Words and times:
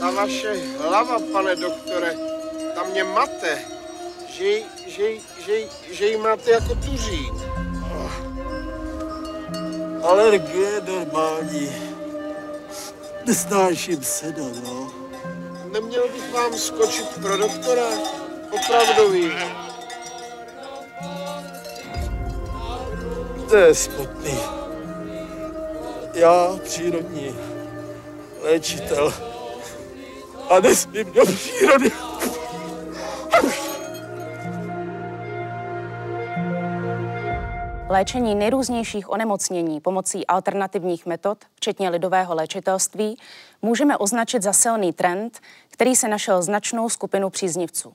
Ta 0.00 0.10
vaše 0.10 0.52
hlava, 0.78 1.18
pane 1.32 1.56
doktore, 1.56 2.14
ta 2.74 2.82
mě 2.84 3.04
mate, 3.04 3.58
že, 4.28 4.44
ji- 4.44 4.64
že, 4.86 5.10
ji- 5.10 5.20
že, 5.46 5.56
ji- 5.56 5.68
že 5.92 6.06
ji 6.06 6.16
máte 6.16 6.50
jako 6.50 6.74
tuří. 6.74 7.30
Alergie 10.02 10.80
normální. 10.80 11.72
Nesnáším 13.26 14.02
seda, 14.04 14.42
no. 14.64 14.99
Neměl 15.72 16.08
bych 16.08 16.32
vám 16.32 16.58
skočit 16.58 17.08
pro 17.22 17.36
doktora? 17.36 17.86
Opravdový. 18.50 19.32
To 23.48 23.56
je 23.56 23.74
smutný. 23.74 24.38
Já 26.14 26.58
přírodní 26.64 27.36
léčitel 28.42 29.14
a 30.50 30.60
nesmím 30.60 31.12
do 31.12 31.26
přírody. 31.26 31.92
Léčení 37.90 38.34
nejrůznějších 38.34 39.10
onemocnění 39.10 39.80
pomocí 39.80 40.26
alternativních 40.26 41.06
metod, 41.06 41.38
včetně 41.54 41.88
lidového 41.88 42.34
léčitelství, 42.34 43.18
můžeme 43.62 43.96
označit 43.96 44.42
za 44.42 44.52
silný 44.52 44.92
trend, 44.92 45.40
který 45.70 45.96
se 45.96 46.08
našel 46.08 46.42
značnou 46.42 46.88
skupinu 46.88 47.30
příznivců. 47.30 47.92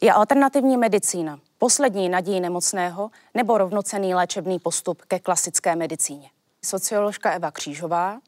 Je 0.00 0.12
alternativní 0.12 0.76
medicína 0.76 1.38
poslední 1.58 2.08
naději 2.08 2.40
nemocného 2.40 3.10
nebo 3.34 3.58
rovnocený 3.58 4.14
léčebný 4.14 4.58
postup 4.58 5.02
ke 5.02 5.18
klasické 5.18 5.76
medicíně? 5.76 6.30
Socioložka 6.64 7.30
Eva 7.30 7.50
Křížová, 7.50 8.20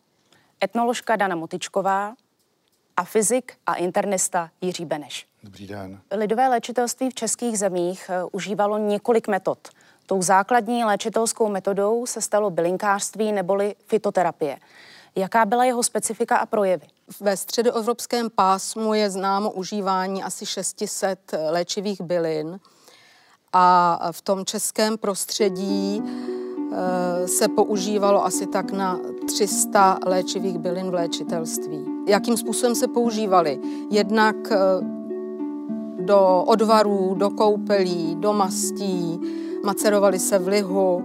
etnoložka 0.65 1.17
Dana 1.17 1.37
Motičková 1.37 2.15
a 2.97 3.05
fyzik 3.05 3.53
a 3.67 3.75
internista 3.75 4.51
Jiří 4.61 4.85
Beneš. 4.85 5.27
Dobrý 5.43 5.67
den. 5.67 6.01
Lidové 6.11 6.49
léčitelství 6.49 7.11
v 7.11 7.15
českých 7.15 7.59
zemích 7.59 8.11
eh, 8.11 8.25
užívalo 8.33 8.79
několik 8.79 9.29
metod. 9.29 9.59
Tou 10.07 10.23
základní 10.23 10.85
léčitelskou 10.85 11.49
metodou 11.49 12.07
se 12.07 12.21
stalo 12.21 12.51
bylinkářství 12.51 13.33
neboli 13.33 13.75
fitoterapie. 13.87 14.59
Jaká 15.17 15.45
byla 15.45 15.65
jeho 15.65 15.83
specifika 15.83 16.37
a 16.37 16.47
projevy? 16.47 16.87
Ve 17.21 17.37
středoevropském 17.37 18.31
pásmu 18.31 18.95
je 18.95 19.11
známo 19.11 19.51
užívání 19.51 20.23
asi 20.23 20.47
600 20.47 21.19
léčivých 21.51 22.01
bylin 22.01 22.61
a 23.53 23.99
v 24.13 24.23
tom 24.23 24.45
českém 24.45 24.99
prostředí 24.99 26.03
eh, 26.03 27.29
se 27.29 27.49
používalo 27.49 28.25
asi 28.25 28.47
tak 28.47 28.73
na 28.73 29.01
300 29.27 29.99
léčivých 30.07 30.59
bylin 30.59 30.91
v 30.91 30.95
léčitelství. 30.95 31.85
Jakým 32.09 32.37
způsobem 32.37 32.75
se 32.75 32.89
používaly? 32.89 33.61
Jednak 33.91 34.37
eh, 34.51 34.59
do 36.01 36.45
odvarů, 36.47 37.15
do 37.15 37.31
koupelí, 37.31 38.17
do 38.21 38.33
mastí, 38.33 39.21
macerovaly 39.65 40.19
se 40.19 40.39
v 40.39 40.49
lihu, 40.49 41.05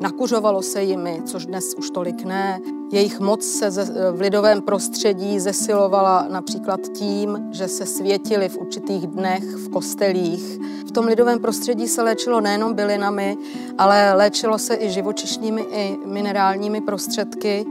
nakuřovalo 0.00 0.62
se 0.62 0.82
jimi, 0.82 1.22
což 1.24 1.46
dnes 1.46 1.74
už 1.74 1.90
tolik 1.90 2.24
ne. 2.24 2.60
Jejich 2.92 3.20
moc 3.20 3.44
se 3.44 3.70
v 4.12 4.20
lidovém 4.20 4.62
prostředí 4.62 5.40
zesilovala 5.40 6.26
například 6.30 6.80
tím, 6.88 7.48
že 7.50 7.68
se 7.68 7.86
světily 7.86 8.48
v 8.48 8.56
určitých 8.56 9.06
dnech 9.06 9.44
v 9.44 9.70
kostelích. 9.70 10.58
V 10.88 10.92
tom 10.92 11.04
lidovém 11.04 11.38
prostředí 11.38 11.88
se 11.88 12.02
léčilo 12.02 12.40
nejenom 12.40 12.74
bylinami, 12.74 13.36
ale 13.78 14.12
léčilo 14.14 14.58
se 14.58 14.76
i 14.80 14.90
živočišnými 14.90 15.62
i 15.62 15.96
minerálními 16.04 16.80
prostředky 16.80 17.66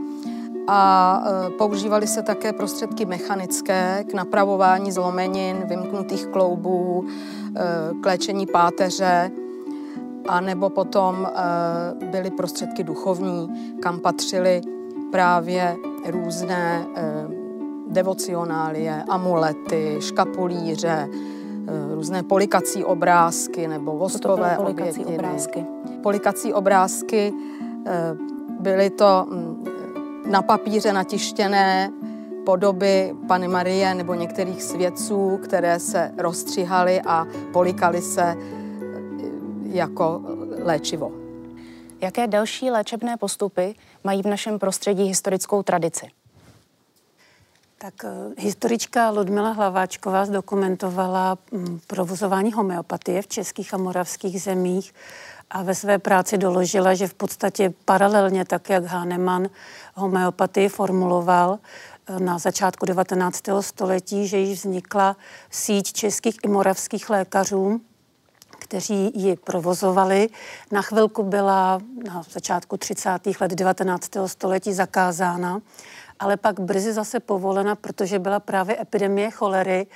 a 0.66 1.22
e, 1.46 1.50
používaly 1.50 2.06
se 2.06 2.22
také 2.22 2.52
prostředky 2.52 3.04
mechanické 3.04 4.04
k 4.10 4.14
napravování 4.14 4.92
zlomenin, 4.92 5.56
vymknutých 5.64 6.26
kloubů, 6.26 7.04
e, 7.06 8.00
k 8.00 8.06
léčení 8.06 8.46
páteře, 8.46 9.30
a 10.28 10.40
nebo 10.40 10.70
potom 10.70 11.26
e, 11.26 12.04
byly 12.06 12.30
prostředky 12.30 12.84
duchovní, 12.84 13.48
kam 13.82 14.00
patřily 14.00 14.60
právě 15.12 15.76
různé 16.06 16.86
devocionálie, 17.88 19.04
amulety, 19.08 19.96
škapulíře, 20.00 21.08
různé 21.94 22.22
polikací 22.22 22.84
obrázky 22.84 23.68
nebo 23.68 23.96
voskové 23.96 24.56
polikací 24.56 25.00
obětiny. 25.00 25.18
obrázky? 25.18 25.66
Polikací 26.02 26.52
obrázky 26.52 27.32
byly 28.60 28.90
to 28.90 29.26
mm, 29.30 29.64
na 30.26 30.42
papíře 30.42 30.92
natištěné 30.92 31.92
podoby 32.44 33.14
Pany 33.28 33.48
Marie 33.48 33.94
nebo 33.94 34.14
některých 34.14 34.62
svědců, 34.62 35.40
které 35.42 35.80
se 35.80 36.12
rozstříhaly 36.18 37.00
a 37.06 37.26
polikaly 37.52 38.02
se 38.02 38.36
jako 39.72 40.22
léčivo. 40.62 41.12
Jaké 42.00 42.26
další 42.26 42.70
léčebné 42.70 43.16
postupy 43.16 43.74
mají 44.04 44.22
v 44.22 44.26
našem 44.26 44.58
prostředí 44.58 45.04
historickou 45.04 45.62
tradici? 45.62 46.06
Tak 47.78 47.94
eh, 48.04 48.10
historička 48.38 49.10
Ludmila 49.10 49.50
Hlaváčková 49.50 50.24
zdokumentovala 50.24 51.38
mm, 51.52 51.80
provozování 51.86 52.52
homeopatie 52.52 53.22
v 53.22 53.26
českých 53.26 53.74
a 53.74 53.76
moravských 53.76 54.42
zemích 54.42 54.94
a 55.50 55.62
ve 55.62 55.74
své 55.74 55.98
práci 55.98 56.38
doložila, 56.38 56.94
že 56.94 57.08
v 57.08 57.14
podstatě 57.14 57.72
paralelně, 57.84 58.44
tak 58.44 58.70
jak 58.70 58.84
Hahnemann 58.84 59.48
homeopatii 59.94 60.68
formuloval 60.68 61.58
eh, 62.06 62.20
na 62.20 62.38
začátku 62.38 62.86
19. 62.86 63.42
století, 63.60 64.28
že 64.28 64.38
již 64.38 64.58
vznikla 64.58 65.16
síť 65.50 65.92
českých 65.92 66.36
i 66.44 66.48
moravských 66.48 67.10
lékařů, 67.10 67.80
kteří 68.68 69.12
ji 69.14 69.36
provozovali. 69.36 70.28
Na 70.72 70.82
chvilku 70.82 71.22
byla 71.22 71.80
na 72.04 72.22
začátku 72.30 72.76
30. 72.76 73.10
let 73.40 73.50
19. 73.50 74.10
století 74.26 74.72
zakázána, 74.72 75.60
ale 76.18 76.36
pak 76.36 76.60
brzy 76.60 76.92
zase 76.92 77.20
povolena, 77.20 77.74
protože 77.74 78.18
byla 78.18 78.40
právě 78.40 78.80
epidemie 78.80 79.30
cholery 79.30 79.86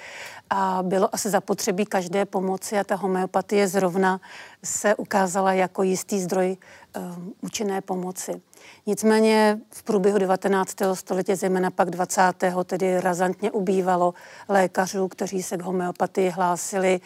a 0.51 0.79
bylo 0.83 1.15
asi 1.15 1.31
zapotřebí 1.31 1.87
každé 1.87 2.25
pomoci 2.25 2.79
a 2.79 2.85
ta 2.85 2.95
homeopatie 2.95 3.69
zrovna 3.69 4.21
se 4.65 4.95
ukázala 4.95 5.53
jako 5.53 5.83
jistý 5.83 6.21
zdroj 6.21 6.57
um, 6.97 7.35
účinné 7.41 7.81
pomoci. 7.81 8.41
Nicméně 8.87 9.59
v 9.71 9.83
průběhu 9.83 10.19
19. 10.19 10.77
století, 10.95 11.35
zejména 11.35 11.71
pak 11.71 11.91
20. 11.91 12.23
tedy 12.65 13.01
razantně 13.01 13.51
ubývalo 13.51 14.15
lékařů, 14.49 15.09
kteří 15.09 15.43
se 15.43 15.57
k 15.57 15.63
homeopatii 15.63 16.31
hlásili. 16.31 17.01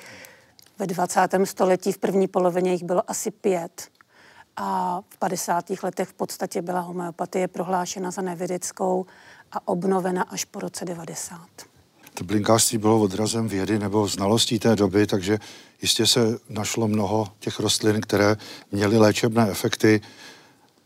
Ve 0.78 0.86
20. 0.86 1.20
století 1.44 1.92
v 1.92 1.98
první 1.98 2.28
polovině 2.28 2.72
jich 2.72 2.84
bylo 2.84 3.10
asi 3.10 3.30
pět. 3.30 3.88
A 4.56 5.00
v 5.08 5.18
50. 5.18 5.64
letech 5.82 6.08
v 6.08 6.14
podstatě 6.14 6.62
byla 6.62 6.80
homeopatie 6.80 7.48
prohlášena 7.48 8.10
za 8.10 8.22
nevědeckou 8.22 9.06
a 9.52 9.68
obnovena 9.68 10.22
až 10.22 10.44
po 10.44 10.60
roce 10.60 10.84
90. 10.84 11.40
To 12.14 12.24
blinkářství 12.24 12.78
bylo 12.78 13.00
odrazem 13.00 13.48
vědy 13.48 13.78
nebo 13.78 14.08
znalostí 14.08 14.58
té 14.58 14.76
doby, 14.76 15.06
takže 15.06 15.38
jistě 15.82 16.06
se 16.06 16.38
našlo 16.48 16.88
mnoho 16.88 17.28
těch 17.38 17.60
rostlin, 17.60 18.00
které 18.00 18.36
měly 18.72 18.98
léčebné 18.98 19.50
efekty. 19.50 20.00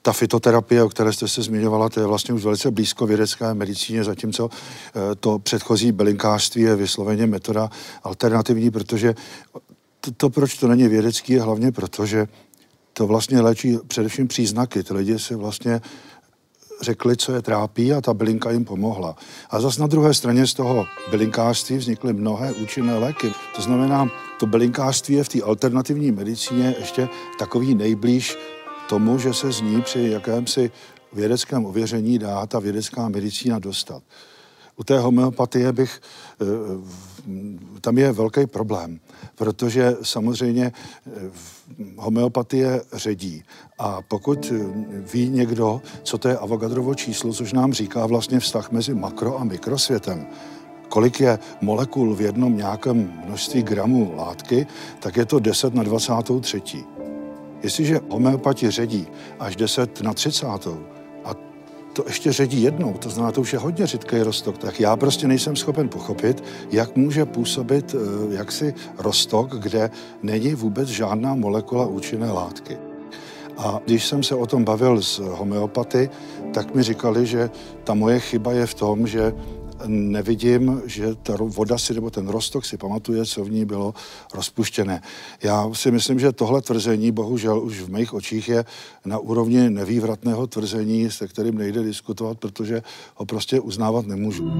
Ta 0.03 0.12
fitoterapie, 0.12 0.83
o 0.83 0.89
které 0.89 1.12
jste 1.12 1.29
se 1.29 1.43
zmiňovala, 1.43 1.89
to 1.89 2.00
je 2.00 2.06
vlastně 2.06 2.34
už 2.34 2.45
velice 2.45 2.71
blízko 2.71 3.06
vědecké 3.06 3.55
medicíně, 3.55 4.05
zatímco 4.05 4.49
eh, 4.53 5.15
to 5.15 5.39
předchozí 5.39 5.93
bylinkářství 5.93 6.62
je 6.62 6.76
vysloveně 6.76 7.26
metoda 7.26 7.70
alternativní, 8.03 8.70
protože 8.70 9.14
to, 10.00 10.11
to 10.11 10.31
proč 10.31 10.55
to 10.55 10.69
není 10.69 10.88
vědecký, 10.88 11.32
je 11.32 11.41
hlavně 11.41 11.73
proto, 11.73 12.06
že 12.06 12.29
to 12.93 13.06
vlastně 13.06 13.41
léčí 13.41 13.79
především 13.87 14.29
příznaky. 14.29 14.82
Ty 14.82 14.94
lidi 14.94 15.19
si 15.19 15.35
vlastně 15.35 15.81
řekli, 16.81 17.17
co 17.17 17.32
je 17.32 17.43
trápí 17.43 17.93
a 17.93 18.00
ta 18.00 18.14
bylinka 18.14 18.50
jim 18.50 18.64
pomohla. 18.64 19.17
A 19.50 19.61
zas 19.61 19.79
na 19.79 19.87
druhé 19.87 20.14
straně 20.14 20.47
z 20.47 20.55
toho 20.55 20.87
bylinkářství 21.11 21.76
vznikly 21.76 22.12
mnohé 22.12 22.52
účinné 22.52 22.99
léky. 22.99 23.32
To 23.56 23.62
znamená, 23.62 24.11
to 24.41 24.47
bylinkářství 24.47 25.14
je 25.14 25.25
v 25.25 25.29
té 25.29 25.43
alternativní 25.43 26.11
medicíně 26.11 26.75
ještě 26.79 27.08
takový 27.38 27.75
nejblíž 27.75 28.38
tomu, 28.88 29.19
že 29.19 29.35
se 29.35 29.52
z 29.52 29.61
ní 29.61 29.82
při 29.82 30.08
jakémsi 30.11 30.70
vědeckém 31.12 31.67
ověření 31.67 32.19
dá 32.19 32.47
ta 32.47 32.58
vědecká 32.58 33.08
medicína 33.08 33.58
dostat. 33.58 34.02
U 34.76 34.85
té 34.85 34.99
homeopatie 34.99 35.73
bych, 35.73 36.00
eh, 36.41 36.44
tam 37.81 37.99
je 37.99 38.12
velký 38.12 38.47
problém, 38.47 39.00
protože 39.40 39.96
samozřejmě 40.02 40.72
eh, 40.72 41.10
homeopatie 41.96 42.81
ředí. 42.92 43.42
A 43.78 44.02
pokud 44.02 44.52
eh, 44.52 44.58
ví 45.12 45.28
někdo, 45.28 45.81
co 46.02 46.19
to 46.19 46.28
je 46.28 46.37
Avogadrovo 46.37 46.94
číslo, 46.94 47.32
což 47.32 47.52
nám 47.52 47.72
říká 47.72 48.06
vlastně 48.06 48.40
vztah 48.40 48.70
mezi 48.70 48.94
makro 48.94 49.40
a 49.40 49.44
mikrosvětem, 49.44 50.26
kolik 50.88 51.20
je 51.20 51.38
molekul 51.60 52.14
v 52.14 52.20
jednom 52.20 52.56
nějakém 52.56 53.12
množství 53.25 53.62
gramů 53.62 54.12
látky, 54.16 54.66
tak 55.00 55.16
je 55.16 55.25
to 55.25 55.38
10 55.38 55.75
na 55.75 55.82
23. 55.82 56.60
Jestliže 57.62 58.00
homeopati 58.10 58.70
ředí 58.70 59.06
až 59.38 59.56
10 59.56 60.00
na 60.00 60.12
30, 60.12 60.46
a 60.46 60.58
to 61.92 62.04
ještě 62.06 62.32
ředí 62.32 62.62
jednou, 62.62 62.92
to 62.92 63.10
znamená, 63.10 63.32
to 63.32 63.40
už 63.40 63.52
je 63.52 63.58
hodně 63.58 63.87
řidký 63.87 64.19
rostok, 64.19 64.58
tak 64.58 64.81
já 64.81 64.96
prostě 64.96 65.28
nejsem 65.28 65.56
schopen 65.56 65.88
pochopit, 65.88 66.44
jak 66.70 66.96
může 66.96 67.25
působit 67.25 67.94
eh, 67.94 68.34
jaksi 68.34 68.75
rostok, 68.98 69.58
kde 69.58 69.90
není 70.22 70.54
vůbec 70.54 70.88
žádná 70.88 71.34
molekula 71.34 71.87
účinné 71.87 72.32
látky. 72.32 72.78
A 73.58 73.81
když 73.84 74.06
jsem 74.06 74.22
se 74.22 74.34
o 74.34 74.46
tom 74.46 74.64
bavil 74.64 75.02
s 75.02 75.19
homeopaty, 75.19 76.10
tak 76.54 76.75
mi 76.75 76.82
říkali, 76.82 77.26
že 77.26 77.50
ta 77.84 77.94
moje 77.94 78.20
chyba 78.20 78.52
je 78.52 78.66
v 78.66 78.75
tom, 78.75 79.06
že 79.06 79.34
nevidím, 79.87 80.82
že 80.87 81.15
ta 81.15 81.37
voda 81.38 81.79
si 81.79 81.94
nebo 81.94 82.11
ten 82.11 82.29
rostok 82.29 82.65
si 82.65 82.77
pamatuje, 82.77 83.25
co 83.25 83.44
v 83.44 83.50
ní 83.50 83.65
bylo 83.65 83.94
rozpuštěné. 84.35 85.03
Já 85.43 85.71
si 85.73 85.91
myslím, 85.91 86.19
že 86.21 86.32
tohle 86.32 86.62
tvrzení 86.62 87.12
bohužel 87.12 87.61
už 87.61 87.81
v 87.81 87.91
mých 87.91 88.15
očích 88.15 88.49
je 88.49 88.65
na 89.05 89.19
úrovni 89.19 89.71
nevývratného 89.71 90.47
tvrzení, 90.47 91.11
se 91.11 91.29
kterým 91.29 91.59
nejde 91.59 91.82
diskutovat, 91.82 92.38
protože 92.38 92.82
ho 93.15 93.27
prostě 93.27 93.61
uznávat 93.61 94.06
nemůžu. 94.06 94.50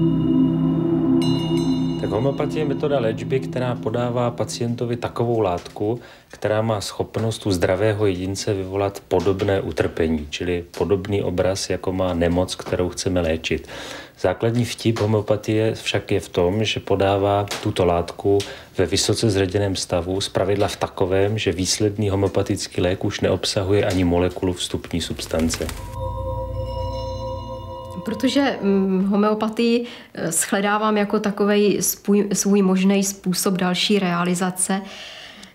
Tak 2.01 2.09
homeopatie 2.09 2.61
je 2.61 2.67
metoda 2.67 2.99
léčby, 2.99 3.39
která 3.39 3.75
podává 3.75 4.31
pacientovi 4.31 4.95
takovou 4.95 5.39
látku, 5.39 5.99
která 6.27 6.61
má 6.61 6.81
schopnost 6.81 7.45
u 7.45 7.51
zdravého 7.51 8.05
jedince 8.05 8.53
vyvolat 8.53 9.03
podobné 9.07 9.61
utrpení, 9.61 10.27
čili 10.29 10.65
podobný 10.77 11.21
obraz, 11.21 11.69
jako 11.69 11.93
má 11.93 12.13
nemoc, 12.13 12.55
kterou 12.55 12.89
chceme 12.89 13.21
léčit. 13.21 13.67
Základní 14.21 14.65
vtip 14.65 14.99
homeopatie 14.99 15.75
však 15.75 16.11
je 16.11 16.19
v 16.19 16.29
tom, 16.29 16.63
že 16.63 16.79
podává 16.79 17.45
tuto 17.63 17.85
látku 17.85 18.39
ve 18.77 18.85
vysoce 18.85 19.29
zředěném 19.29 19.75
stavu, 19.75 20.21
zpravidla 20.21 20.67
v 20.67 20.75
takovém, 20.75 21.37
že 21.37 21.51
výsledný 21.51 22.09
homeopatický 22.09 22.81
lék 22.81 23.05
už 23.05 23.21
neobsahuje 23.21 23.85
ani 23.85 24.03
molekulu 24.03 24.53
vstupní 24.53 25.01
substance. 25.01 25.67
Protože 28.05 28.57
hm, 28.61 29.07
homeopatii 29.09 29.85
eh, 30.13 30.31
shledávám 30.31 30.97
jako 30.97 31.19
takový 31.19 31.79
svůj 32.33 32.61
možný 32.61 33.03
způsob 33.03 33.53
další 33.53 33.99
realizace, 33.99 34.81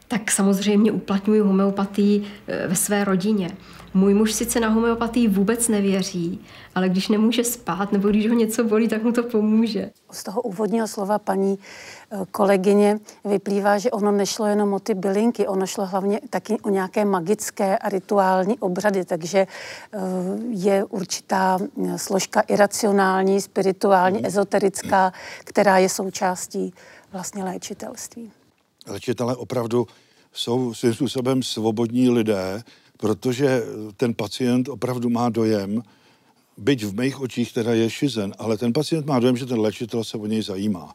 tak 0.09 0.31
samozřejmě 0.31 0.93
uplatňuji 0.93 1.41
homeopatii 1.41 2.23
eh, 2.49 2.69
ve 2.69 2.75
své 2.75 3.05
rodině. 3.05 3.49
Můj 3.97 4.15
muž 4.15 4.33
sice 4.33 4.61
na 4.61 4.69
homeopatii 4.69 5.29
vůbec 5.29 5.69
nevěří, 5.69 6.41
ale 6.75 6.89
když 6.89 7.09
nemůže 7.09 7.45
spát 7.45 7.93
nebo 7.93 8.09
když 8.09 8.29
ho 8.29 8.35
něco 8.35 8.65
bolí, 8.65 8.89
tak 8.89 9.03
mu 9.03 9.13
to 9.13 9.23
pomůže. 9.23 9.91
Z 10.13 10.25
toho 10.25 10.43
úvodního 10.43 10.89
slova 10.89 11.19
paní 11.19 11.59
eh, 12.11 12.19
kolegyně 12.31 12.99
vyplývá, 13.25 13.79
že 13.79 13.91
ono 13.91 14.13
nešlo 14.13 14.47
jenom 14.47 14.75
o 14.75 14.81
ty 14.81 14.95
bylinky, 14.95 15.47
ono 15.47 15.67
šlo 15.67 15.87
hlavně 15.87 16.21
taky 16.31 16.61
o 16.63 16.69
nějaké 16.69 17.05
magické 17.05 17.79
a 17.79 17.89
rituální 17.89 18.59
obřady, 18.59 19.05
takže 19.05 19.39
eh, 19.39 19.99
je 20.51 20.85
určitá 20.85 21.59
eh, 21.85 21.99
složka 21.99 22.41
iracionální, 22.41 23.41
spirituální, 23.41 24.19
mhm. 24.19 24.27
ezoterická, 24.27 25.13
která 25.45 25.79
je 25.79 25.89
součástí 25.89 26.75
vlastně 27.13 27.45
léčitelství. 27.45 28.31
Léčitelé 28.87 29.37
opravdu 29.37 29.87
jsou 30.33 30.75
svým 30.75 30.95
způsobem 30.95 31.43
svobodní 31.43 32.11
lidé, 32.11 32.63
protože 32.97 33.63
ten 33.97 34.15
pacient 34.15 34.69
opravdu 34.69 35.11
má 35.11 35.29
dojem, 35.29 35.83
byť 36.57 36.85
v 36.85 36.93
mých 37.01 37.21
očích 37.21 37.53
teda 37.53 37.75
je 37.75 37.91
šizen, 37.91 38.35
ale 38.39 38.57
ten 38.57 38.73
pacient 38.73 39.07
má 39.07 39.21
dojem, 39.21 39.37
že 39.37 39.47
ten 39.47 39.61
léčitel 39.61 40.05
se 40.05 40.17
o 40.17 40.27
něj 40.27 40.43
zajímá. 40.43 40.95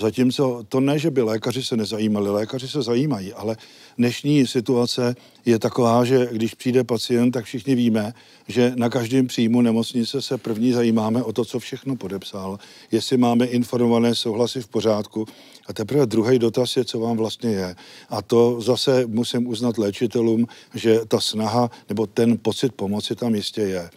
Zatímco 0.00 0.64
to 0.68 0.80
ne, 0.80 0.98
že 0.98 1.10
by 1.10 1.22
lékaři 1.22 1.62
se 1.62 1.76
nezajímali, 1.76 2.30
lékaři 2.30 2.68
se 2.68 2.82
zajímají, 2.82 3.32
ale 3.32 3.56
dnešní 3.98 4.46
situace 4.46 5.16
je 5.46 5.58
taková, 5.58 6.04
že 6.04 6.28
když 6.32 6.54
přijde 6.54 6.84
pacient, 6.84 7.30
tak 7.30 7.44
všichni 7.44 7.74
víme, 7.74 8.14
že 8.48 8.72
na 8.76 8.88
každém 8.88 9.26
příjmu 9.26 9.60
nemocnice 9.60 10.22
se 10.22 10.38
první 10.38 10.72
zajímáme 10.72 11.22
o 11.22 11.32
to, 11.32 11.44
co 11.44 11.58
všechno 11.58 11.96
podepsal, 11.96 12.58
jestli 12.92 13.16
máme 13.16 13.46
informované 13.46 14.14
souhlasy 14.14 14.60
v 14.60 14.68
pořádku. 14.68 15.26
A 15.66 15.72
teprve 15.72 16.06
druhý 16.06 16.38
dotaz 16.38 16.76
je, 16.76 16.84
co 16.84 17.00
vám 17.00 17.16
vlastně 17.16 17.50
je. 17.50 17.76
A 18.08 18.22
to 18.22 18.60
zase 18.60 19.06
musím 19.06 19.46
uznat 19.46 19.78
léčitelům, 19.78 20.46
že 20.74 21.00
ta 21.08 21.20
snaha 21.20 21.70
nebo 21.88 22.06
ten 22.06 22.38
pocit 22.38 22.72
pomoci 22.72 23.14
tam 23.14 23.34
jistě 23.34 23.60
je. 23.60 23.90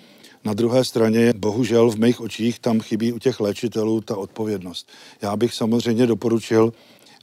Na 0.46 0.54
druhé 0.54 0.84
straně, 0.84 1.34
bohužel 1.38 1.90
v 1.90 1.96
mých 1.96 2.22
očích 2.22 2.60
tam 2.60 2.80
chybí 2.80 3.14
u 3.14 3.20
těch 3.20 3.40
léčitelů 3.40 4.02
ta 4.02 4.18
odpovědnost. 4.18 4.90
Já 5.22 5.36
bych 5.36 5.54
samozřejmě 5.54 6.08
doporučil, 6.08 6.74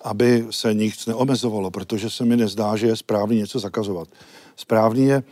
aby 0.04 0.46
se 0.50 0.74
nic 0.74 1.06
neomezovalo, 1.06 1.70
protože 1.70 2.10
se 2.10 2.24
mi 2.24 2.36
nezdá, 2.36 2.76
že 2.76 2.86
je 2.86 2.96
správný 2.96 3.36
něco 3.36 3.58
zakazovat. 3.58 4.08
Správný 4.56 5.06
je, 5.06 5.22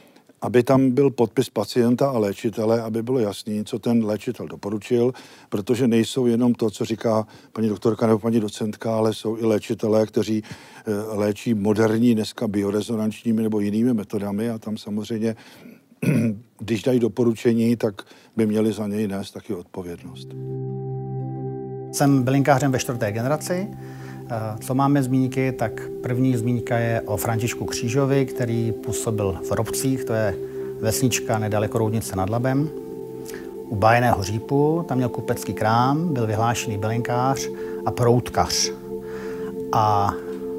aby 0.41 0.63
tam 0.63 0.91
byl 0.91 1.11
podpis 1.11 1.51
pacienta 1.51 2.11
a 2.11 2.19
léčitele, 2.19 2.83
aby 2.83 3.03
bylo 3.03 3.19
jasný, 3.19 3.65
co 3.65 3.79
ten 3.79 4.05
léčitel 4.05 4.47
doporučil, 4.47 5.13
protože 5.49 5.89
nejsou 5.89 6.27
jenom 6.27 6.55
to, 6.55 6.71
co 6.71 6.85
říká 6.85 7.27
paní 7.53 7.69
doktorka 7.69 8.07
nebo 8.07 8.19
paní 8.19 8.41
docentka, 8.41 8.97
ale 8.97 9.15
jsou 9.15 9.37
i 9.37 9.45
léčitelé, 9.45 10.07
kteří 10.07 10.43
eh, 10.43 10.93
léčí 11.17 11.55
moderní 11.55 12.15
dneska 12.15 12.49
biorezonančními 12.49 13.43
nebo 13.43 13.61
jinými 13.61 13.95
metodami 13.95 14.51
a 14.51 14.59
tam 14.59 14.77
samozřejmě 14.77 15.37
když 16.59 16.83
dají 16.83 17.01
doporučení, 17.01 17.77
tak 17.77 18.03
by 18.37 18.47
měli 18.47 18.73
za 18.73 18.87
něj 18.87 19.09
nést 19.09 19.31
taky 19.31 19.55
odpovědnost. 19.55 20.29
Jsem 21.93 22.23
bylinkářem 22.23 22.73
ve 22.73 22.79
čtvrté 22.79 23.13
generaci. 23.13 23.69
Eh, 24.31 24.59
co 24.61 24.75
máme 24.75 25.03
zmínky, 25.03 25.53
tak 25.53 25.89
první 26.03 26.37
zmínka 26.37 26.79
je 26.79 27.01
o 27.01 27.17
Františku 27.17 27.65
Křížovi, 27.65 28.27
který 28.27 28.73
působil 28.73 29.39
v 29.49 29.53
Robcích, 29.53 30.05
to 30.05 30.13
je 30.13 30.35
vesnička 30.81 31.39
nedaleko 31.39 31.79
Roudnice 31.79 32.17
nad 32.17 32.31
Labem. 32.31 32.69
U 33.69 33.77
Bájeného 33.77 34.23
řípu, 34.23 34.85
tam 34.89 34.97
měl 34.97 35.09
kupecký 35.09 35.55
krám, 35.55 36.15
byl 36.15 36.27
vyhlášený 36.27 36.79
bylinkář 36.79 37.49
a 37.87 37.91
proutkař. 37.91 38.73
A 39.73 40.15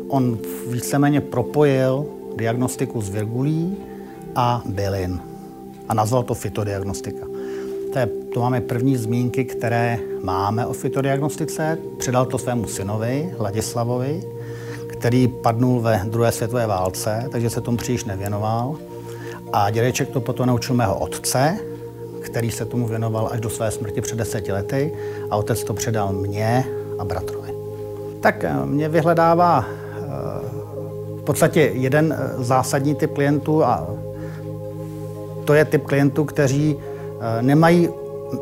on 0.08 0.38
víceméně 0.70 1.22
propojil 1.22 2.06
diagnostiku 2.36 3.02
z 3.02 3.10
virgulí 3.10 3.78
a 4.36 4.64
bylin 4.66 5.29
a 5.90 5.94
nazval 5.94 6.24
to 6.24 6.34
fitodiagnostika. 6.34 7.28
To, 7.94 8.00
je, 8.00 8.08
to 8.34 8.40
máme 8.40 8.62
první 8.62 8.98
zmínky, 8.98 9.46
které 9.46 10.00
máme 10.24 10.66
o 10.66 10.74
fitodiagnostice. 10.74 11.78
Předal 11.98 12.26
to 12.26 12.38
svému 12.38 12.68
synovi, 12.68 13.34
Ladislavovi, 13.40 14.24
který 14.88 15.28
padnul 15.28 15.82
ve 15.82 16.02
druhé 16.06 16.32
světové 16.32 16.68
válce, 16.68 17.30
takže 17.32 17.50
se 17.50 17.62
tomu 17.62 17.78
příliš 17.78 18.06
nevěnoval. 18.06 18.76
A 19.54 19.70
dědeček 19.70 20.10
to 20.10 20.22
potom 20.22 20.48
naučil 20.48 20.76
mého 20.76 21.00
otce, 21.00 21.60
který 22.22 22.52
se 22.52 22.66
tomu 22.66 22.88
věnoval 22.88 23.30
až 23.32 23.40
do 23.40 23.50
své 23.50 23.72
smrti 23.72 24.02
před 24.02 24.16
deseti 24.16 24.52
lety 24.52 24.94
a 25.30 25.36
otec 25.36 25.64
to 25.64 25.74
předal 25.74 26.14
mně 26.14 26.66
a 27.00 27.06
bratrovi. 27.06 27.54
Tak 28.22 28.44
eh, 28.44 28.54
mě 28.66 28.90
vyhledává 28.90 29.66
eh, 29.66 30.04
v 31.22 31.24
podstatě 31.24 31.62
jeden 31.74 32.14
eh, 32.18 32.44
zásadní 32.44 32.96
typ 32.96 33.14
klientů 33.14 33.64
a 33.64 33.88
to 35.50 35.54
je 35.54 35.66
typ 35.66 35.86
klientů, 35.86 36.26
kteří 36.26 36.76
eh, 36.78 37.42
nemají 37.42 37.90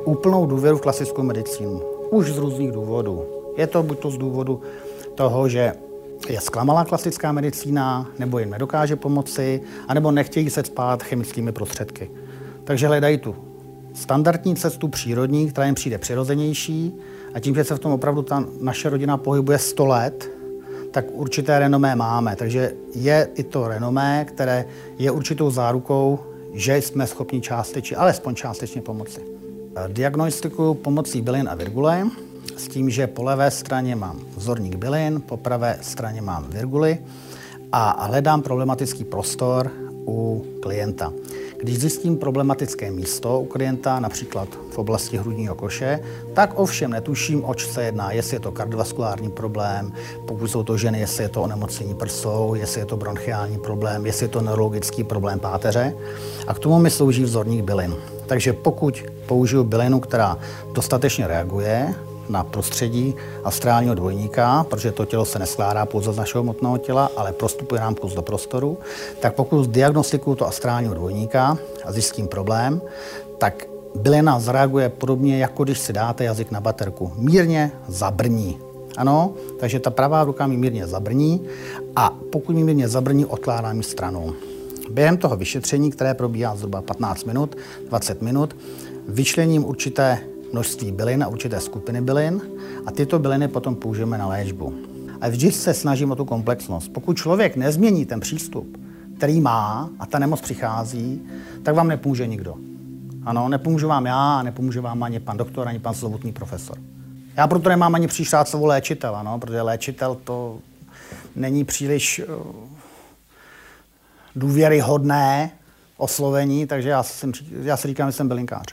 úplnou 0.06 0.46
důvěru 0.46 0.78
v 0.78 0.82
klasickou 0.82 1.24
medicínu. 1.24 1.82
Už 2.10 2.32
z 2.32 2.38
různých 2.38 2.72
důvodů. 2.72 3.26
Je 3.58 3.68
to 3.68 3.84
buď 3.84 4.00
to 4.00 4.12
z 4.12 4.18
důvodu 4.18 4.62
toho, 5.16 5.50
že 5.50 5.74
je 6.30 6.42
zklamalá 6.42 6.86
klasická 6.86 7.32
medicína, 7.32 8.08
nebo 8.20 8.40
jim 8.40 8.50
nedokáže 8.50 8.96
pomoci, 8.96 9.62
anebo 9.88 10.12
nechtějí 10.12 10.50
se 10.50 10.64
spát 10.64 11.04
chemickými 11.04 11.52
prostředky. 11.52 12.12
Takže 12.64 12.88
hledají 12.88 13.18
tu 13.18 13.36
standardní 13.94 14.56
cestu 14.56 14.88
přírodní, 14.88 15.50
která 15.50 15.66
jim 15.66 15.76
přijde 15.76 15.98
přirozenější 15.98 16.94
a 17.34 17.40
tím, 17.40 17.56
že 17.56 17.64
se 17.64 17.76
v 17.76 17.80
tom 17.80 17.92
opravdu 17.92 18.22
ta 18.22 18.44
naše 18.62 18.90
rodina 18.90 19.18
pohybuje 19.18 19.58
100 19.58 19.86
let, 19.86 20.32
tak 20.92 21.06
určité 21.12 21.60
renomé 21.60 21.96
máme. 21.96 22.36
Takže 22.36 22.74
je 22.96 23.30
i 23.36 23.44
to 23.44 23.68
renomé, 23.68 24.26
které 24.26 24.66
je 24.98 25.12
určitou 25.12 25.52
zárukou, 25.52 26.20
že 26.54 26.78
jsme 26.78 27.08
schopni 27.08 27.42
částečně, 27.42 27.98
alespoň 27.98 28.36
částečně 28.36 28.82
pomoci. 28.82 29.22
Diagnostiku 29.88 30.74
pomocí 30.74 31.22
bylin 31.22 31.50
a 31.50 31.56
virgule, 31.56 32.08
s 32.58 32.68
tím, 32.68 32.90
že 32.90 33.08
po 33.08 33.24
levé 33.24 33.52
straně 33.52 33.96
mám 33.96 34.20
vzorník 34.36 34.76
bylin, 34.76 35.22
po 35.22 35.38
pravé 35.38 35.78
straně 35.82 36.22
mám 36.22 36.46
virguly 36.50 37.00
a 37.72 38.06
hledám 38.06 38.42
problematický 38.42 39.04
prostor 39.04 39.72
u 40.08 40.46
klienta. 40.62 41.14
Když 41.60 41.80
zjistím 41.80 42.18
problematické 42.18 42.92
místo 42.92 43.40
u 43.40 43.46
klienta, 43.46 44.00
například 44.00 44.50
v 44.70 44.78
oblasti 44.78 45.18
hrudního 45.18 45.56
koše, 45.56 46.00
tak 46.34 46.60
ovšem 46.60 46.92
netuším, 46.92 47.46
oč 47.46 47.68
se 47.68 47.84
jedná, 47.84 48.12
jestli 48.12 48.36
je 48.36 48.40
to 48.40 48.52
kardiovaskulární 48.52 49.30
problém, 49.32 49.94
pokud 50.26 50.48
jsou 50.48 50.64
to 50.64 50.78
ženy, 50.78 51.00
jestli 51.00 51.24
je 51.24 51.30
to 51.30 51.42
onemocnění 51.42 51.94
prsou, 51.94 52.54
jestli 52.56 52.82
je 52.82 52.86
to 52.86 52.98
bronchiální 52.98 53.58
problém, 53.58 54.06
jestli 54.06 54.24
je 54.24 54.30
to 54.30 54.42
neurologický 54.42 55.04
problém 55.04 55.40
páteře. 55.40 55.94
A 56.48 56.54
k 56.54 56.60
tomu 56.60 56.80
mi 56.80 56.90
slouží 56.90 57.24
vzorník 57.24 57.66
bylin. 57.66 57.96
Takže 58.28 58.54
pokud 58.54 59.04
použiju 59.26 59.64
bylinu, 59.64 60.00
která 60.00 60.38
dostatečně 60.74 61.28
reaguje, 61.28 61.96
na 62.30 62.44
prostředí 62.44 63.16
astrálního 63.44 63.96
dvojníka, 63.96 64.66
protože 64.70 64.92
to 64.92 65.06
tělo 65.06 65.26
se 65.26 65.40
neskládá 65.40 65.86
pouze 65.86 66.14
z 66.14 66.18
našeho 66.18 66.44
hmotného 66.44 66.78
těla, 66.78 67.12
ale 67.18 67.34
prostupuje 67.34 67.82
nám 67.82 67.96
kus 67.96 68.14
do 68.14 68.22
prostoru, 68.22 68.78
tak 69.20 69.36
pokud 69.36 69.70
diagnostikuju 69.70 70.36
to 70.36 70.48
astrálního 70.48 70.94
dvojníka 70.94 71.58
a 71.86 71.92
zjistím 71.92 72.28
problém, 72.28 72.82
tak 73.38 73.68
bylina 73.96 74.40
zareaguje 74.40 74.90
podobně, 74.90 75.38
jako 75.38 75.64
když 75.64 75.80
si 75.80 75.94
dáte 75.94 76.24
jazyk 76.24 76.52
na 76.52 76.62
baterku. 76.62 77.12
Mírně 77.16 77.72
zabrní. 77.88 78.58
Ano, 78.98 79.34
takže 79.60 79.80
ta 79.80 79.90
pravá 79.90 80.24
ruka 80.24 80.48
mi 80.48 80.58
mírně 80.58 80.88
zabrní 80.88 81.42
a 81.96 82.18
pokud 82.32 82.56
mi 82.56 82.64
mírně 82.64 82.88
zabrní, 82.88 83.26
odkládám 83.26 83.78
ji 83.78 83.84
stranou. 83.84 84.34
Během 84.92 85.18
toho 85.18 85.36
vyšetření, 85.36 85.92
které 85.92 86.14
probíhá 86.14 86.56
zhruba 86.56 86.82
15 86.82 87.24
minut, 87.24 87.56
20 87.90 88.22
minut, 88.22 88.56
vyčlením 89.08 89.66
určité 89.66 90.20
množství 90.52 90.92
bylin 90.92 91.24
a 91.24 91.28
určité 91.28 91.60
skupiny 91.60 92.02
bylin 92.02 92.42
a 92.86 92.92
tyto 92.92 93.20
byliny 93.20 93.48
potom 93.48 93.76
použijeme 93.76 94.18
na 94.18 94.28
léčbu. 94.28 94.74
A 95.22 95.30
vždy 95.30 95.52
se 95.52 95.74
snažím 95.74 96.12
o 96.12 96.16
tu 96.16 96.26
komplexnost. 96.26 96.94
Pokud 96.94 97.18
člověk 97.18 97.56
nezmění 97.56 98.06
ten 98.06 98.20
přístup, 98.20 98.78
který 99.18 99.42
má 99.42 99.90
a 100.00 100.06
ta 100.06 100.20
nemoc 100.20 100.42
přichází, 100.42 101.22
tak 101.64 101.76
vám 101.76 101.88
nepomůže 101.88 102.28
nikdo. 102.28 102.56
Ano, 103.26 103.50
nepomůžu 103.50 103.88
vám 103.88 104.06
já, 104.06 104.44
nepomůže 104.44 104.82
vám 104.82 105.04
ani 105.04 105.20
pan 105.20 105.38
doktor, 105.38 105.68
ani 105.68 105.80
pan 105.80 105.94
slovutný 105.94 106.32
profesor. 106.32 106.78
Já 107.38 107.48
proto 107.48 107.70
nemám 107.70 107.96
ani 107.96 108.08
příšát 108.08 108.48
slovo 108.48 108.66
léčitel, 108.66 109.16
ano, 109.16 109.40
protože 109.40 109.62
léčitel 109.62 110.18
to 110.24 110.60
není 111.36 111.64
příliš 111.64 112.22
uh, 112.28 112.46
důvěryhodné 114.36 115.52
oslovení, 115.98 116.68
takže 116.68 116.90
já, 116.90 117.04
jsem, 117.04 117.32
já 117.62 117.78
si 117.78 117.88
říkám, 117.88 118.10
že 118.10 118.18
jsem 118.18 118.28
bylinkář. 118.28 118.66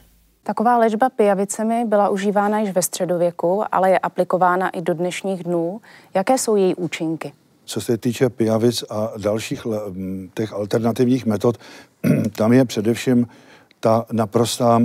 Taková 0.46 0.78
léčba 0.78 1.08
pijavicemi 1.08 1.84
byla 1.84 2.08
užívána 2.08 2.58
již 2.58 2.70
ve 2.70 2.82
středověku, 2.82 3.64
ale 3.72 3.90
je 3.90 3.98
aplikována 3.98 4.68
i 4.68 4.82
do 4.82 4.94
dnešních 4.94 5.44
dnů. 5.44 5.80
Jaké 6.14 6.38
jsou 6.38 6.56
její 6.56 6.74
účinky? 6.74 7.32
Co 7.64 7.80
se 7.80 7.98
týče 7.98 8.30
pijavic 8.30 8.84
a 8.90 9.12
dalších 9.18 9.66
těch 10.34 10.52
alternativních 10.52 11.26
metod, 11.26 11.58
tam 12.36 12.52
je 12.52 12.64
především 12.64 13.26
ta 13.84 14.06
naprostá 14.12 14.80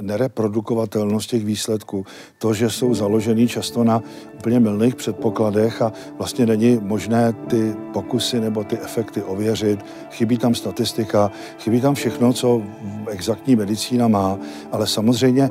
nereprodukovatelnost 0.00 1.30
těch 1.30 1.44
výsledků, 1.44 2.06
to, 2.38 2.54
že 2.54 2.70
jsou 2.70 2.94
založený 2.94 3.48
často 3.48 3.84
na 3.84 4.02
úplně 4.34 4.60
milných 4.60 4.94
předpokladech 4.94 5.82
a 5.82 5.92
vlastně 6.18 6.46
není 6.46 6.78
možné 6.82 7.32
ty 7.32 7.76
pokusy 7.92 8.40
nebo 8.40 8.64
ty 8.64 8.78
efekty 8.78 9.22
ověřit, 9.22 9.84
chybí 10.10 10.38
tam 10.38 10.54
statistika, 10.54 11.30
chybí 11.58 11.80
tam 11.80 11.94
všechno, 11.94 12.32
co 12.32 12.62
exaktní 13.08 13.56
medicína 13.56 14.08
má, 14.08 14.38
ale 14.72 14.86
samozřejmě 14.86 15.50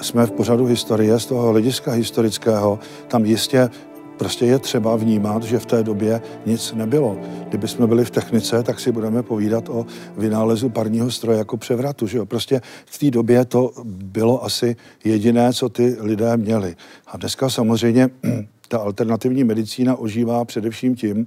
jsme 0.00 0.26
v 0.26 0.32
pořadu 0.32 0.64
historie, 0.64 1.18
z 1.18 1.26
toho 1.26 1.50
hlediska 1.50 1.92
historického, 1.92 2.78
tam 3.08 3.24
jistě 3.24 3.70
Prostě 4.16 4.46
je 4.46 4.58
třeba 4.58 4.96
vnímat, 4.96 5.42
že 5.42 5.58
v 5.58 5.66
té 5.66 5.82
době 5.82 6.20
nic 6.46 6.72
nebylo. 6.72 7.16
Kdyby 7.48 7.68
jsme 7.68 7.86
byli 7.86 8.04
v 8.04 8.10
technice, 8.10 8.62
tak 8.62 8.80
si 8.80 8.92
budeme 8.92 9.22
povídat 9.22 9.68
o 9.68 9.86
vynálezu 10.16 10.68
parního 10.68 11.10
stroje 11.10 11.38
jako 11.38 11.56
převratu. 11.56 12.06
Že 12.06 12.18
jo? 12.18 12.26
Prostě 12.26 12.60
v 12.86 12.98
té 12.98 13.10
době 13.10 13.44
to 13.44 13.72
bylo 13.84 14.44
asi 14.44 14.76
jediné, 15.04 15.52
co 15.52 15.68
ty 15.68 15.96
lidé 16.00 16.36
měli. 16.36 16.76
A 17.06 17.16
dneska 17.16 17.50
samozřejmě 17.50 18.10
ta 18.68 18.78
alternativní 18.78 19.44
medicína 19.44 19.96
ožívá 19.96 20.44
především 20.44 20.94
tím, 20.94 21.26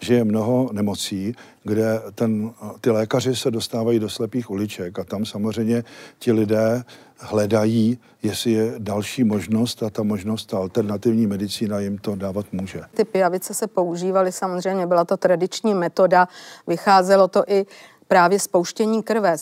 že 0.00 0.14
je 0.14 0.24
mnoho 0.24 0.70
nemocí, 0.72 1.34
kde 1.64 2.00
ten, 2.14 2.50
ty 2.80 2.90
lékaři 2.90 3.36
se 3.36 3.50
dostávají 3.50 3.98
do 3.98 4.08
slepých 4.08 4.50
uliček 4.50 4.98
a 4.98 5.04
tam 5.04 5.24
samozřejmě 5.24 5.84
ti 6.18 6.32
lidé 6.32 6.84
hledají, 7.18 7.98
jestli 8.22 8.52
je 8.52 8.74
další 8.78 9.24
možnost 9.24 9.82
a 9.82 9.90
ta 9.90 10.02
možnost, 10.02 10.46
ta 10.46 10.58
alternativní 10.58 11.26
medicína 11.26 11.80
jim 11.80 11.98
to 11.98 12.16
dávat 12.16 12.46
může. 12.52 12.80
Ty 12.94 13.04
pijavice 13.04 13.54
se 13.54 13.66
používaly 13.66 14.32
samozřejmě, 14.32 14.86
byla 14.86 15.04
to 15.04 15.16
tradiční 15.16 15.74
metoda, 15.74 16.28
vycházelo 16.66 17.28
to 17.28 17.44
i 17.46 17.66
právě 18.10 18.38
spouštění 18.38 19.02
krve. 19.02 19.36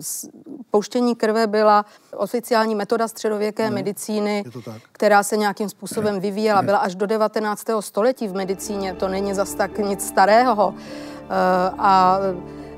Spouštění 0.00 1.14
krve 1.14 1.46
byla 1.46 1.84
oficiální 2.16 2.74
metoda 2.74 3.08
středověké 3.08 3.70
no, 3.70 3.74
medicíny, 3.74 4.44
která 4.92 5.22
se 5.22 5.36
nějakým 5.36 5.68
způsobem 5.68 6.20
vyvíjela. 6.20 6.62
Byla 6.62 6.78
až 6.78 6.94
do 6.94 7.06
19. 7.06 7.64
století 7.80 8.28
v 8.28 8.34
medicíně, 8.34 8.94
to 8.94 9.08
není 9.08 9.34
zas 9.34 9.54
tak 9.54 9.78
nic 9.78 10.08
starého. 10.08 10.74
Eh, 10.74 11.70
a 11.78 12.18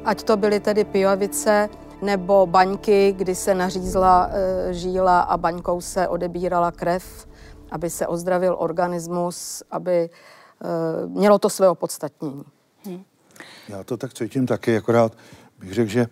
ať 0.04 0.22
to 0.22 0.36
byly 0.36 0.60
tedy 0.60 0.84
pijavice, 0.84 1.68
nebo 2.02 2.46
baňky, 2.46 3.12
kdy 3.12 3.34
se 3.34 3.54
nařízla 3.54 4.30
e, 4.30 4.74
žíla 4.74 5.20
a 5.20 5.36
baňkou 5.36 5.80
se 5.80 6.08
odebírala 6.08 6.72
krev, 6.72 7.26
aby 7.70 7.90
se 7.90 8.06
ozdravil 8.06 8.56
organismus, 8.58 9.62
aby 9.70 9.94
e, 9.94 10.08
mělo 11.06 11.38
to 11.38 11.50
své 11.50 11.68
opodstatnění. 11.68 12.44
Já 13.68 13.84
to 13.84 13.96
tak 13.96 14.14
cítím 14.14 14.46
taky, 14.46 14.76
akorát 14.76 15.16
bych 15.60 15.72
řekl, 15.72 15.90
že 15.90 16.06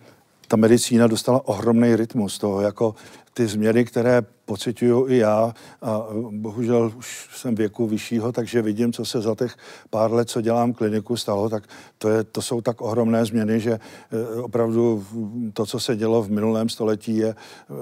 ta 0.47 0.57
medicína 0.57 1.07
dostala 1.07 1.47
ohromný 1.47 1.95
rytmus 1.95 2.39
toho, 2.39 2.61
jako 2.61 2.95
ty 3.33 3.47
změny, 3.47 3.85
které 3.85 4.21
pocituju 4.53 5.07
i 5.09 5.17
já 5.17 5.53
a 5.81 6.01
bohužel 6.31 6.91
už 6.97 7.29
jsem 7.33 7.55
věku 7.55 7.87
vyššího, 7.87 8.31
takže 8.31 8.61
vidím, 8.61 8.93
co 8.93 9.05
se 9.05 9.21
za 9.21 9.35
těch 9.35 9.55
pár 9.89 10.13
let, 10.13 10.29
co 10.29 10.41
dělám 10.41 10.73
kliniku, 10.73 11.17
stalo, 11.17 11.49
tak 11.49 11.63
to, 11.97 12.09
je, 12.09 12.23
to 12.23 12.41
jsou 12.41 12.61
tak 12.61 12.81
ohromné 12.81 13.25
změny, 13.25 13.59
že 13.59 13.71
e, 13.73 14.41
opravdu 14.41 15.05
to, 15.53 15.65
co 15.65 15.79
se 15.79 15.95
dělo 15.95 16.23
v 16.23 16.29
minulém 16.29 16.69
století, 16.69 17.17
je, 17.17 17.35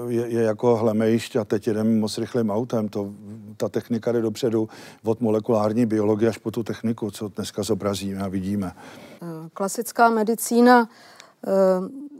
je, 0.08 0.28
je 0.28 0.42
jako 0.42 0.76
hlemejšť 0.76 1.36
a 1.36 1.44
teď 1.44 1.66
jdeme 1.66 2.00
moc 2.00 2.18
rychlým 2.18 2.50
autem. 2.50 2.88
To, 2.88 3.12
ta 3.56 3.68
technika 3.68 4.12
jde 4.12 4.22
dopředu 4.22 4.68
od 5.04 5.20
molekulární 5.20 5.86
biologie 5.86 6.28
až 6.28 6.38
po 6.38 6.50
tu 6.50 6.62
techniku, 6.62 7.10
co 7.10 7.28
dneska 7.28 7.62
zobrazíme 7.62 8.22
a 8.22 8.28
vidíme. 8.28 8.72
Klasická 9.52 10.10
medicína 10.10 10.88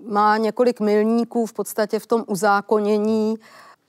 má 0.07 0.37
několik 0.37 0.81
milníků 0.81 1.47
v 1.47 1.53
podstatě 1.53 1.99
v 1.99 2.07
tom 2.07 2.25
uzákonění 2.27 3.39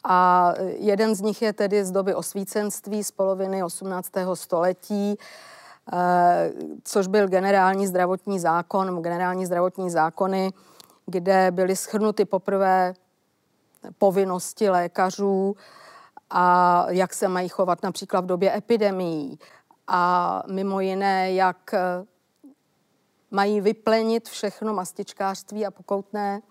a 0.03 0.53
jeden 0.77 1.15
z 1.15 1.21
nich 1.21 1.41
je 1.41 1.53
tedy 1.53 1.85
z 1.85 1.91
doby 1.91 2.15
osvícenství 2.15 3.03
z 3.03 3.11
poloviny 3.11 3.63
18. 3.63 4.35
století, 4.35 5.17
eh, 5.93 6.51
což 6.83 7.07
byl 7.07 7.27
generální 7.27 7.87
zdravotní 7.87 8.39
zákon, 8.39 9.01
generální 9.01 9.45
zdravotní 9.45 9.89
zákony, 9.89 10.53
kde 11.05 11.51
byly 11.51 11.75
schrnuty 11.75 12.25
poprvé 12.25 12.93
povinnosti 13.97 14.69
lékařů 14.69 15.55
a 16.29 16.85
jak 16.89 17.13
se 17.13 17.27
mají 17.27 17.49
chovat 17.49 17.83
například 17.83 18.21
v 18.21 18.27
době 18.27 18.57
epidemií. 18.57 19.39
A 19.87 20.43
mimo 20.47 20.79
jiné, 20.79 21.33
jak 21.33 21.75
mají 23.31 23.61
vyplenit 23.61 24.29
všechno 24.29 24.73
mastičkářství 24.73 25.65
a 25.65 25.71
pokoutné 25.71 26.41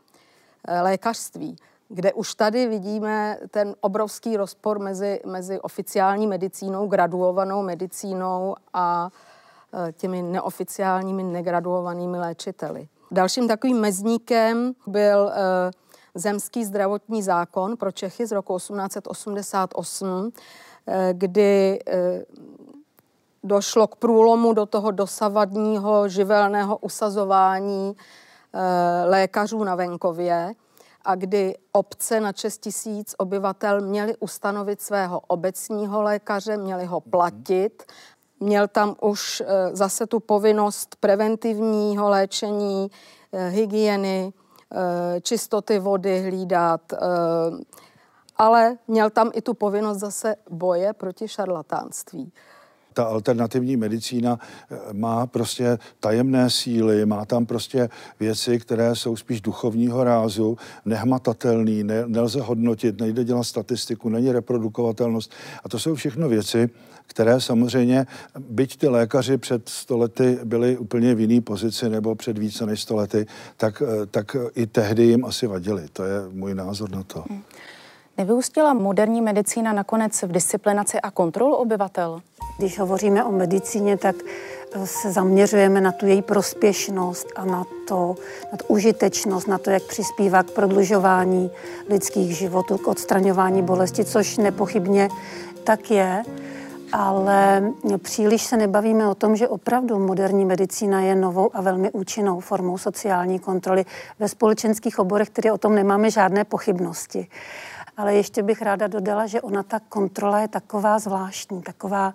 eh, 0.68 0.82
lékařství, 0.82 1.56
kde 1.94 2.12
už 2.12 2.34
tady 2.34 2.66
vidíme 2.66 3.38
ten 3.50 3.74
obrovský 3.80 4.36
rozpor 4.36 4.78
mezi, 4.78 5.20
mezi 5.26 5.60
oficiální 5.60 6.26
medicínou, 6.26 6.86
graduovanou 6.86 7.62
medicínou 7.62 8.54
a 8.74 9.10
eh, 9.74 9.92
těmi 9.92 10.22
neoficiálními, 10.22 11.22
negraduovanými 11.22 12.18
léčiteli. 12.18 12.88
Dalším 13.10 13.48
takovým 13.48 13.80
mezníkem 13.80 14.72
byl 14.86 15.32
eh, 15.32 15.70
zemský 16.14 16.64
zdravotní 16.64 17.22
zákon 17.22 17.76
pro 17.76 17.92
Čechy 17.92 18.26
z 18.26 18.32
roku 18.32 18.56
1888, 18.56 20.32
kdy 21.12 21.78
došlo 23.44 23.86
k 23.86 23.96
průlomu 23.96 24.52
do 24.52 24.66
toho 24.66 24.90
dosavadního 24.90 26.08
živelného 26.08 26.76
usazování 26.76 27.96
lékařů 29.04 29.64
na 29.64 29.74
venkově 29.74 30.54
a 31.04 31.14
kdy 31.14 31.54
obce 31.72 32.20
na 32.20 32.32
6 32.32 32.58
tisíc 32.58 33.14
obyvatel 33.18 33.80
měly 33.80 34.16
ustanovit 34.16 34.80
svého 34.80 35.20
obecního 35.20 36.02
lékaře, 36.02 36.56
měli 36.56 36.84
ho 36.84 37.00
platit. 37.00 37.82
Měl 38.40 38.68
tam 38.68 38.96
už 39.00 39.40
e, 39.40 39.44
zase 39.76 40.06
tu 40.06 40.20
povinnost 40.20 40.96
preventivního 41.00 42.08
léčení, 42.08 42.90
e, 43.32 43.48
hygieny, 43.48 44.32
čistoty 45.22 45.78
vody 45.78 46.22
hlídat, 46.22 46.92
ale 48.36 48.76
měl 48.88 49.10
tam 49.10 49.30
i 49.34 49.42
tu 49.42 49.54
povinnost 49.54 49.98
zase 49.98 50.36
boje 50.50 50.92
proti 50.92 51.28
šarlatánství 51.28 52.32
ta 52.92 53.04
alternativní 53.04 53.76
medicína 53.76 54.38
eh, 54.38 54.76
má 54.92 55.26
prostě 55.26 55.78
tajemné 56.00 56.50
síly, 56.50 57.06
má 57.06 57.24
tam 57.24 57.46
prostě 57.46 57.88
věci, 58.20 58.58
které 58.58 58.96
jsou 58.96 59.16
spíš 59.16 59.40
duchovního 59.40 60.04
rázu, 60.04 60.56
nehmatatelný, 60.84 61.84
ne, 61.84 62.04
nelze 62.06 62.40
hodnotit, 62.40 63.00
nejde 63.00 63.24
dělat 63.24 63.44
statistiku, 63.44 64.08
není 64.08 64.32
reprodukovatelnost. 64.32 65.32
A 65.64 65.68
to 65.68 65.78
jsou 65.78 65.94
všechno 65.94 66.28
věci, 66.28 66.70
které 67.06 67.40
samozřejmě, 67.40 68.06
byť 68.38 68.76
ty 68.76 68.88
lékaři 68.88 69.38
před 69.38 69.68
stolety 69.68 70.38
byli 70.44 70.78
úplně 70.78 71.14
v 71.14 71.20
jiné 71.20 71.40
pozici 71.40 71.88
nebo 71.88 72.14
před 72.14 72.38
více 72.38 72.66
než 72.66 72.82
stolety, 72.82 73.26
tak, 73.56 73.82
eh, 73.82 74.06
tak 74.06 74.36
i 74.54 74.66
tehdy 74.66 75.02
jim 75.04 75.24
asi 75.24 75.46
vadili. 75.46 75.88
To 75.92 76.04
je 76.04 76.28
můj 76.30 76.54
názor 76.54 76.90
na 76.90 77.02
to. 77.02 77.24
Hmm. 77.28 77.42
Nevyústila 78.18 78.74
moderní 78.74 79.20
medicína 79.22 79.72
nakonec 79.72 80.22
v 80.22 80.32
disciplinaci 80.32 81.00
a 81.00 81.10
kontrolu 81.10 81.54
obyvatel? 81.54 82.20
Když 82.58 82.78
hovoříme 82.78 83.24
o 83.24 83.32
medicíně, 83.32 83.96
tak 83.96 84.16
eh, 84.72 84.86
se 84.86 85.12
zaměřujeme 85.12 85.80
na 85.80 85.92
tu 85.92 86.06
její 86.06 86.22
prospěšnost 86.22 87.26
a 87.36 87.44
na 87.44 87.64
to, 87.88 88.14
na 88.52 88.58
tu 88.58 88.64
užitečnost, 88.68 89.48
na 89.48 89.58
to, 89.58 89.70
jak 89.70 89.82
přispívá 89.82 90.42
k 90.42 90.50
prodlužování 90.50 91.50
lidských 91.88 92.36
životů, 92.36 92.78
k 92.78 92.88
odstraňování 92.88 93.62
bolesti, 93.62 94.04
což 94.04 94.36
nepochybně 94.36 95.08
tak 95.64 95.90
je. 95.90 96.22
Ale 96.92 97.62
příliš 97.98 98.42
se 98.42 98.56
nebavíme 98.56 99.08
o 99.08 99.14
tom, 99.14 99.36
že 99.36 99.48
opravdu 99.48 99.98
moderní 99.98 100.44
medicína 100.44 101.00
je 101.00 101.14
novou 101.14 101.50
a 101.56 101.60
velmi 101.60 101.90
účinnou 101.90 102.40
formou 102.40 102.78
sociální 102.78 103.38
kontroly 103.38 103.84
ve 104.18 104.28
společenských 104.28 104.98
oborech, 104.98 105.30
které 105.30 105.52
o 105.52 105.58
tom 105.58 105.74
nemáme 105.74 106.10
žádné 106.10 106.44
pochybnosti. 106.44 107.26
Ale 108.02 108.14
ještě 108.14 108.42
bych 108.42 108.62
ráda 108.62 108.86
dodala, 108.86 109.26
že 109.26 109.40
ona 109.40 109.62
ta 109.62 109.80
kontrola 109.88 110.40
je 110.40 110.48
taková 110.48 110.98
zvláštní, 110.98 111.62
taková 111.62 112.14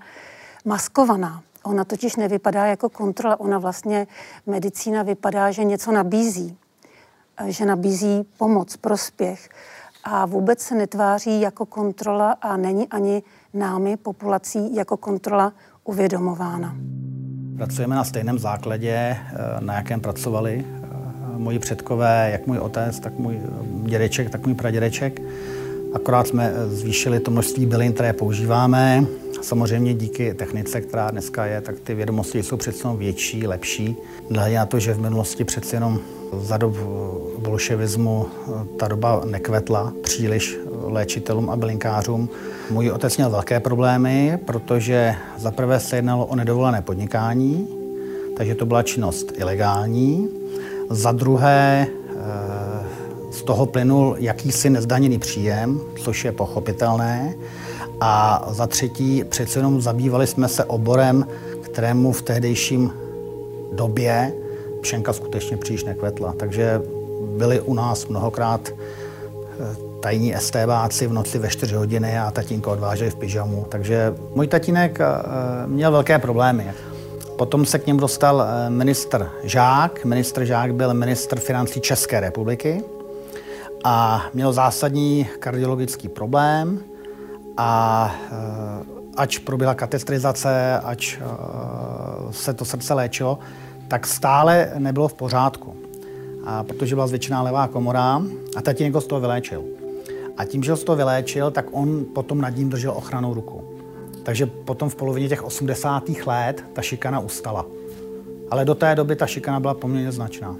maskovaná. 0.65 1.41
Ona 1.63 1.85
totiž 1.85 2.15
nevypadá 2.15 2.65
jako 2.65 2.89
kontrola, 2.89 3.39
ona 3.39 3.59
vlastně 3.59 4.07
medicína 4.45 5.03
vypadá, 5.03 5.51
že 5.51 5.63
něco 5.63 5.91
nabízí, 5.91 6.57
že 7.45 7.65
nabízí 7.65 8.27
pomoc, 8.37 8.77
prospěch 8.77 9.49
a 10.03 10.25
vůbec 10.25 10.59
se 10.61 10.75
netváří 10.75 11.41
jako 11.41 11.65
kontrola 11.65 12.31
a 12.31 12.57
není 12.57 12.87
ani 12.87 13.23
námi, 13.53 13.97
populací, 13.97 14.75
jako 14.75 14.97
kontrola 14.97 15.53
uvědomována. 15.83 16.75
Pracujeme 17.57 17.95
na 17.95 18.03
stejném 18.03 18.39
základě, 18.39 18.91
eh, 18.91 19.17
na 19.59 19.73
jakém 19.73 20.01
pracovali 20.01 20.65
eh, 20.65 21.37
moji 21.37 21.59
předkové, 21.59 22.29
jak 22.31 22.47
můj 22.47 22.59
otec, 22.59 22.99
tak 22.99 23.19
můj 23.19 23.39
dědeček, 23.83 24.29
tak 24.29 24.45
můj 24.45 24.55
pradědeček. 24.55 25.21
Akorát 25.93 26.27
jsme 26.27 26.53
eh, 26.55 26.69
zvýšili 26.69 27.19
to 27.19 27.31
množství 27.31 27.65
bylin, 27.65 27.93
které 27.93 28.13
používáme. 28.13 29.05
Samozřejmě 29.41 29.93
díky 29.93 30.33
technice, 30.33 30.81
která 30.81 31.11
dneska 31.11 31.45
je, 31.45 31.61
tak 31.61 31.79
ty 31.79 31.95
vědomosti 31.95 32.43
jsou 32.43 32.57
přece 32.57 32.87
větší, 32.97 33.47
lepší. 33.47 33.95
Nehledě 34.29 34.57
na 34.57 34.65
to, 34.65 34.79
že 34.79 34.93
v 34.93 35.01
minulosti 35.01 35.43
přece 35.43 35.75
jenom 35.75 35.99
za 36.33 36.57
dob 36.57 36.75
bolševismu 37.39 38.25
ta 38.79 38.87
doba 38.87 39.21
nekvetla 39.25 39.93
příliš 40.01 40.57
léčitelům 40.83 41.49
a 41.49 41.55
bylinkářům. 41.55 42.29
Můj 42.71 42.91
otec 42.91 43.17
měl 43.17 43.29
velké 43.29 43.59
problémy, 43.59 44.39
protože 44.45 45.15
zaprvé 45.37 45.79
se 45.79 45.95
jednalo 45.95 46.25
o 46.25 46.35
nedovolené 46.35 46.81
podnikání, 46.81 47.67
takže 48.37 48.55
to 48.55 48.65
byla 48.65 48.83
činnost 48.83 49.33
ilegální. 49.37 50.29
Za 50.89 51.11
druhé 51.11 51.87
eh, 51.89 51.96
z 53.37 53.43
toho 53.43 53.65
plynul 53.65 54.15
jakýsi 54.19 54.69
nezdaněný 54.69 55.19
příjem, 55.19 55.79
což 55.99 56.25
je 56.25 56.31
pochopitelné. 56.31 57.35
A 58.01 58.45
za 58.51 58.67
třetí, 58.67 59.23
přece 59.23 59.59
jenom 59.59 59.81
zabývali 59.81 60.27
jsme 60.27 60.47
se 60.47 60.63
oborem, 60.65 61.27
kterému 61.61 62.11
v 62.11 62.21
tehdejším 62.21 62.93
době 63.71 64.33
pšenka 64.81 65.13
skutečně 65.13 65.57
příliš 65.57 65.83
nekvetla. 65.83 66.33
Takže 66.37 66.81
byli 67.37 67.61
u 67.61 67.73
nás 67.73 68.07
mnohokrát 68.07 68.69
eh, 68.69 69.75
tajní 69.99 70.35
estébáci 70.35 71.07
v 71.07 71.13
noci 71.13 71.39
ve 71.39 71.49
4 71.49 71.75
hodiny 71.75 72.19
a 72.19 72.31
tatínko 72.31 72.71
odváželi 72.71 73.11
v 73.11 73.15
pyžamu. 73.15 73.65
Takže 73.69 74.15
můj 74.35 74.47
tatínek 74.47 74.99
eh, 74.99 75.05
měl 75.67 75.91
velké 75.91 76.19
problémy. 76.19 76.65
Potom 77.35 77.65
se 77.65 77.79
k 77.79 77.87
němu 77.87 77.99
dostal 77.99 78.41
eh, 78.41 78.69
ministr 78.69 79.29
Žák. 79.43 80.05
Ministr 80.05 80.45
Žák 80.45 80.73
byl 80.73 80.93
ministr 80.93 81.39
financí 81.39 81.81
České 81.81 82.19
republiky 82.19 82.83
a 83.89 84.25
měl 84.33 84.53
zásadní 84.53 85.27
kardiologický 85.39 86.09
problém 86.09 86.79
a 87.57 88.15
ač 89.17 89.37
proběhla 89.37 89.75
katestrizace, 89.75 90.79
ač 90.83 91.17
se 92.31 92.53
to 92.53 92.65
srdce 92.65 92.93
léčilo, 92.93 93.39
tak 93.87 94.07
stále 94.07 94.71
nebylo 94.77 95.07
v 95.07 95.13
pořádku. 95.13 95.75
A 96.45 96.63
protože 96.63 96.95
byla 96.95 97.07
zvětšená 97.07 97.41
levá 97.41 97.67
komora 97.67 98.21
a 98.55 98.61
tatínek 98.61 98.93
ho 98.93 99.01
z 99.01 99.07
toho 99.07 99.21
vyléčil. 99.21 99.63
A 100.37 100.45
tím, 100.45 100.63
že 100.63 100.71
ho 100.71 100.77
z 100.77 100.83
toho 100.83 100.95
vyléčil, 100.95 101.51
tak 101.51 101.65
on 101.71 102.05
potom 102.15 102.41
nad 102.41 102.55
ním 102.55 102.69
držel 102.69 102.91
ochranou 102.91 103.33
ruku. 103.33 103.63
Takže 104.23 104.45
potom 104.45 104.89
v 104.89 104.95
polovině 104.95 105.29
těch 105.29 105.43
80. 105.43 106.03
let 106.25 106.63
ta 106.73 106.81
šikana 106.81 107.19
ustala. 107.19 107.65
Ale 108.51 108.65
do 108.65 108.75
té 108.75 108.95
doby 108.95 109.15
ta 109.15 109.27
šikana 109.27 109.59
byla 109.59 109.73
poměrně 109.73 110.11
značná. 110.11 110.55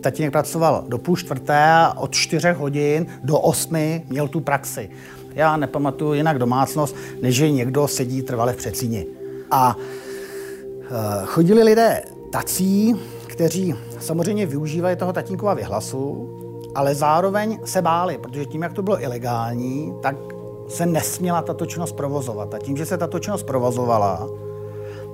Tatínek 0.00 0.32
pracoval 0.32 0.84
do 0.88 0.98
půl 0.98 1.16
čtvrté 1.16 1.70
a 1.70 1.94
od 1.96 2.14
čtyřech 2.14 2.56
hodin 2.56 3.06
do 3.24 3.38
osmi 3.38 4.04
měl 4.08 4.28
tu 4.28 4.40
praxi. 4.40 4.90
Já 5.34 5.56
nepamatuju 5.56 6.12
jinak 6.12 6.38
domácnost, 6.38 6.96
než 7.22 7.34
že 7.34 7.50
někdo 7.50 7.88
sedí 7.88 8.22
trvale 8.22 8.52
v 8.52 8.56
přecíni. 8.56 9.06
A 9.50 9.76
e, 9.76 11.26
chodili 11.26 11.62
lidé 11.62 12.02
tací, 12.30 12.96
kteří 13.26 13.74
samozřejmě 13.98 14.46
využívají 14.46 14.96
toho 14.96 15.12
tatínkova 15.12 15.54
vyhlasu, 15.54 16.28
ale 16.74 16.94
zároveň 16.94 17.58
se 17.64 17.82
báli, 17.82 18.18
protože 18.18 18.44
tím, 18.44 18.62
jak 18.62 18.72
to 18.72 18.82
bylo 18.82 19.02
ilegální, 19.02 19.94
tak 20.02 20.16
se 20.68 20.86
nesměla 20.86 21.42
tato 21.42 21.66
činnost 21.66 21.92
provozovat. 21.92 22.54
A 22.54 22.58
tím, 22.58 22.76
že 22.76 22.86
se 22.86 22.98
tato 22.98 23.18
činnost 23.18 23.42
provozovala, 23.42 24.28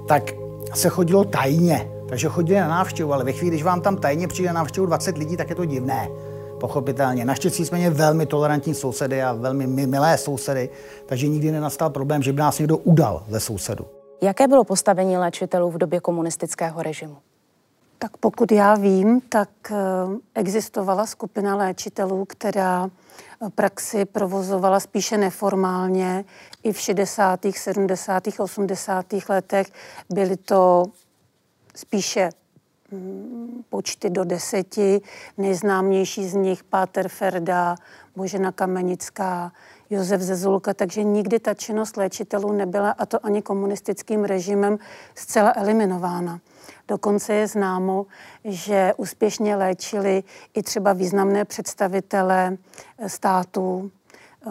tak 0.07 0.33
se 0.75 0.89
chodilo 0.89 1.25
tajně. 1.25 1.92
Takže 2.13 2.29
chodili 2.29 2.61
na 2.61 2.69
návštěvu, 2.69 3.13
ale 3.13 3.25
ve 3.25 3.33
chvíli, 3.33 3.51
když 3.51 3.63
vám 3.63 3.81
tam 3.81 3.97
tajně 3.97 4.29
přijde 4.29 4.49
na 4.49 4.61
návštěvu 4.61 4.87
20 4.87 5.19
lidí, 5.19 5.37
tak 5.37 5.51
je 5.51 5.57
to 5.57 5.65
divné. 5.65 6.09
Pochopitelně. 6.61 7.25
Naštěstí 7.25 7.65
jsme 7.65 7.79
měli 7.79 7.95
velmi 7.95 8.27
tolerantní 8.27 8.75
sousedy 8.75 9.23
a 9.23 9.33
velmi 9.33 9.67
milé 9.67 10.19
sousedy, 10.19 10.71
takže 11.07 11.29
nikdy 11.29 11.53
nenastal 11.53 11.91
problém, 11.91 12.23
že 12.23 12.33
by 12.33 12.41
nás 12.41 12.59
někdo 12.59 12.77
udal 12.77 13.25
ze 13.29 13.41
sousedu. 13.41 13.87
Jaké 14.23 14.49
bylo 14.49 14.65
postavení 14.65 15.17
léčitelů 15.17 15.71
v 15.71 15.79
době 15.79 16.01
komunistického 16.01 16.83
režimu? 16.83 17.17
Tak 17.99 18.17
pokud 18.17 18.53
já 18.53 18.75
vím, 18.75 19.21
tak 19.29 19.49
eh, 19.71 19.77
existovala 20.35 21.07
skupina 21.07 21.57
léčitelů, 21.57 22.25
která 22.25 22.91
eh, 23.47 23.51
praxi 23.55 24.05
provozovala 24.05 24.81
spíše 24.81 25.19
neformálně. 25.19 26.25
I 26.63 26.73
v 26.73 26.81
60., 26.81 27.41
70., 27.57 28.23
80. 28.39 29.07
letech 29.29 29.67
byly 30.11 30.37
to 30.37 30.85
spíše 31.75 32.31
mm, 32.91 33.65
počty 33.69 34.11
do 34.11 34.25
deseti. 34.25 35.01
Nejznámější 35.39 36.29
z 36.29 36.35
nich 36.35 36.65
Páter 36.65 37.09
Ferda, 37.09 37.77
Božena 38.17 38.53
Kamenická, 38.53 39.53
Josef 39.91 40.21
Zezulka, 40.21 40.75
takže 40.75 41.05
nikdy 41.05 41.39
ta 41.39 41.55
činnost 41.55 41.97
léčitelů 41.97 42.53
nebyla, 42.53 42.91
a 42.91 43.07
to 43.07 43.27
ani 43.27 43.43
komunistickým 43.43 44.25
režimem, 44.25 44.79
zcela 45.15 45.53
eliminována. 45.57 46.41
Dokonce 46.89 47.35
je 47.35 47.47
známo, 47.47 48.07
že 48.45 48.93
úspěšně 48.97 49.57
léčili 49.57 50.23
i 50.55 50.63
třeba 50.63 50.93
významné 50.93 51.45
představitele 51.45 52.57
států, 53.07 53.91
eh, 54.47 54.51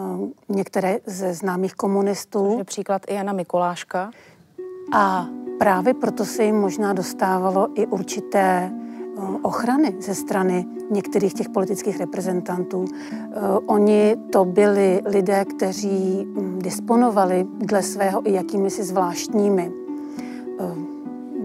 některé 0.50 0.98
ze 1.06 1.34
známých 1.34 1.76
komunistů. 1.76 2.56
Je 2.58 2.64
příklad 2.64 3.02
i 3.08 3.14
Jana 3.14 3.34
Mikuláška. 3.34 4.12
A 4.94 5.28
právě 5.62 5.94
proto 5.94 6.26
se 6.26 6.44
jim 6.44 6.56
možná 6.56 6.94
dostávalo 6.94 7.68
i 7.76 7.88
určité 7.88 8.72
eh, 8.72 9.22
ochrany 9.42 9.96
ze 10.00 10.16
strany 10.16 10.66
některých 10.92 11.34
těch 11.34 11.50
politických 11.50 12.00
reprezentantů. 12.00 12.86
Eh, 12.92 13.40
oni 13.66 14.16
to 14.32 14.46
byli 14.46 15.02
lidé, 15.06 15.46
kteří 15.46 16.26
hm, 16.26 16.60
disponovali 16.64 17.46
dle 17.58 17.84
svého 17.84 18.28
i 18.30 18.34
jakými 18.34 18.70
si 18.70 18.84
zvláštními 18.84 19.72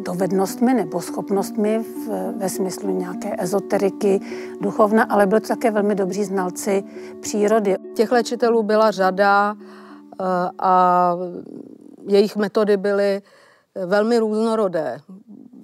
dovednostmi 0.06 0.74
nebo 0.74 1.00
schopnostmi 1.00 1.78
v, 1.78 2.08
ve 2.36 2.48
smyslu 2.48 2.90
nějaké 2.90 3.36
ezoteriky, 3.38 4.20
duchovna, 4.60 5.02
ale 5.02 5.26
byli 5.26 5.40
to 5.40 5.48
také 5.48 5.70
velmi 5.70 5.94
dobří 5.94 6.24
znalci 6.24 6.84
přírody. 7.20 7.76
Těch 7.94 8.12
léčitelů 8.12 8.62
byla 8.62 8.90
řada 8.90 9.56
eh, 9.56 10.24
a 10.58 11.12
jejich 12.08 12.36
metody 12.36 12.76
byly 12.76 13.22
velmi 13.86 14.18
různorodé. 14.18 15.00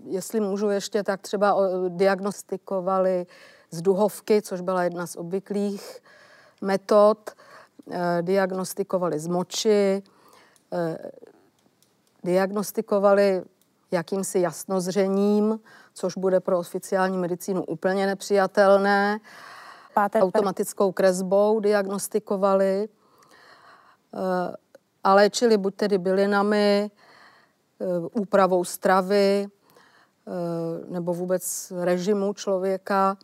Jestli 0.05 0.41
můžu 0.41 0.69
ještě, 0.69 1.03
tak 1.03 1.21
třeba 1.21 1.57
diagnostikovali 1.89 3.27
z 3.71 3.83
duhovky, 3.83 4.43
což 4.43 4.61
byla 4.61 4.83
jedna 4.83 5.07
z 5.07 5.17
obvyklých 5.17 6.01
metod, 6.61 7.31
eh, 7.91 8.23
diagnostikovali 8.23 9.19
z 9.19 9.27
moči, 9.27 10.03
eh, 10.73 10.99
diagnostikovali 12.25 13.43
jakýmsi 13.91 14.41
jasnozřením, 14.41 15.61
což 15.95 16.17
bude 16.17 16.41
pro 16.41 16.59
oficiální 16.59 17.19
medicínu 17.19 17.65
úplně 17.65 18.07
nepřijatelné. 18.07 19.19
Páté 19.95 20.21
automatickou 20.21 20.93
kresbou 20.93 21.61
diagnostikovali 21.61 22.89
eh, 24.15 24.57
a 25.05 25.15
léčili 25.15 25.57
buď 25.57 25.75
tedy 25.75 25.99
bylinami, 25.99 26.91
úpravou 28.13 28.65
stravy 28.65 29.47
eh, 29.47 30.31
nebo 30.89 31.15
vůbec 31.15 31.73
režimu 31.81 32.33
člověka 32.33 33.17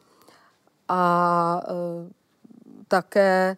a 0.88 1.62
také 2.88 3.57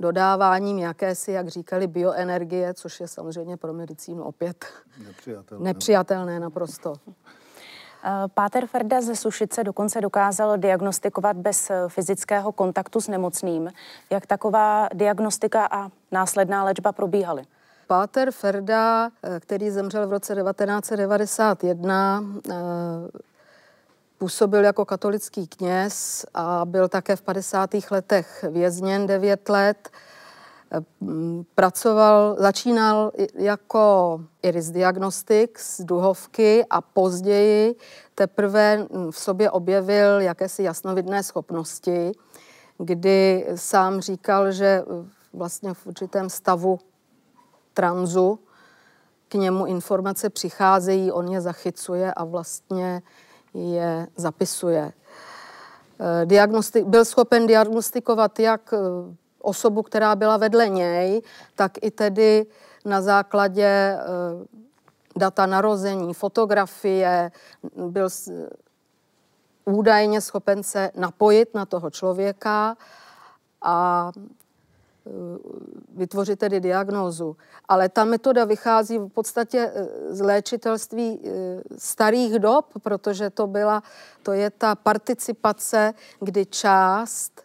dodáváním 0.00 0.78
jakési, 0.78 1.32
jak 1.32 1.48
říkali, 1.48 1.86
bioenergie, 1.86 2.74
což 2.74 3.00
je 3.00 3.08
samozřejmě 3.08 3.56
pro 3.56 3.72
medicínu 3.72 4.24
opět 4.24 4.64
Nepřijatelné. 5.06 5.64
nepřijatelné 5.64 6.40
naprosto. 6.40 6.94
Eh, 8.04 8.28
Páter 8.34 8.66
Ferda 8.66 9.00
ze 9.00 9.16
Sušice 9.16 9.64
dokonce 9.64 10.00
dokázal 10.00 10.58
diagnostikovat 10.58 11.36
bez 11.36 11.70
eh, 11.70 11.88
fyzického 11.88 12.52
kontaktu 12.52 13.00
s 13.00 13.08
nemocným. 13.08 13.70
Jak 14.10 14.26
taková 14.26 14.88
diagnostika 14.94 15.66
a 15.70 15.88
následná 16.12 16.64
léčba 16.64 16.92
probíhaly? 16.92 17.42
Páter 17.86 18.30
Ferda, 18.30 19.10
eh, 19.22 19.40
který 19.40 19.70
zemřel 19.70 20.06
v 20.06 20.10
roce 20.10 20.34
1991, 20.34 22.24
eh, 22.50 22.54
působil 24.18 24.64
jako 24.64 24.84
katolický 24.84 25.46
kněz 25.46 26.26
a 26.34 26.64
byl 26.64 26.88
také 26.88 27.16
v 27.16 27.22
50. 27.22 27.90
letech 27.90 28.44
vězněn 28.50 29.06
9 29.06 29.48
let. 29.48 29.88
Eh, 30.72 30.80
Pracoval, 31.54 32.36
začínal 32.38 33.12
jako 33.34 34.20
iris 34.42 34.70
diagnostik 34.70 35.58
z 35.58 35.80
Duhovky 35.80 36.64
a 36.70 36.80
později 36.80 37.74
teprve 38.14 38.76
mm, 38.78 39.10
v 39.10 39.18
sobě 39.18 39.50
objevil 39.50 40.20
jakési 40.20 40.62
jasnovidné 40.62 41.22
schopnosti, 41.22 42.12
kdy 42.78 43.46
sám 43.54 44.00
říkal, 44.00 44.52
že 44.52 44.82
vlastně 45.32 45.74
v 45.74 45.86
určitém 45.86 46.30
stavu 46.30 46.78
tranzu, 47.74 48.38
k 49.28 49.34
němu 49.34 49.66
informace 49.66 50.30
přicházejí, 50.30 51.12
on 51.12 51.28
je 51.28 51.40
zachycuje 51.40 52.14
a 52.14 52.24
vlastně 52.24 53.02
je 53.54 54.06
zapisuje. 54.16 54.92
Eh, 56.00 56.26
Diagnosti- 56.26 56.84
byl 56.84 57.04
schopen 57.04 57.46
diagnostikovat 57.46 58.38
jak 58.38 58.72
eh, 58.72 58.78
osobu, 59.38 59.82
která 59.82 60.16
byla 60.16 60.36
vedle 60.36 60.68
něj, 60.68 61.22
tak 61.54 61.72
i 61.82 61.90
tedy 61.90 62.46
na 62.84 63.02
základě 63.02 63.66
eh, 63.66 63.98
data 65.16 65.46
narození, 65.46 66.14
fotografie, 66.14 67.30
byl 67.76 68.08
údajně 69.64 70.20
schopen 70.20 70.62
se 70.62 70.90
napojit 70.94 71.54
na 71.54 71.66
toho 71.66 71.90
člověka 71.90 72.76
a 73.62 74.10
vytvořit 75.94 76.38
tedy 76.38 76.60
diagnózu. 76.60 77.36
Ale 77.68 77.88
ta 77.88 78.04
metoda 78.04 78.44
vychází 78.44 78.98
v 78.98 79.08
podstatě 79.08 79.72
eh, 79.74 80.14
z 80.14 80.20
léčitelství 80.20 81.20
eh, 81.24 81.30
starých 81.78 82.38
dob, 82.38 82.66
protože 82.82 83.30
to 83.30 83.46
byla, 83.46 83.82
to 84.22 84.32
je 84.32 84.50
ta 84.50 84.74
participace, 84.74 85.94
kdy 86.20 86.46
část 86.46 87.42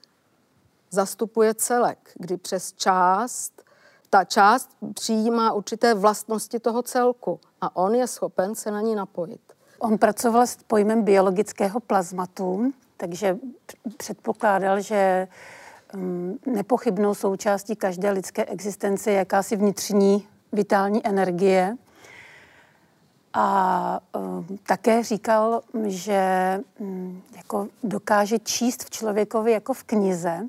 zastupuje 0.91 1.53
celek, 1.53 2.11
kdy 2.15 2.37
přes 2.37 2.73
část, 2.73 3.63
ta 4.09 4.23
část 4.23 4.69
přijímá 4.93 5.53
určité 5.53 5.93
vlastnosti 5.93 6.59
toho 6.59 6.81
celku 6.81 7.39
a 7.61 7.75
on 7.75 7.95
je 7.95 8.07
schopen 8.07 8.55
se 8.55 8.71
na 8.71 8.81
ní 8.81 8.95
napojit. 8.95 9.41
On 9.79 9.97
pracoval 9.97 10.47
s 10.47 10.57
pojmem 10.67 11.03
biologického 11.03 11.79
plazmatu, 11.79 12.73
takže 12.97 13.37
předpokládal, 13.97 14.81
že 14.81 15.27
nepochybnou 16.45 17.13
součástí 17.13 17.75
každé 17.75 18.11
lidské 18.11 18.45
existence 18.45 19.11
je 19.11 19.17
jakási 19.17 19.55
vnitřní 19.55 20.27
vitální 20.51 21.07
energie. 21.07 21.77
A 23.33 23.99
um, 24.15 24.57
také 24.63 25.03
říkal, 25.03 25.61
že 25.85 26.59
um, 26.79 27.21
jako 27.35 27.67
dokáže 27.83 28.39
číst 28.39 28.83
v 28.83 28.89
člověkovi 28.89 29.51
jako 29.51 29.73
v 29.73 29.83
knize, 29.83 30.47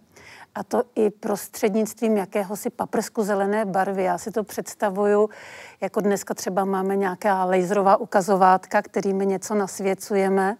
a 0.55 0.62
to 0.62 0.83
i 0.94 1.11
prostřednictvím 1.11 2.16
jakéhosi 2.16 2.70
paprsku 2.70 3.22
zelené 3.22 3.64
barvy. 3.64 4.03
Já 4.03 4.18
si 4.18 4.31
to 4.31 4.44
představuju, 4.44 5.31
jako 5.81 6.01
dneska 6.01 6.35
třeba 6.35 6.64
máme 6.64 6.96
nějaká 6.96 7.44
laserová 7.44 7.96
ukazovátka, 7.96 8.83
kterými 8.83 9.27
něco 9.27 9.55
nasvěcujeme, 9.55 10.57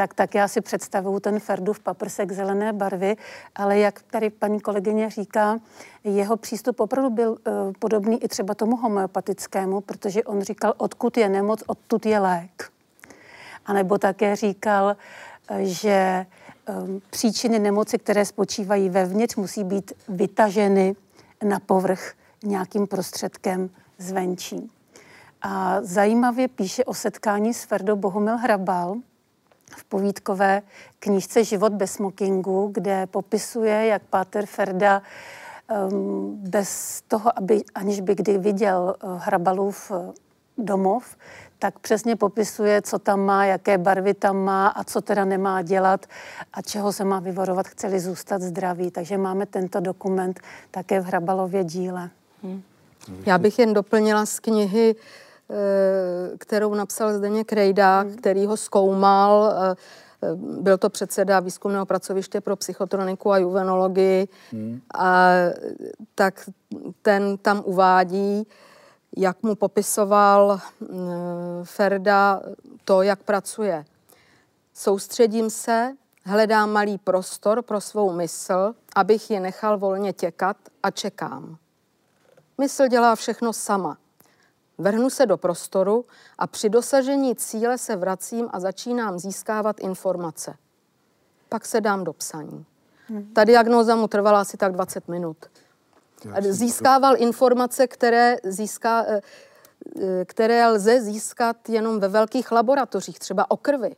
tak, 0.00 0.14
tak 0.14 0.34
já 0.34 0.48
si 0.48 0.60
představuju 0.60 1.20
ten 1.20 1.40
Ferdův 1.40 1.80
paprsek 1.80 2.32
zelené 2.32 2.72
barvy, 2.72 3.16
ale 3.54 3.78
jak 3.78 4.02
tady 4.02 4.30
paní 4.30 4.60
kolegyně 4.60 5.10
říká, 5.10 5.58
jeho 6.04 6.36
přístup 6.36 6.80
opravdu 6.80 7.10
byl 7.10 7.30
uh, 7.30 7.72
podobný 7.78 8.24
i 8.24 8.28
třeba 8.28 8.54
tomu 8.54 8.76
homeopatickému, 8.76 9.80
protože 9.80 10.24
on 10.24 10.42
říkal, 10.42 10.74
odkud 10.76 11.16
je 11.16 11.28
nemoc, 11.28 11.62
odtud 11.66 12.06
je 12.06 12.18
lék. 12.18 12.72
A 13.66 13.72
nebo 13.72 13.98
také 13.98 14.36
říkal, 14.36 14.96
eh, 15.50 15.64
že 15.64 16.26
um, 16.68 17.02
příčiny 17.10 17.58
nemoci, 17.58 17.98
které 17.98 18.24
spočívají 18.24 18.88
vevnitř, 18.88 19.36
musí 19.36 19.64
být 19.64 19.92
vytaženy 20.08 20.96
na 21.42 21.60
povrch 21.60 22.12
nějakým 22.44 22.86
prostředkem 22.86 23.70
zvenčí. 23.98 24.70
A 25.42 25.82
zajímavě 25.82 26.48
píše 26.48 26.84
o 26.84 26.94
setkání 26.94 27.54
s 27.54 27.64
Ferdou 27.64 27.96
Bohumil 27.96 28.36
Hrabal 28.36 28.96
v 29.76 29.84
povídkové 29.84 30.62
knížce 30.98 31.44
Život 31.44 31.72
bez 31.72 31.92
smokingu, 31.92 32.70
kde 32.74 33.06
popisuje, 33.06 33.86
jak 33.86 34.02
Páter 34.02 34.46
Ferda 34.46 35.02
um, 35.90 36.36
bez 36.50 37.02
toho, 37.08 37.38
aby, 37.38 37.62
aniž 37.74 38.00
by 38.00 38.14
kdy 38.14 38.38
viděl 38.38 38.96
uh, 39.02 39.18
Hrabalův 39.18 39.90
uh, 39.90 40.12
domov, 40.58 41.16
tak 41.58 41.78
přesně 41.78 42.16
popisuje, 42.16 42.82
co 42.82 42.98
tam 42.98 43.20
má, 43.20 43.44
jaké 43.44 43.78
barvy 43.78 44.14
tam 44.14 44.36
má 44.36 44.68
a 44.68 44.84
co 44.84 45.00
teda 45.00 45.24
nemá 45.24 45.62
dělat 45.62 46.06
a 46.52 46.62
čeho 46.62 46.92
se 46.92 47.04
má 47.04 47.20
vyvarovat, 47.20 47.68
chceli 47.68 48.00
zůstat 48.00 48.42
zdraví. 48.42 48.90
Takže 48.90 49.18
máme 49.18 49.46
tento 49.46 49.80
dokument 49.80 50.40
také 50.70 51.00
v 51.00 51.04
Hrabalově 51.04 51.64
díle. 51.64 52.10
Já 53.26 53.38
bych 53.38 53.58
jen 53.58 53.74
doplnila 53.74 54.26
z 54.26 54.40
knihy, 54.40 54.94
eh, 54.98 55.29
kterou 56.38 56.74
napsal 56.74 57.12
Zdeněk 57.14 57.52
Rejdák, 57.52 58.06
který 58.08 58.46
ho 58.46 58.56
zkoumal. 58.56 59.52
eh, 59.52 59.74
eh, 60.22 60.34
Byl 60.36 60.78
to 60.78 60.90
předseda 60.90 61.40
výzkumného 61.40 61.86
pracoviště 61.86 62.40
pro 62.40 62.56
psychotroniku 62.56 63.32
a 63.32 63.38
juvenologii. 63.38 64.28
A 64.94 65.28
tak 66.14 66.50
ten 67.02 67.38
tam 67.38 67.62
uvádí, 67.64 68.46
jak 69.16 69.42
mu 69.42 69.54
popisoval 69.54 70.60
mm, 70.80 71.64
Ferda 71.64 72.40
to, 72.84 73.02
jak 73.02 73.22
pracuje. 73.22 73.84
Soustředím 74.74 75.50
se, 75.50 75.92
hledám 76.24 76.70
malý 76.70 76.98
prostor 76.98 77.62
pro 77.62 77.80
svou 77.80 78.12
mysl, 78.12 78.74
abych 78.96 79.30
ji 79.30 79.40
nechal 79.40 79.78
volně 79.78 80.12
těkat 80.12 80.56
a 80.82 80.90
čekám. 80.90 81.56
Mysl 82.58 82.86
dělá 82.88 83.16
všechno 83.16 83.52
sama. 83.52 83.96
Vrhnu 84.80 85.10
se 85.10 85.26
do 85.26 85.36
prostoru 85.36 86.04
a 86.38 86.46
při 86.46 86.68
dosažení 86.68 87.36
cíle 87.36 87.78
se 87.78 87.96
vracím 87.96 88.48
a 88.52 88.60
začínám 88.60 89.18
získávat 89.18 89.80
informace. 89.80 90.54
Pak 91.48 91.66
se 91.66 91.80
dám 91.80 92.04
do 92.04 92.12
psaní. 92.12 92.64
Ta 93.32 93.44
diagnóza 93.44 93.96
mu 93.96 94.08
trvala 94.08 94.40
asi 94.40 94.56
tak 94.56 94.72
20 94.72 95.08
minut. 95.08 95.36
A 96.32 96.40
Získával 96.40 97.14
informace, 97.16 97.86
které, 97.86 98.36
získá, 98.44 99.04
eh, 99.08 99.20
eh, 100.02 100.24
které 100.24 100.68
lze 100.68 101.00
získat 101.00 101.68
jenom 101.68 102.00
ve 102.00 102.08
velkých 102.08 102.52
laboratořích, 102.52 103.18
třeba 103.18 103.50
o 103.50 103.56
krvi, 103.56 103.96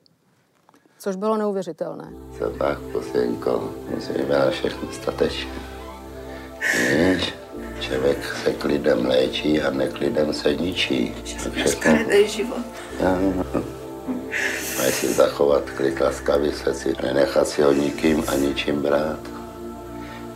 což 0.99 1.17
bylo 1.17 1.37
neuvěřitelné. 1.37 2.13
Co 2.39 2.51
pak, 2.51 2.79
pusinko, 2.81 3.75
musíme 3.95 4.19
dělat 4.19 4.51
všechno 4.51 4.93
statečně. 4.93 5.53
Víš, 7.15 7.42
člověk 7.83 8.37
se 8.45 8.53
klidem 8.53 9.07
léčí 9.07 9.61
a 9.61 9.71
neklidem 9.71 10.33
se 10.33 10.55
ničí. 10.55 11.15
Všechno. 11.55 11.93
život. 12.27 12.65
Já, 13.01 13.19
no. 13.21 13.63
Mají 14.79 14.93
si 14.93 15.13
zachovat 15.13 15.71
klid 15.71 16.01
laskavý 16.01 16.53
se 16.53 16.75
si, 16.75 16.95
nenechat 17.03 17.49
si 17.49 17.63
ho 17.63 17.73
nikým 17.73 18.25
a 18.27 18.35
ničím 18.35 18.83
brát. 18.83 19.32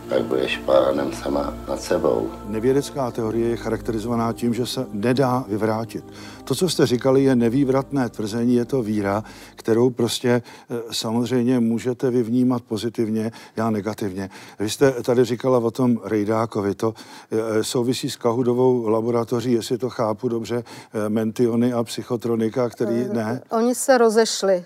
Pak 0.09 0.23
budeš 0.23 0.57
pánem 0.57 1.13
sama 1.13 1.53
nad 1.67 1.81
sebou. 1.81 2.29
Nevědecká 2.45 3.11
teorie 3.11 3.49
je 3.49 3.57
charakterizovaná 3.57 4.33
tím, 4.33 4.53
že 4.53 4.65
se 4.65 4.87
nedá 4.91 5.45
vyvrátit. 5.47 6.05
To, 6.43 6.55
co 6.55 6.69
jste 6.69 6.85
říkali, 6.85 7.23
je 7.23 7.35
nevývratné 7.35 8.09
tvrzení, 8.09 8.55
je 8.55 8.65
to 8.65 8.81
víra, 8.81 9.23
kterou 9.55 9.89
prostě 9.89 10.29
eh, 10.69 10.75
samozřejmě 10.91 11.59
můžete 11.59 12.09
vy 12.09 12.23
vnímat 12.23 12.63
pozitivně, 12.63 13.31
já 13.55 13.69
negativně. 13.69 14.29
Vy 14.59 14.69
jste 14.69 14.91
tady 14.91 15.25
říkala 15.25 15.57
o 15.57 15.71
tom 15.71 15.99
Rejdákovi, 16.03 16.75
to 16.75 16.93
eh, 17.31 17.63
souvisí 17.63 18.09
s 18.09 18.15
Kahudovou 18.15 18.87
laboratoří, 18.87 19.51
jestli 19.51 19.77
to 19.77 19.89
chápu 19.89 20.27
dobře, 20.27 20.63
eh, 20.93 21.09
mentiony 21.09 21.73
a 21.73 21.83
psychotronika, 21.83 22.69
který 22.69 23.05
ne. 23.13 23.41
Oni 23.49 23.75
se 23.75 23.97
rozešli. 23.97 24.65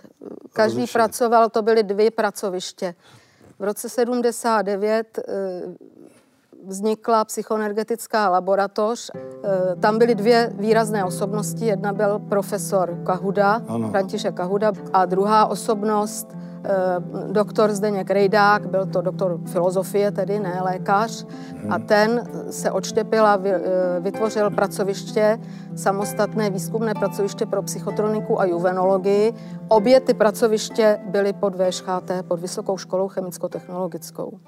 Každý 0.54 0.78
Rozešli. 0.78 0.94
pracoval, 0.94 1.50
to 1.50 1.62
byly 1.62 1.84
dvě 1.84 2.12
pracoviště. 2.12 2.96
V 3.62 3.64
roce 3.64 3.90
79 3.90 5.20
eh, 5.20 5.24
vznikla 6.68 7.26
psychoenergetická 7.26 8.30
laboratoř. 8.30 9.12
Eh, 9.16 9.76
Tam 9.80 9.98
byly 9.98 10.16
dvě 10.16 10.54
výrazné 10.58 11.06
osobnosti. 11.06 11.66
Jedna 11.66 11.94
byl 11.94 12.20
profesor 12.20 12.98
Kahuda, 13.06 13.62
Ano. 13.68 13.90
František 13.90 14.34
Kahuda, 14.36 14.72
a 14.94 15.06
druhá 15.06 15.46
osobnost 15.46 16.28
doktor 17.32 17.72
Zdeněk 17.72 18.12
Rejdák, 18.12 18.70
byl 18.70 18.86
to 18.86 19.02
doktor 19.02 19.40
filozofie 19.46 20.12
tedy, 20.12 20.40
ne 20.40 20.62
lékař, 20.64 21.26
a 21.70 21.80
ten 21.80 22.24
se 22.50 22.72
odštěpil 22.72 23.26
a 23.26 23.40
vytvořil 24.00 24.50
pracoviště, 24.50 25.40
samostatné 25.76 26.50
výzkumné 26.50 26.94
pracoviště 26.94 27.46
pro 27.46 27.62
psychotroniku 27.62 28.40
a 28.42 28.46
juvenologii. 28.46 29.34
Obě 29.68 30.00
ty 30.00 30.14
pracoviště 30.14 31.00
byly 31.06 31.34
pod 31.34 31.56
VŠHT, 31.56 32.12
pod 32.28 32.40
Vysokou 32.40 32.78
školou 32.78 33.08
chemicko-technologickou 33.08 34.40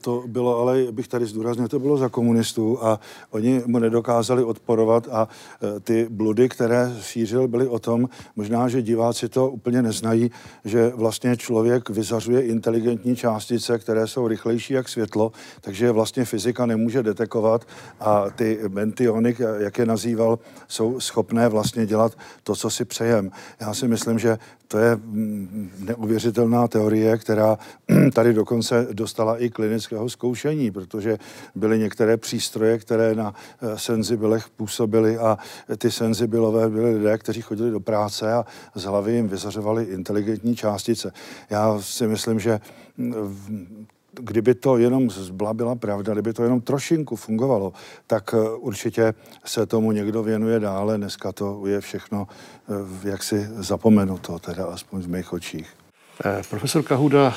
to 0.00 0.24
bylo, 0.26 0.60
ale 0.60 0.92
bych 0.92 1.08
tady 1.08 1.26
zdůraznil, 1.26 1.68
to 1.68 1.78
bylo 1.78 1.96
za 1.96 2.08
komunistů 2.08 2.84
a 2.84 3.00
oni 3.30 3.62
mu 3.66 3.78
nedokázali 3.78 4.44
odporovat 4.44 5.08
a 5.10 5.28
e, 5.76 5.80
ty 5.80 6.06
bludy, 6.10 6.48
které 6.48 6.96
šířil, 7.00 7.48
byly 7.48 7.68
o 7.68 7.78
tom, 7.78 8.08
možná, 8.36 8.68
že 8.68 8.82
diváci 8.82 9.28
to 9.28 9.50
úplně 9.50 9.82
neznají, 9.82 10.30
že 10.64 10.92
vlastně 10.94 11.36
člověk 11.36 11.90
vyzařuje 11.90 12.42
inteligentní 12.42 13.16
částice, 13.16 13.78
které 13.78 14.06
jsou 14.06 14.28
rychlejší 14.28 14.74
jak 14.74 14.88
světlo, 14.88 15.32
takže 15.60 15.92
vlastně 15.92 16.24
fyzika 16.24 16.66
nemůže 16.66 17.02
detekovat 17.02 17.64
a 18.00 18.30
ty 18.30 18.60
mentiony, 18.68 19.36
jak 19.58 19.78
je 19.78 19.86
nazýval, 19.86 20.38
jsou 20.68 21.00
schopné 21.00 21.48
vlastně 21.48 21.86
dělat 21.86 22.12
to, 22.42 22.56
co 22.56 22.70
si 22.70 22.84
přejem. 22.84 23.30
Já 23.60 23.74
si 23.74 23.88
myslím, 23.88 24.18
že 24.18 24.38
to 24.68 24.78
je 24.78 24.96
mm, 24.96 25.70
neuvěřitelná 25.78 26.68
teorie, 26.68 27.18
která 27.18 27.58
tady 28.14 28.32
dokonce 28.32 28.86
dostala 28.92 29.38
i 29.38 29.50
klinického 29.58 30.08
zkoušení, 30.08 30.70
protože 30.70 31.18
byly 31.54 31.78
některé 31.78 32.16
přístroje, 32.16 32.78
které 32.78 33.14
na 33.14 33.34
eh, 33.34 33.78
senzibilech 33.78 34.48
působily 34.48 35.18
a 35.18 35.38
ty 35.78 35.90
senzibilové 35.90 36.68
byly 36.68 36.94
lidé, 36.94 37.18
kteří 37.18 37.42
chodili 37.42 37.70
do 37.70 37.80
práce 37.80 38.32
a 38.32 38.46
z 38.74 38.84
hlavy 38.84 39.12
jim 39.12 39.28
vyzařovali 39.28 39.84
inteligentní 39.84 40.56
částice. 40.56 41.12
Já 41.50 41.78
si 41.80 42.06
myslím, 42.06 42.38
že 42.40 42.60
mm, 42.96 43.86
kdyby 44.20 44.54
to 44.54 44.78
jenom 44.78 45.08
byla, 45.32 45.54
byla 45.54 45.74
pravda, 45.74 46.12
kdyby 46.12 46.32
to 46.32 46.42
jenom 46.42 46.60
trošinku 46.60 47.16
fungovalo, 47.16 47.72
tak 48.06 48.34
eh, 48.34 48.50
určitě 48.62 49.14
se 49.44 49.66
tomu 49.66 49.92
někdo 49.92 50.22
věnuje 50.22 50.60
dále. 50.60 50.96
Dneska 50.96 51.32
to 51.32 51.66
je 51.66 51.80
všechno 51.80 52.28
eh, 52.30 53.08
jaksi 53.08 53.48
zapomenuto, 53.58 54.38
teda 54.38 54.66
aspoň 54.66 55.02
v 55.02 55.08
mých 55.08 55.32
očích. 55.32 55.77
Eh, 56.24 56.42
profesor 56.50 56.82
Kahuda 56.82 57.36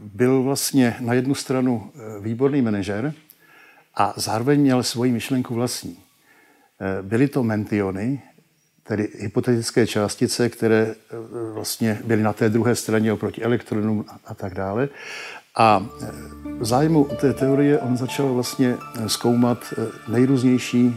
byl 0.00 0.42
vlastně 0.42 0.96
na 1.00 1.14
jednu 1.14 1.34
stranu 1.34 1.92
výborný 2.20 2.62
manažer 2.62 3.14
a 3.94 4.14
zároveň 4.16 4.60
měl 4.60 4.82
svoji 4.82 5.12
myšlenku 5.12 5.54
vlastní. 5.54 5.98
Byly 7.02 7.28
to 7.28 7.42
mentiony, 7.42 8.22
tedy 8.82 9.08
hypotetické 9.18 9.86
částice, 9.86 10.48
které 10.48 10.94
vlastně 11.52 12.00
byly 12.04 12.22
na 12.22 12.32
té 12.32 12.48
druhé 12.48 12.76
straně 12.76 13.12
oproti 13.12 13.42
elektronům 13.42 14.04
a 14.24 14.34
tak 14.34 14.54
dále. 14.54 14.88
A 15.56 15.86
v 16.58 16.64
zájmu 16.64 17.04
té 17.04 17.32
teorie 17.32 17.78
on 17.78 17.96
začal 17.96 18.34
vlastně 18.34 18.76
zkoumat 19.06 19.74
nejrůznější 20.08 20.96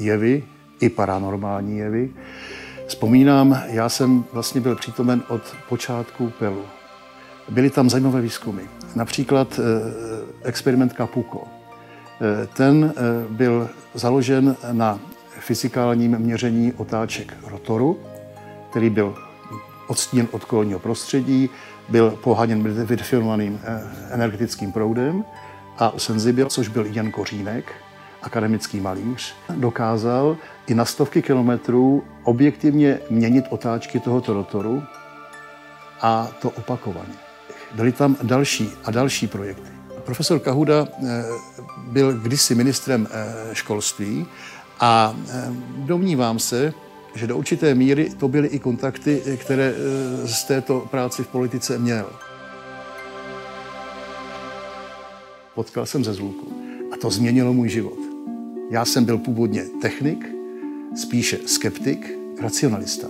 jevy, 0.00 0.44
i 0.80 0.88
paranormální 0.88 1.78
jevy. 1.78 2.10
Vzpomínám, 2.92 3.62
já 3.66 3.88
jsem 3.88 4.24
vlastně 4.32 4.60
byl 4.60 4.76
přítomen 4.76 5.22
od 5.28 5.56
počátku 5.68 6.32
PELu. 6.38 6.64
Byly 7.48 7.70
tam 7.70 7.90
zajímavé 7.90 8.20
výzkumy. 8.20 8.62
Například 8.94 9.60
experiment 10.42 10.92
Kapuko. 10.92 11.44
Ten 12.56 12.92
byl 13.28 13.68
založen 13.94 14.56
na 14.72 15.00
fyzikálním 15.28 16.18
měření 16.18 16.72
otáček 16.72 17.34
rotoru, 17.46 17.98
který 18.70 18.90
byl 18.90 19.14
odstíněn 19.86 20.28
od 20.30 20.44
kolního 20.44 20.78
prostředí, 20.78 21.50
byl 21.88 22.10
poháněn 22.10 22.84
vydefinovaným 22.84 23.60
eh, 23.64 23.82
energetickým 24.10 24.72
proudem 24.72 25.24
a 25.78 25.92
Senzibil, 25.96 26.48
což 26.48 26.68
byl 26.68 26.86
Jan 26.86 27.10
Kořínek, 27.10 27.72
akademický 28.22 28.80
malíř, 28.80 29.34
dokázal 29.56 30.36
i 30.66 30.74
na 30.74 30.84
stovky 30.84 31.22
kilometrů 31.22 32.04
objektivně 32.24 32.98
měnit 33.10 33.44
otáčky 33.50 34.00
tohoto 34.00 34.34
rotoru 34.34 34.82
a 36.00 36.28
to 36.42 36.50
opakovaně. 36.50 37.14
Byly 37.74 37.92
tam 37.92 38.16
další 38.22 38.68
a 38.84 38.90
další 38.90 39.26
projekty. 39.26 39.70
Profesor 40.04 40.38
Kahuda 40.38 40.86
eh, 40.86 41.24
byl 41.78 42.12
kdysi 42.12 42.54
ministrem 42.54 43.08
eh, 43.10 43.54
školství 43.54 44.26
a 44.80 45.16
domnívám 45.76 46.38
se, 46.38 46.72
že 47.14 47.26
do 47.26 47.36
určité 47.36 47.74
míry 47.74 48.10
to 48.10 48.28
byly 48.28 48.48
i 48.48 48.58
kontakty, 48.58 49.22
které 49.40 49.74
eh, 49.74 50.28
z 50.28 50.44
této 50.44 50.80
práci 50.80 51.22
v 51.22 51.28
politice 51.28 51.78
měl. 51.78 52.06
Potkal 55.54 55.86
jsem 55.86 56.04
ze 56.04 56.14
Zlůku 56.14 56.52
a 56.92 56.96
to 56.96 57.10
změnilo 57.10 57.52
můj 57.52 57.68
život. 57.68 57.98
Já 58.70 58.84
jsem 58.84 59.04
byl 59.04 59.18
původně 59.18 59.64
technik, 59.82 60.41
spíše 60.94 61.38
skeptik, 61.46 62.18
racionalista. 62.40 63.08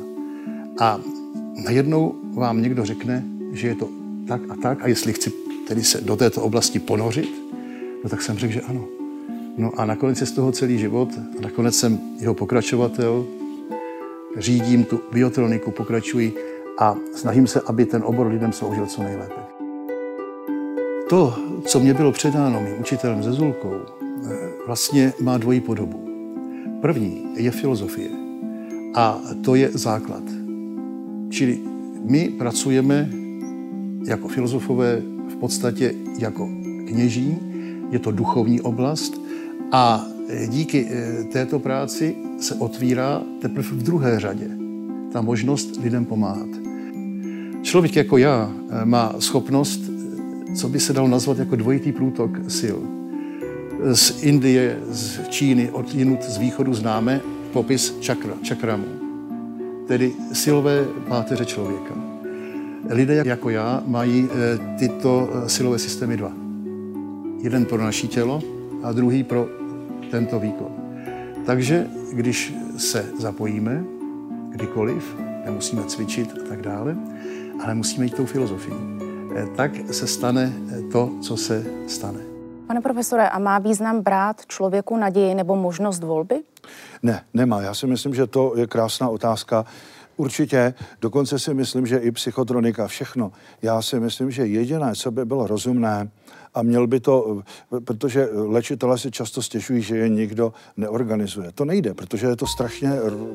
A 0.78 1.00
najednou 1.64 2.14
vám 2.34 2.62
někdo 2.62 2.84
řekne, 2.84 3.24
že 3.52 3.68
je 3.68 3.74
to 3.74 3.88
tak 4.28 4.40
a 4.50 4.56
tak 4.62 4.84
a 4.84 4.86
jestli 4.88 5.12
chci 5.12 5.32
tedy 5.68 5.84
se 5.84 6.00
do 6.00 6.16
této 6.16 6.42
oblasti 6.42 6.78
ponořit, 6.78 7.30
no 8.04 8.10
tak 8.10 8.22
jsem 8.22 8.38
řekl, 8.38 8.52
že 8.52 8.60
ano. 8.60 8.84
No 9.56 9.72
a 9.76 9.84
nakonec 9.84 10.20
je 10.20 10.26
z 10.26 10.32
toho 10.32 10.52
celý 10.52 10.78
život 10.78 11.08
a 11.38 11.40
nakonec 11.42 11.76
jsem 11.76 12.00
jeho 12.18 12.34
pokračovatel, 12.34 13.26
řídím 14.38 14.84
tu 14.84 15.00
biotroniku, 15.12 15.70
pokračuji 15.70 16.34
a 16.78 16.96
snažím 17.14 17.46
se, 17.46 17.60
aby 17.60 17.86
ten 17.86 18.02
obor 18.04 18.26
lidem 18.26 18.52
sloužil 18.52 18.86
co 18.86 19.02
nejlépe. 19.02 19.40
To, 21.08 21.34
co 21.64 21.80
mě 21.80 21.94
bylo 21.94 22.12
předáno 22.12 22.60
mým 22.60 22.80
učitelem 22.80 23.22
ze 23.22 23.32
Zulkou, 23.32 23.74
eh, 23.74 24.36
vlastně 24.66 25.12
má 25.20 25.38
dvojí 25.38 25.60
podobu. 25.60 26.11
První 26.82 27.24
je 27.36 27.50
filozofie 27.50 28.10
a 28.94 29.20
to 29.44 29.54
je 29.54 29.70
základ. 29.70 30.22
Čili 31.30 31.58
my 32.04 32.28
pracujeme 32.38 33.10
jako 34.06 34.28
filozofové 34.28 35.02
v 35.28 35.36
podstatě 35.36 35.94
jako 36.18 36.48
kněží, 36.86 37.38
je 37.90 37.98
to 37.98 38.10
duchovní 38.10 38.60
oblast 38.60 39.20
a 39.72 40.06
díky 40.46 40.88
eh, 40.90 41.24
této 41.24 41.58
práci 41.58 42.16
se 42.38 42.54
otvírá 42.54 43.22
teprve 43.40 43.68
v 43.68 43.82
druhé 43.82 44.20
řadě 44.20 44.50
ta 45.12 45.20
možnost 45.20 45.80
lidem 45.82 46.04
pomáhat. 46.04 46.48
Člověk 47.62 47.96
jako 47.96 48.18
já 48.18 48.52
eh, 48.70 48.84
má 48.84 49.14
schopnost, 49.18 49.80
co 50.56 50.68
by 50.68 50.80
se 50.80 50.92
dalo 50.92 51.08
nazvat 51.08 51.38
jako 51.38 51.56
dvojitý 51.56 51.92
průtok 51.92 52.30
sil. 52.58 53.01
Z 53.92 54.22
Indie, 54.22 54.78
z 54.90 55.28
Číny, 55.28 55.70
od 55.70 55.94
jinut 55.94 56.22
z 56.22 56.36
východu 56.38 56.74
známe 56.74 57.20
popis 57.52 57.98
čakra, 58.00 58.34
čakramu, 58.42 58.84
tedy 59.88 60.12
silové 60.32 60.84
páteře 61.08 61.44
člověka. 61.44 61.94
Lidé 62.88 63.22
jako 63.26 63.50
já 63.50 63.82
mají 63.86 64.28
tyto 64.78 65.30
silové 65.46 65.78
systémy 65.78 66.16
dva. 66.16 66.32
Jeden 67.42 67.64
pro 67.64 67.78
naší 67.78 68.08
tělo 68.08 68.42
a 68.82 68.92
druhý 68.92 69.24
pro 69.24 69.48
tento 70.10 70.40
výkon. 70.40 70.68
Takže 71.46 71.86
když 72.12 72.54
se 72.76 73.06
zapojíme, 73.18 73.84
kdykoliv, 74.48 75.16
nemusíme 75.44 75.82
cvičit 75.84 76.30
a 76.32 76.48
tak 76.48 76.62
dále, 76.62 76.96
ale 77.64 77.74
musíme 77.74 78.04
jít 78.04 78.14
tou 78.14 78.26
filozofií, 78.26 78.74
eh, 79.36 79.46
tak 79.56 79.72
se 79.90 80.06
stane 80.06 80.52
eh, 80.52 80.82
to, 80.92 81.10
co 81.20 81.36
se 81.36 81.66
stane. 81.86 82.31
Pane 82.72 82.80
profesore, 82.80 83.28
a 83.28 83.38
má 83.38 83.58
význam 83.58 84.00
brát 84.00 84.46
člověku 84.46 84.96
naději 84.96 85.34
nebo 85.34 85.56
možnost 85.56 86.02
volby? 86.02 86.42
Ne, 87.02 87.24
nemá. 87.34 87.60
Já 87.60 87.74
si 87.74 87.86
myslím, 87.86 88.14
že 88.14 88.26
to 88.26 88.52
je 88.56 88.66
krásná 88.66 89.08
otázka. 89.08 89.64
Určitě, 90.22 90.74
dokonce 91.00 91.38
si 91.38 91.54
myslím, 91.54 91.86
že 91.86 91.98
i 91.98 92.10
psychotronika, 92.10 92.86
všechno. 92.86 93.32
Já 93.62 93.82
si 93.82 94.00
myslím, 94.00 94.30
že 94.30 94.46
jediné, 94.46 94.94
co 94.94 95.10
by 95.10 95.24
bylo 95.24 95.46
rozumné, 95.46 96.10
a 96.54 96.62
měl 96.62 96.86
by 96.86 97.00
to, 97.00 97.42
protože 97.84 98.28
léčitelé 98.32 98.98
si 98.98 99.10
často 99.10 99.42
stěžují, 99.42 99.82
že 99.82 99.96
je 99.96 100.08
nikdo 100.08 100.52
neorganizuje. 100.76 101.52
To 101.54 101.64
nejde, 101.64 101.94
protože 101.94 102.26
je 102.26 102.36
to 102.36 102.46
strašně 102.46 102.90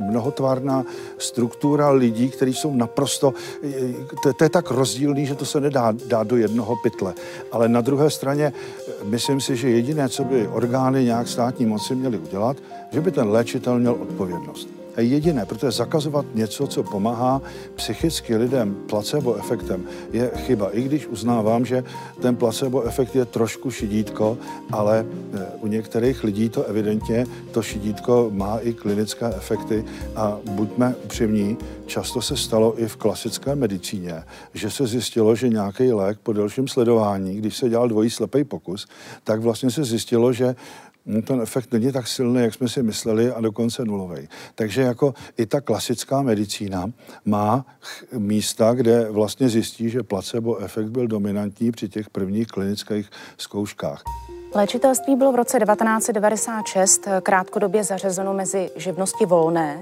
mnohotvárná 0.09 0.85
struktura 1.17 1.89
lidí, 1.89 2.29
kteří 2.29 2.53
jsou 2.53 2.75
naprosto, 2.75 3.33
to, 4.23 4.33
to 4.33 4.43
je 4.43 4.49
tak 4.49 4.71
rozdílný, 4.71 5.25
že 5.25 5.35
to 5.35 5.45
se 5.45 5.59
nedá 5.61 5.93
dát 6.07 6.27
do 6.27 6.37
jednoho 6.37 6.75
pytle. 6.83 7.13
Ale 7.51 7.69
na 7.69 7.81
druhé 7.81 8.09
straně, 8.09 8.53
myslím 9.03 9.41
si, 9.41 9.55
že 9.55 9.69
jediné, 9.69 10.09
co 10.09 10.23
by 10.23 10.47
orgány 10.47 11.03
nějak 11.03 11.27
státní 11.27 11.65
moci 11.65 11.95
měly 11.95 12.17
udělat, 12.17 12.57
že 12.91 13.01
by 13.01 13.11
ten 13.11 13.27
léčitel 13.29 13.79
měl 13.79 13.93
odpovědnost 13.93 14.86
jediné, 15.03 15.45
protože 15.45 15.71
zakazovat 15.71 16.25
něco, 16.35 16.67
co 16.67 16.83
pomáhá 16.83 17.41
psychicky 17.75 18.35
lidem 18.35 18.75
placebo 18.89 19.35
efektem, 19.35 19.83
je 20.11 20.31
chyba. 20.35 20.69
I 20.71 20.81
když 20.81 21.07
uznávám, 21.07 21.65
že 21.65 21.83
ten 22.21 22.35
placebo 22.35 22.83
efekt 22.83 23.07
respektive 23.07 23.25
trošku 23.25 23.71
šidítko, 23.71 24.37
ale 24.71 25.05
eh, 25.05 25.45
u 25.61 25.67
některých 25.67 26.23
lidí 26.23 26.49
to 26.49 26.63
evidentně, 26.63 27.25
to 27.51 27.61
šidítko 27.61 28.29
má 28.33 28.59
i 28.59 28.73
klinické 28.73 29.27
efekty 29.27 29.85
a 30.15 30.37
buďme 30.43 30.95
upřímní, 31.03 31.57
často 31.85 32.21
se 32.21 32.37
stalo 32.37 32.81
i 32.81 32.87
v 32.87 32.95
klasické 32.95 33.55
medicíně, 33.55 34.23
že 34.53 34.69
se 34.69 34.87
zjistilo, 34.87 35.35
že 35.35 35.49
nějaký 35.49 35.93
lék 35.93 36.19
po 36.19 36.33
delším 36.33 36.67
sledování, 36.67 37.35
když 37.35 37.57
se 37.57 37.69
dělal 37.69 37.87
dvojí 37.87 38.09
slepý 38.09 38.43
pokus, 38.43 38.87
tak 39.23 39.39
vlastně 39.39 39.71
se 39.71 39.83
zjistilo, 39.83 40.33
že 40.33 40.55
ten 41.27 41.41
efekt 41.41 41.71
není 41.73 41.91
tak 41.91 42.07
silný, 42.07 42.41
jak 42.41 42.53
jsme 42.53 42.69
si 42.69 42.83
mysleli 42.83 43.31
a 43.31 43.41
dokonce 43.41 43.85
nulový. 43.85 44.29
Takže 44.55 44.81
jako 44.81 45.13
i 45.37 45.45
ta 45.45 45.61
klasická 45.61 46.21
medicína 46.21 46.85
má 47.25 47.65
místa, 48.17 48.73
kde 48.73 49.11
vlastně 49.11 49.49
zjistí, 49.49 49.89
že 49.89 50.03
placebo 50.03 50.57
efekt 50.57 50.89
byl 50.89 51.07
dominantní 51.07 51.71
při 51.71 51.89
těch 51.89 52.09
prvních 52.09 52.47
klinických 52.47 53.09
zkouškách. 53.37 54.03
Léčitelství 54.55 55.15
bylo 55.15 55.31
v 55.31 55.35
roce 55.35 55.59
1996 55.59 57.07
krátkodobě 57.23 57.83
zařazeno 57.83 58.33
mezi 58.33 58.69
živnosti 58.75 59.25
volné. 59.25 59.81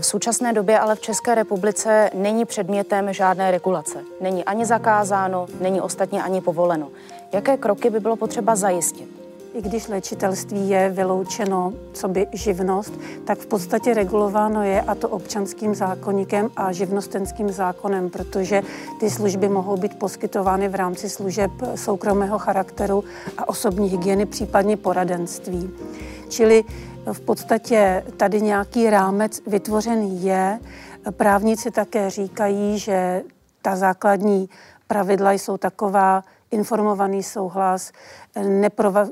V 0.00 0.06
současné 0.06 0.52
době 0.52 0.78
ale 0.78 0.96
v 0.96 1.00
České 1.00 1.34
republice 1.34 2.10
není 2.14 2.44
předmětem 2.44 3.12
žádné 3.12 3.50
regulace. 3.50 3.98
Není 4.20 4.44
ani 4.44 4.66
zakázáno, 4.66 5.46
není 5.60 5.80
ostatně 5.80 6.22
ani 6.22 6.40
povoleno. 6.40 6.88
Jaké 7.32 7.56
kroky 7.56 7.90
by 7.90 8.00
bylo 8.00 8.16
potřeba 8.16 8.56
zajistit? 8.56 9.19
I 9.54 9.62
když 9.62 9.88
léčitelství 9.88 10.68
je 10.68 10.88
vyloučeno 10.88 11.72
co 11.92 12.08
by 12.08 12.26
živnost, 12.32 12.92
tak 13.24 13.38
v 13.38 13.46
podstatě 13.46 13.94
regulováno 13.94 14.62
je 14.62 14.80
a 14.80 14.94
to 14.94 15.08
občanským 15.08 15.74
zákonníkem 15.74 16.50
a 16.56 16.72
živnostenským 16.72 17.52
zákonem, 17.52 18.10
protože 18.10 18.62
ty 19.00 19.10
služby 19.10 19.48
mohou 19.48 19.76
být 19.76 19.98
poskytovány 19.98 20.68
v 20.68 20.74
rámci 20.74 21.08
služeb 21.08 21.50
soukromého 21.74 22.38
charakteru 22.38 23.04
a 23.38 23.48
osobní 23.48 23.88
hygieny, 23.88 24.26
případně 24.26 24.76
poradenství. 24.76 25.70
Čili 26.28 26.64
v 27.12 27.20
podstatě 27.20 28.04
tady 28.16 28.42
nějaký 28.42 28.90
rámec 28.90 29.40
vytvořený 29.46 30.24
je. 30.24 30.60
Právníci 31.10 31.70
také 31.70 32.10
říkají, 32.10 32.78
že 32.78 33.22
ta 33.62 33.76
základní 33.76 34.48
pravidla 34.86 35.32
jsou 35.32 35.56
taková, 35.56 36.24
informovaný 36.50 37.22
souhlas, 37.22 37.92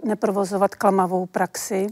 neprovozovat 0.04 0.74
klamavou 0.74 1.26
praxi, 1.26 1.86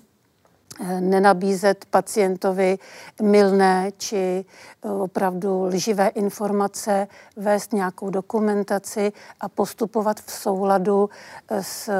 nenabízet 1.00 1.84
pacientovi 1.84 2.78
milné 3.22 3.92
či 3.96 4.44
opravdu 4.82 5.64
lživé 5.64 6.08
informace, 6.08 7.08
vést 7.36 7.72
nějakou 7.72 8.10
dokumentaci 8.10 9.12
a 9.40 9.48
postupovat 9.48 10.20
v 10.20 10.30
souladu 10.32 11.10
s 11.60 11.90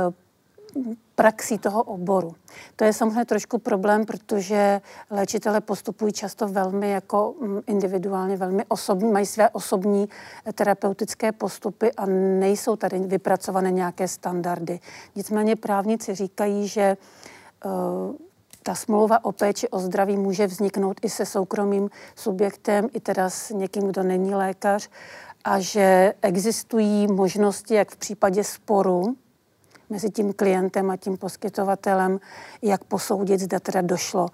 praxí 1.14 1.58
toho 1.58 1.82
oboru. 1.82 2.34
To 2.76 2.84
je 2.84 2.92
samozřejmě 2.92 3.24
trošku 3.24 3.58
problém, 3.58 4.04
protože 4.04 4.80
léčitele 5.10 5.60
postupují 5.60 6.12
často 6.12 6.48
velmi 6.48 6.90
jako 6.90 7.34
mm, 7.40 7.60
individuálně, 7.66 8.36
velmi 8.36 8.64
osobní, 8.68 9.12
mají 9.12 9.26
své 9.26 9.50
osobní 9.50 10.08
terapeutické 10.54 11.32
postupy 11.32 11.92
a 11.92 12.06
nejsou 12.40 12.76
tady 12.76 12.98
vypracované 12.98 13.70
nějaké 13.70 14.08
standardy. 14.08 14.80
Nicméně 15.16 15.56
právníci 15.56 16.14
říkají, 16.14 16.68
že 16.68 16.96
uh, 17.64 17.72
ta 18.62 18.74
smlouva 18.74 19.24
o 19.24 19.32
péči 19.32 19.68
o 19.68 19.78
zdraví 19.78 20.16
může 20.16 20.46
vzniknout 20.46 20.96
i 21.02 21.10
se 21.10 21.26
soukromým 21.26 21.90
subjektem, 22.16 22.88
i 22.92 23.00
teda 23.00 23.30
s 23.30 23.50
někým, 23.50 23.82
kdo 23.82 24.02
není 24.02 24.34
lékař, 24.34 24.88
a 25.44 25.60
že 25.60 26.14
existují 26.22 27.06
možnosti, 27.06 27.74
jak 27.74 27.90
v 27.90 27.96
případě 27.96 28.44
sporu, 28.44 29.16
mezi 29.90 30.10
tím 30.10 30.32
klientem 30.32 30.90
a 30.90 30.96
tím 30.96 31.16
poskytovatelem, 31.16 32.20
jak 32.62 32.84
posoudit, 32.84 33.40
zda 33.40 33.60
teda 33.60 33.80
došlo 33.80 34.28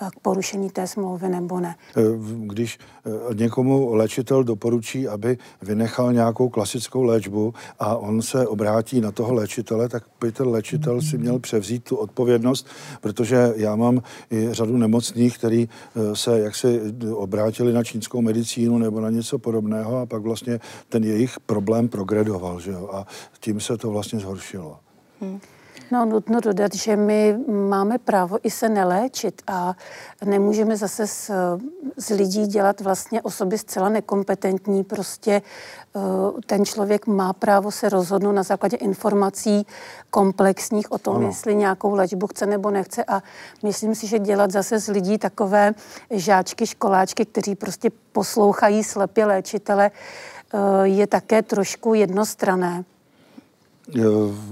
eh, 0.00 0.08
k 0.16 0.20
porušení 0.20 0.70
té 0.70 0.86
smlouvy 0.86 1.28
nebo 1.28 1.60
ne. 1.60 1.76
Eh, 1.96 2.02
když 2.46 2.78
eh, 2.78 3.34
někomu 3.34 3.94
léčitel 3.94 4.44
doporučí, 4.44 5.08
aby 5.08 5.38
vynechal 5.62 6.12
nějakou 6.12 6.48
klasickou 6.48 7.02
léčbu 7.02 7.54
a 7.78 7.96
on 7.96 8.22
se 8.22 8.46
obrátí 8.46 9.00
na 9.00 9.12
toho 9.12 9.34
léčitele, 9.34 9.88
tak 9.88 10.04
by 10.20 10.32
ten 10.32 10.48
léčitel 10.48 11.02
si 11.02 11.18
měl 11.18 11.38
převzít 11.38 11.84
tu 11.84 11.96
odpovědnost, 11.96 12.66
protože 13.00 13.52
já 13.56 13.76
mám 13.76 14.02
i 14.30 14.48
řadu 14.50 14.76
nemocných, 14.76 15.38
kteří 15.38 15.68
se 16.12 16.40
jaksi 16.40 16.80
obrátili 17.12 17.72
na 17.72 17.84
čínskou 17.84 18.22
medicínu 18.22 18.78
nebo 18.78 19.00
na 19.00 19.10
něco 19.10 19.38
podobného 19.38 19.98
a 19.98 20.06
pak 20.06 20.22
vlastně 20.22 20.60
ten 20.88 21.04
jejich 21.04 21.40
problém 21.40 21.88
progredoval, 21.88 22.60
že 22.60 22.70
jo? 22.70 22.90
a 22.92 23.06
tím 23.40 23.60
se 23.60 23.76
to 23.76 23.90
vlastně 23.90 24.20
zhoršilo. 24.20 24.78
No, 25.90 26.04
nutno 26.04 26.40
dodat, 26.40 26.74
že 26.74 26.96
my 26.96 27.38
máme 27.48 27.98
právo 27.98 28.38
i 28.42 28.50
se 28.50 28.68
neléčit 28.68 29.42
a 29.46 29.74
nemůžeme 30.24 30.76
zase 30.76 31.06
z, 31.06 31.30
z 31.96 32.08
lidí 32.08 32.46
dělat 32.46 32.80
vlastně 32.80 33.22
osoby 33.22 33.58
zcela 33.58 33.88
nekompetentní. 33.88 34.84
Prostě 34.84 35.42
uh, 35.92 36.02
ten 36.46 36.64
člověk 36.64 37.06
má 37.06 37.32
právo 37.32 37.70
se 37.70 37.88
rozhodnout 37.88 38.32
na 38.32 38.42
základě 38.42 38.76
informací 38.76 39.66
komplexních 40.10 40.92
o 40.92 40.98
tom, 40.98 41.16
ano. 41.16 41.26
jestli 41.26 41.54
nějakou 41.54 41.94
léčbu 41.94 42.26
chce 42.26 42.46
nebo 42.46 42.70
nechce. 42.70 43.04
A 43.04 43.22
myslím 43.62 43.94
si, 43.94 44.06
že 44.06 44.18
dělat 44.18 44.50
zase 44.50 44.78
z 44.78 44.88
lidí 44.88 45.18
takové 45.18 45.74
žáčky, 46.10 46.66
školáčky, 46.66 47.24
kteří 47.24 47.54
prostě 47.54 47.90
poslouchají 48.12 48.84
slepě 48.84 49.26
léčitele, 49.26 49.90
uh, 50.54 50.60
je 50.82 51.06
také 51.06 51.42
trošku 51.42 51.94
jednostrané 51.94 52.84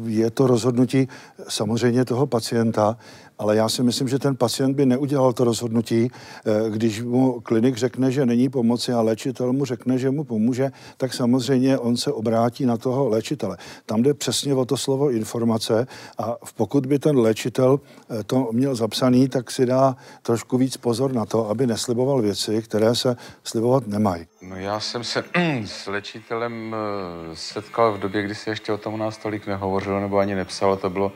je 0.07 0.31
to 0.31 0.47
rozhodnutí 0.47 1.09
samozřejmě 1.49 2.05
toho 2.05 2.27
pacienta, 2.27 2.97
ale 3.39 3.57
já 3.57 3.69
si 3.69 3.83
myslím, 3.83 4.09
že 4.09 4.19
ten 4.19 4.37
pacient 4.37 4.77
by 4.77 4.87
neudělal 4.87 5.33
to 5.33 5.45
rozhodnutí, 5.45 6.11
eh, 6.11 6.71
když 6.71 7.03
mu 7.03 7.41
klinik 7.41 7.77
řekne, 7.77 8.11
že 8.11 8.27
není 8.27 8.49
pomoci 8.49 8.93
a 8.93 9.01
léčitel 9.01 9.53
mu 9.53 9.65
řekne, 9.65 9.99
že 9.99 10.11
mu 10.11 10.25
pomůže, 10.25 10.71
tak 10.97 11.15
samozřejmě 11.15 11.79
on 11.79 11.97
se 11.97 12.13
obrátí 12.13 12.67
na 12.67 12.77
toho 12.77 13.09
léčitele. 13.09 13.57
Tam 13.87 14.03
jde 14.03 14.15
přesně 14.15 14.55
o 14.55 14.65
to 14.65 14.77
slovo 14.77 15.11
informace 15.11 15.87
a 16.19 16.37
pokud 16.57 16.87
by 16.87 16.99
ten 16.99 17.19
léčitel 17.19 17.81
eh, 18.11 18.25
to 18.25 18.49
měl 18.53 18.75
zapsaný, 18.75 19.29
tak 19.29 19.51
si 19.51 19.67
dá 19.67 19.97
trošku 20.23 20.59
víc 20.59 20.77
pozor 20.77 21.13
na 21.13 21.27
to, 21.27 21.51
aby 21.51 21.67
nesliboval 21.67 22.23
věci, 22.23 22.63
které 22.63 22.95
se 22.95 23.17
slibovat 23.45 23.87
nemají. 23.87 24.27
No 24.43 24.57
já 24.57 24.81
jsem 24.81 25.05
se 25.05 25.25
s 25.65 25.87
léčitelem 25.87 26.77
eh, 26.77 27.37
setkal 27.37 27.93
v 27.93 28.01
době, 28.01 28.23
kdy 28.23 28.35
se 28.35 28.51
ještě 28.51 28.73
o 28.73 28.79
tom 28.79 28.95
u 28.95 28.97
nás 28.97 29.17
tolik 29.17 29.47
nehovořilo 29.47 30.01
nebo 30.01 30.19
ani 30.19 30.35
nepsalo, 30.35 30.77
to 30.77 30.91
bylo 30.91 31.13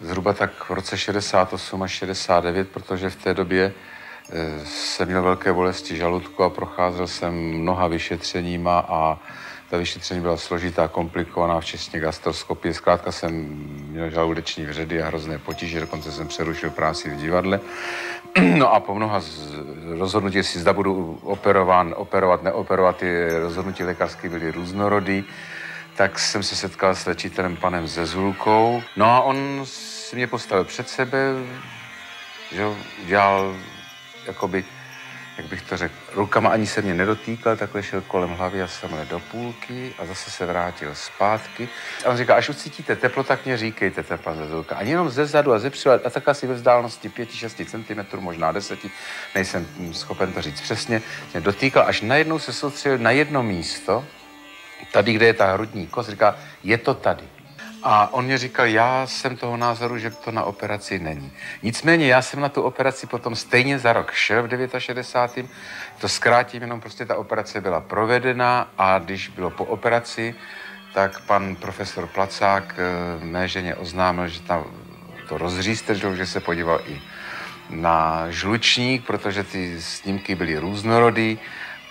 zhruba 0.00 0.32
tak 0.32 0.64
v 0.64 0.70
roce 0.70 0.98
68 0.98 1.82
až 1.82 1.92
69, 1.92 2.68
protože 2.68 3.10
v 3.10 3.16
té 3.16 3.34
době 3.34 3.72
eh, 4.30 4.66
jsem 4.66 5.08
měl 5.08 5.22
velké 5.22 5.52
bolesti 5.52 5.96
žaludku 5.96 6.42
a 6.42 6.50
procházel 6.50 7.06
jsem 7.06 7.34
mnoha 7.34 7.88
vyšetřeníma 7.88 8.78
a 8.88 9.18
ta 9.70 9.76
vyšetření 9.76 10.20
byla 10.20 10.36
složitá, 10.36 10.88
komplikovaná, 10.88 11.60
včetně 11.60 12.00
gastroskopie. 12.00 12.74
Zkrátka 12.74 13.12
jsem 13.12 13.32
měl 13.90 14.10
žaludeční 14.10 14.64
vředy 14.64 15.02
a 15.02 15.06
hrozné 15.06 15.38
potíže, 15.38 15.80
dokonce 15.80 16.12
jsem 16.12 16.28
přerušil 16.28 16.70
práci 16.70 17.10
v 17.10 17.16
divadle. 17.16 17.60
No 18.54 18.74
a 18.74 18.80
po 18.80 18.94
mnoha 18.94 19.20
rozhodnutí, 19.98 20.36
jestli 20.36 20.60
zda 20.60 20.72
budu 20.72 21.18
operován, 21.22 21.94
operovat, 21.96 22.42
neoperovat, 22.42 22.96
ty 22.96 23.28
rozhodnutí 23.38 23.84
lékařské 23.84 24.28
byly 24.28 24.50
různorodý 24.50 25.24
tak 25.98 26.18
jsem 26.18 26.42
se 26.42 26.56
setkal 26.56 26.94
s 26.94 27.06
léčitelem 27.06 27.56
panem 27.56 27.86
Zezulkou. 27.86 28.82
No 28.96 29.06
a 29.06 29.20
on 29.20 29.60
si 29.64 30.16
mě 30.16 30.26
postavil 30.26 30.64
před 30.64 30.88
sebe, 30.88 31.18
že 32.52 32.64
dělal 33.06 33.56
jakoby, 34.26 34.64
jak 35.38 35.46
bych 35.46 35.62
to 35.62 35.76
řekl, 35.76 35.94
rukama 36.12 36.50
ani 36.50 36.66
se 36.66 36.82
mě 36.82 36.94
nedotýkal, 36.94 37.56
takhle 37.56 37.82
šel 37.82 38.00
kolem 38.00 38.30
hlavy 38.30 38.62
a 38.62 38.66
semhle 38.66 39.04
do 39.04 39.18
půlky 39.18 39.94
a 39.98 40.06
zase 40.06 40.30
se 40.30 40.46
vrátil 40.46 40.94
zpátky. 40.94 41.68
A 42.04 42.08
on 42.08 42.16
říká, 42.16 42.34
až 42.34 42.48
ucítíte 42.48 42.96
teplo, 42.96 43.24
tak 43.24 43.44
mě 43.44 43.56
říkejte, 43.56 44.02
ten 44.02 44.18
pan 44.18 44.36
Zezulka. 44.36 44.76
Ani 44.76 44.90
jenom 44.90 45.10
ze 45.10 45.26
zadu 45.26 45.52
a 45.52 45.58
ze 45.58 45.70
přiledu, 45.70 46.06
a 46.06 46.10
tak 46.10 46.28
asi 46.28 46.46
ve 46.46 46.54
vzdálenosti 46.54 47.08
5-6 47.08 47.64
cm, 47.64 48.20
možná 48.20 48.52
10, 48.52 48.78
nejsem 49.34 49.66
schopen 49.92 50.32
to 50.32 50.42
říct 50.42 50.60
přesně, 50.60 51.02
mě 51.32 51.40
dotýkal, 51.40 51.84
až 51.86 52.00
najednou 52.00 52.38
se 52.38 52.52
soustředil 52.52 52.98
na 52.98 53.10
jedno 53.10 53.42
místo, 53.42 54.04
tady, 54.92 55.12
kde 55.12 55.26
je 55.26 55.34
ta 55.34 55.52
hrudní 55.52 55.86
kost, 55.86 56.08
říká, 56.08 56.36
je 56.64 56.78
to 56.78 56.94
tady. 56.94 57.24
A 57.82 58.12
on 58.12 58.24
mě 58.24 58.38
říkal, 58.38 58.66
já 58.66 59.06
jsem 59.06 59.36
toho 59.36 59.56
názoru, 59.56 59.98
že 59.98 60.10
to 60.10 60.30
na 60.30 60.44
operaci 60.44 60.98
není. 60.98 61.32
Nicméně 61.62 62.06
já 62.06 62.22
jsem 62.22 62.40
na 62.40 62.48
tu 62.48 62.62
operaci 62.62 63.06
potom 63.06 63.36
stejně 63.36 63.78
za 63.78 63.92
rok 63.92 64.12
šel 64.12 64.48
v 64.48 64.80
69. 64.80 65.50
To 66.00 66.08
zkrátím, 66.08 66.62
jenom 66.62 66.80
prostě 66.80 67.06
ta 67.06 67.16
operace 67.16 67.60
byla 67.60 67.80
provedena 67.80 68.68
a 68.78 68.98
když 68.98 69.28
bylo 69.28 69.50
po 69.50 69.64
operaci, 69.64 70.34
tak 70.94 71.20
pan 71.20 71.56
profesor 71.56 72.06
Placák 72.06 72.74
eh, 72.78 73.24
mé 73.24 73.48
ženě 73.48 73.74
oznámil, 73.74 74.28
že 74.28 74.40
tam 74.40 74.64
to 75.28 75.38
rozříztržil, 75.38 76.16
že 76.16 76.26
se 76.26 76.40
podíval 76.40 76.80
i 76.86 77.00
na 77.70 78.30
žlučník, 78.30 79.06
protože 79.06 79.44
ty 79.44 79.82
snímky 79.82 80.34
byly 80.34 80.58
různorodý 80.58 81.38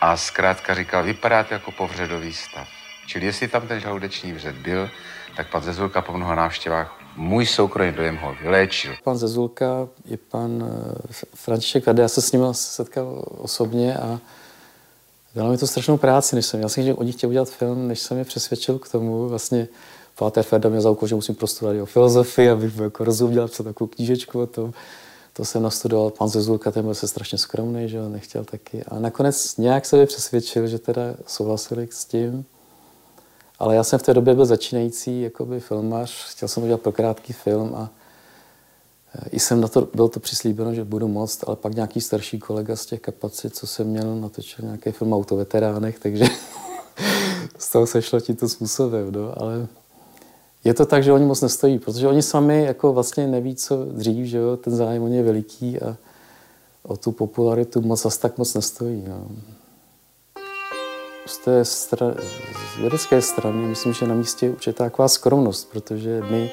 a 0.01 0.17
zkrátka 0.17 0.75
říkal, 0.75 1.03
vypadáte 1.03 1.53
jako 1.53 1.71
povředový 1.71 2.33
stav. 2.33 2.76
Čili 3.07 3.25
jestli 3.25 3.47
tam 3.47 3.67
ten 3.67 3.79
žaludeční 3.79 4.33
vřet 4.33 4.55
byl, 4.55 4.89
tak 5.37 5.51
pan 5.51 5.63
Zezulka 5.63 6.01
po 6.01 6.13
mnoha 6.13 6.35
návštěvách 6.35 6.99
můj 7.15 7.45
soukromý 7.45 7.91
dojem 7.91 8.17
ho 8.17 8.35
vyléčil. 8.41 8.93
Pan 9.03 9.17
Zezulka 9.17 9.87
je 10.05 10.17
pan 10.17 10.63
eh, 11.09 11.13
František 11.35 11.85
Vade, 11.85 12.01
já 12.01 12.07
se 12.07 12.21
s 12.21 12.31
ním 12.31 12.45
setkal 12.51 13.23
osobně 13.37 13.97
a 13.97 14.19
dalo 15.35 15.51
mi 15.51 15.57
to 15.57 15.67
strašnou 15.67 15.97
práci, 15.97 16.35
než 16.35 16.45
jsem, 16.45 16.61
já 16.61 16.69
jsem 16.69 16.95
o 16.97 17.03
nich 17.03 17.15
chtěl 17.15 17.29
udělat 17.29 17.49
film, 17.49 17.87
než 17.87 17.99
jsem 17.99 18.17
je 18.17 18.25
přesvědčil 18.25 18.79
k 18.79 18.91
tomu, 18.91 19.29
vlastně 19.29 19.67
Páter 20.17 20.43
Ferda 20.43 20.69
mě 20.69 20.81
za 20.81 20.89
úkol, 20.89 21.07
že 21.07 21.15
musím 21.15 21.35
prostudovat 21.35 21.73
jeho 21.73 21.85
filozofii, 21.85 22.49
abych 22.49 22.77
jako 22.77 23.03
rozuměl 23.03 23.47
psat 23.47 23.63
takovou 23.63 23.87
knížečku 23.87 24.41
o 24.41 24.47
tom. 24.47 24.73
To 25.33 25.45
jsem 25.45 25.63
nastudoval, 25.63 26.09
pan 26.09 26.27
Zezulka, 26.27 26.71
ten 26.71 26.85
byl 26.85 26.95
se 26.95 27.07
strašně 27.07 27.37
skromný, 27.37 27.89
že 27.89 27.97
jo, 27.97 28.09
nechtěl 28.09 28.43
taky. 28.43 28.83
A 28.83 28.99
nakonec 28.99 29.57
nějak 29.57 29.85
se 29.85 30.05
přesvědčil, 30.05 30.67
že 30.67 30.79
teda 30.79 31.01
souhlasili 31.27 31.87
s 31.91 32.05
tím. 32.05 32.45
Ale 33.59 33.75
já 33.75 33.83
jsem 33.83 33.99
v 33.99 34.03
té 34.03 34.13
době 34.13 34.35
byl 34.35 34.45
začínající 34.45 35.21
jakoby 35.21 35.59
filmař, 35.59 36.31
chtěl 36.31 36.47
jsem 36.47 36.63
udělat 36.63 36.81
krátký 36.91 37.33
film 37.33 37.75
a 37.75 37.89
e, 39.15 39.29
i 39.29 39.39
jsem 39.39 39.61
na 39.61 39.67
to, 39.67 39.87
byl 39.93 40.07
to 40.07 40.19
přislíbeno, 40.19 40.73
že 40.73 40.83
budu 40.83 41.07
moct, 41.07 41.43
ale 41.47 41.55
pak 41.55 41.75
nějaký 41.75 42.01
starší 42.01 42.39
kolega 42.39 42.75
z 42.75 42.85
těch 42.85 42.99
kapacit, 42.99 43.55
co 43.55 43.67
jsem 43.67 43.87
měl, 43.87 44.15
natočil 44.15 44.65
nějaký 44.65 44.91
film 44.91 45.13
o 45.13 45.17
autoveteránech, 45.17 45.99
takže 45.99 46.25
z 47.57 47.71
toho 47.71 47.87
se 47.87 48.01
šlo 48.01 48.19
tímto 48.19 48.49
způsobem, 48.49 49.11
no, 49.11 49.41
ale 49.41 49.67
je 50.63 50.73
to 50.73 50.85
tak, 50.85 51.03
že 51.03 51.13
oni 51.13 51.25
moc 51.25 51.41
nestojí, 51.41 51.79
protože 51.79 52.07
oni 52.07 52.21
sami 52.21 52.63
jako 52.63 52.93
vlastně 52.93 53.27
neví, 53.27 53.55
co 53.55 53.85
dřív, 53.85 54.25
že 54.25 54.37
jo, 54.37 54.57
ten 54.57 54.75
zájem 54.75 55.03
o 55.03 55.07
ně 55.07 55.17
je 55.17 55.23
veliký 55.23 55.79
a 55.79 55.97
o 56.83 56.97
tu 56.97 57.11
popularitu 57.11 57.81
moc 57.81 58.01
zas 58.01 58.17
tak 58.17 58.37
moc 58.37 58.53
nestojí. 58.53 59.03
No. 59.07 59.27
Z 61.27 61.37
té 61.37 61.61
stra- 61.61 62.15
z 62.75 62.79
vědecké 62.79 63.21
strany 63.21 63.67
myslím, 63.67 63.93
že 63.93 64.07
na 64.07 64.15
místě 64.15 64.45
je 64.45 64.51
určitá 64.51 64.83
taková 64.83 65.07
skromnost, 65.07 65.71
protože 65.71 66.23
my 66.29 66.51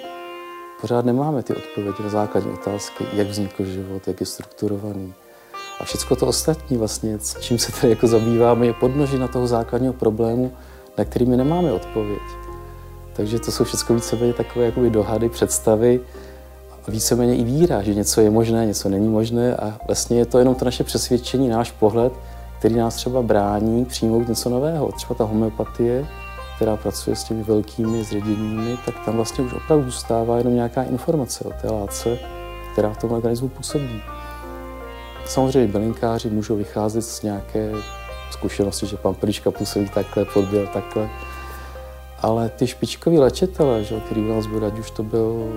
pořád 0.81 1.05
nemáme 1.05 1.43
ty 1.43 1.55
odpovědi 1.55 2.03
na 2.03 2.09
základní 2.09 2.53
otázky, 2.53 3.07
jak 3.12 3.27
vznikl 3.27 3.64
život, 3.64 4.09
jak 4.09 4.20
je 4.20 4.27
strukturovaný. 4.27 5.14
A 5.81 5.85
všechno 5.85 6.16
to 6.16 6.27
ostatní 6.27 6.77
vlastně, 6.77 7.18
čím 7.41 7.59
se 7.59 7.72
tady 7.72 7.91
jako 7.91 8.07
zabýváme, 8.07 8.66
je 8.66 8.72
podnožina 8.72 9.29
toho 9.29 9.47
základního 9.47 9.93
problému, 9.93 10.53
na 10.99 11.05
který 11.05 11.27
my 11.27 11.37
nemáme 11.37 11.72
odpověď. 11.72 12.22
Takže 13.16 13.39
to 13.39 13.53
jsou 13.53 13.64
všechno 13.64 13.95
víceméně 13.95 14.33
takové 14.33 14.64
jakoby 14.64 14.91
dohady, 14.91 15.29
představy 15.29 16.01
a 16.89 16.91
víceméně 16.91 17.37
i 17.37 17.45
víra, 17.45 17.83
že 17.83 17.95
něco 17.95 18.20
je 18.20 18.31
možné, 18.31 18.66
něco 18.66 18.89
není 18.89 19.09
možné 19.09 19.57
a 19.57 19.79
vlastně 19.87 20.18
je 20.18 20.27
to 20.27 20.39
jenom 20.39 20.55
to 20.55 20.64
naše 20.64 20.85
přesvědčení, 20.85 21.49
náš 21.49 21.70
pohled, 21.70 22.12
který 22.65 22.77
nás 22.77 22.95
třeba 22.95 23.23
brání 23.23 23.85
přijmout 23.85 24.29
něco 24.29 24.51
nového. 24.51 24.93
Třeba 24.93 25.15
ta 25.15 25.25
homeopatie, 25.25 26.07
která 26.57 26.77
pracuje 26.77 27.17
s 27.17 27.25
těmi 27.25 27.43
velkými 27.43 28.05
zředěními, 28.05 28.77
tak 28.85 29.05
tam 29.05 29.17
vlastně 29.17 29.45
už 29.45 29.53
opravdu 29.53 29.85
zůstává 29.85 30.39
jenom 30.39 30.55
nějaká 30.55 30.83
informace 30.83 31.45
o 31.45 31.51
té 31.51 31.71
látce, 31.71 32.19
která 32.73 32.91
v 32.91 32.99
tom 32.99 33.12
organismu 33.12 33.49
působí. 33.49 34.03
Samozřejmě 35.27 35.73
bylinkáři 35.73 36.31
můžou 36.31 36.57
vycházet 36.57 37.03
z 37.03 37.23
nějaké 37.23 37.73
zkušenosti, 38.31 38.87
že 38.87 38.97
pampelička 38.97 39.51
působí 39.51 39.89
takhle, 39.89 40.25
podběl 40.25 40.67
takhle, 40.67 41.09
ale 42.23 42.49
ty 42.49 42.67
špičkoví 42.67 43.19
léčitelé, 43.19 43.85
že, 43.85 44.01
který 44.01 44.21
u 44.21 44.35
nás 44.35 44.47
byl, 44.47 44.65
ať 44.67 44.79
už 44.79 44.91
to 44.91 45.03
byl 45.03 45.53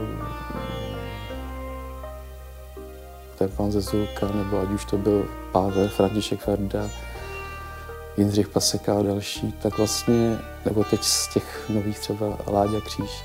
ten 3.38 3.50
pan 3.50 3.72
Zezulka, 3.72 4.28
nebo 4.34 4.60
ať 4.60 4.70
už 4.70 4.86
to 4.86 4.98
byl 4.98 5.26
Páter 5.52 5.88
František 5.88 6.40
Ferda, 6.40 6.90
Jindřich 8.18 8.48
Paseka 8.48 9.00
a 9.00 9.02
další, 9.02 9.52
tak 9.52 9.78
vlastně, 9.78 10.38
nebo 10.66 10.84
teď 10.84 11.04
z 11.04 11.34
těch 11.34 11.70
nových 11.70 12.00
třeba 12.00 12.38
Láďa 12.48 12.82
Kříž, 12.82 13.24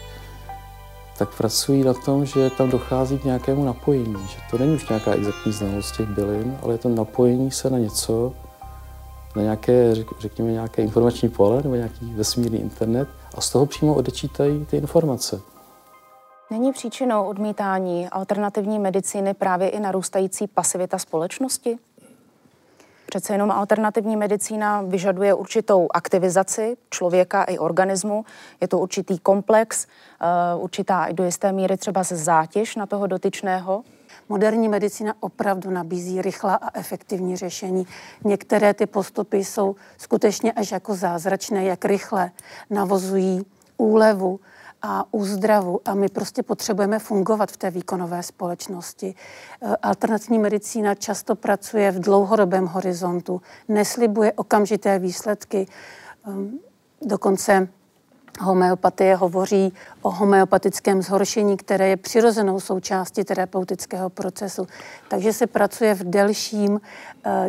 tak 1.19 1.37
pracují 1.37 1.85
na 1.85 1.95
tom, 1.95 2.27
že 2.27 2.51
tam 2.51 2.71
dochází 2.71 3.19
k 3.19 3.25
nějakému 3.25 3.65
napojení, 3.65 4.29
že 4.29 4.37
to 4.51 4.59
není 4.59 4.75
už 4.75 4.89
nějaká 4.89 5.13
exaktní 5.13 5.53
znalost 5.53 5.97
těch 5.97 6.09
bylin, 6.09 6.59
ale 6.63 6.75
je 6.75 6.79
to 6.79 6.89
napojení 6.89 7.51
se 7.51 7.71
na 7.71 7.79
něco, 7.79 8.33
na 9.37 9.43
nějaké, 9.43 9.95
řekněme, 10.19 10.53
nějaké 10.53 10.83
informační 10.83 11.29
pole 11.29 11.63
nebo 11.63 11.75
nějaký 11.75 12.15
vesmírný 12.15 12.59
internet 12.61 13.09
a 13.35 13.41
z 13.41 13.51
toho 13.51 13.67
přímo 13.67 13.95
odečítají 13.95 14.65
ty 14.65 14.77
informace. 14.77 15.52
Není 16.53 16.73
příčinou 16.73 17.25
odmítání 17.25 18.09
alternativní 18.09 18.79
medicíny 18.79 19.35
právě 19.35 19.69
i 19.69 19.81
narůstající 19.81 20.47
pasivita 20.47 20.99
společnosti? 20.99 21.79
Přece 23.07 23.35
jenom 23.35 23.51
alternativní 23.51 24.17
medicína 24.17 24.83
vyžaduje 24.83 25.35
určitou 25.35 25.89
aktivizaci 25.95 26.77
člověka 26.91 27.45
i 27.45 27.59
organismu. 27.59 28.25
Je 28.61 28.69
to 28.69 28.79
určitý 28.79 29.19
komplex, 29.19 29.87
eh, 29.87 30.27
určitá 30.57 31.05
i 31.05 31.15
do 31.15 31.25
jisté 31.25 31.53
míry 31.53 31.77
třeba 31.77 32.05
se 32.05 32.17
zátěž 32.17 32.77
na 32.77 32.87
toho 32.87 33.07
dotyčného. 33.07 33.83
Moderní 34.29 34.69
medicína 34.69 35.15
opravdu 35.21 35.71
nabízí 35.71 36.23
rychlá 36.23 36.55
a 36.55 36.79
efektivní 36.79 37.37
řešení. 37.37 37.87
Některé 38.25 38.75
ty 38.75 38.87
postupy 38.87 39.37
jsou 39.37 39.77
skutečně 39.99 40.53
až 40.53 40.73
jako 40.73 40.95
zázračné, 40.95 41.65
jak 41.65 41.85
rychle 41.85 42.31
navozují 42.71 43.47
úlevu 43.77 44.41
a 44.83 45.05
úzdravu 45.11 45.81
a 45.85 45.95
my 45.95 46.09
prostě 46.09 46.43
potřebujeme 46.43 46.99
fungovat 46.99 47.51
v 47.51 47.57
té 47.57 47.71
výkonové 47.71 48.23
společnosti. 48.23 49.15
E, 49.63 49.77
alternativní 49.77 50.39
medicína 50.39 50.95
často 50.95 51.35
pracuje 51.35 51.91
v 51.91 52.01
dlouhodobém 52.01 52.67
horizontu, 52.67 53.43
neslibuje 53.69 54.33
okamžité 54.33 54.99
výsledky, 54.99 55.67
ehm, 56.27 56.59
dokonce 57.03 57.69
Homeopatie 58.41 59.17
hovoří 59.17 59.73
o 60.03 60.11
homeopatickém 60.11 61.03
zhoršení, 61.03 61.57
které 61.57 61.89
je 61.89 61.97
přirozenou 61.97 62.61
součástí 62.61 63.25
terapeutického 63.25 64.11
procesu. 64.11 64.67
Takže 65.09 65.33
se 65.33 65.47
pracuje 65.47 65.95
v 65.95 66.05
delším 66.05 66.73
uh, 66.73 66.81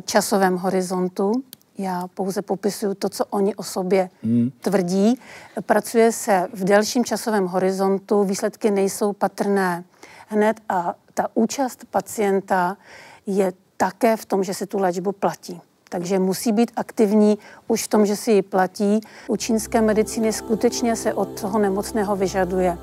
časovém 0.06 0.58
horizontu. 0.58 1.32
Já 1.78 2.08
pouze 2.14 2.42
popisuju 2.42 2.94
to, 2.94 3.10
co 3.10 3.26
oni 3.26 3.56
o 3.56 3.64
sobě 3.64 4.10
hmm. 4.24 4.52
tvrdí. 4.62 5.20
Pracuje 5.62 6.12
se 6.12 6.48
v 6.54 6.64
delším 6.64 7.06
časovém 7.06 7.46
horizontu, 7.46 8.24
výsledky 8.24 8.72
nejsou 8.72 9.14
patrné 9.14 9.84
hned 10.28 10.62
a 10.70 10.96
ta 11.14 11.28
účast 11.34 11.86
pacienta 11.92 12.78
je 13.26 13.54
také 13.78 14.18
v 14.18 14.26
tom, 14.26 14.44
že 14.44 14.54
si 14.54 14.66
tu 14.66 14.78
léčbu 14.80 15.12
platí 15.12 15.62
takže 15.90 16.20
musí 16.20 16.52
být 16.52 16.72
aktivní 16.76 17.38
už 17.68 17.84
v 17.84 17.88
tom, 17.88 18.06
že 18.06 18.16
si 18.16 18.32
ji 18.32 18.42
platí. 18.42 19.02
U 19.28 19.36
čínské 19.36 19.82
medicíny 19.82 20.34
skutečně 20.34 20.96
se 20.96 21.14
od 21.14 21.42
toho 21.42 21.60
nemocného 21.60 22.16
vyžaduje 22.16 22.78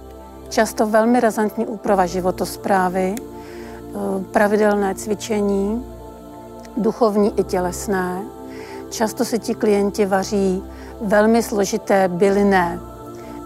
často 0.51 0.86
velmi 0.86 1.20
razantní 1.20 1.66
úprava 1.66 2.07
životosprávy, 2.07 3.14
eh, 3.18 3.95
pravidelné 4.32 4.95
cvičení, 4.95 5.86
duchovní 6.76 7.41
i 7.41 7.45
tělesné. 7.45 8.22
Často 8.91 9.24
si 9.24 9.38
ti 9.38 9.55
klienti 9.55 10.07
vaří 10.07 10.62
velmi 11.01 11.43
složité 11.43 12.09
bylinné 12.09 12.80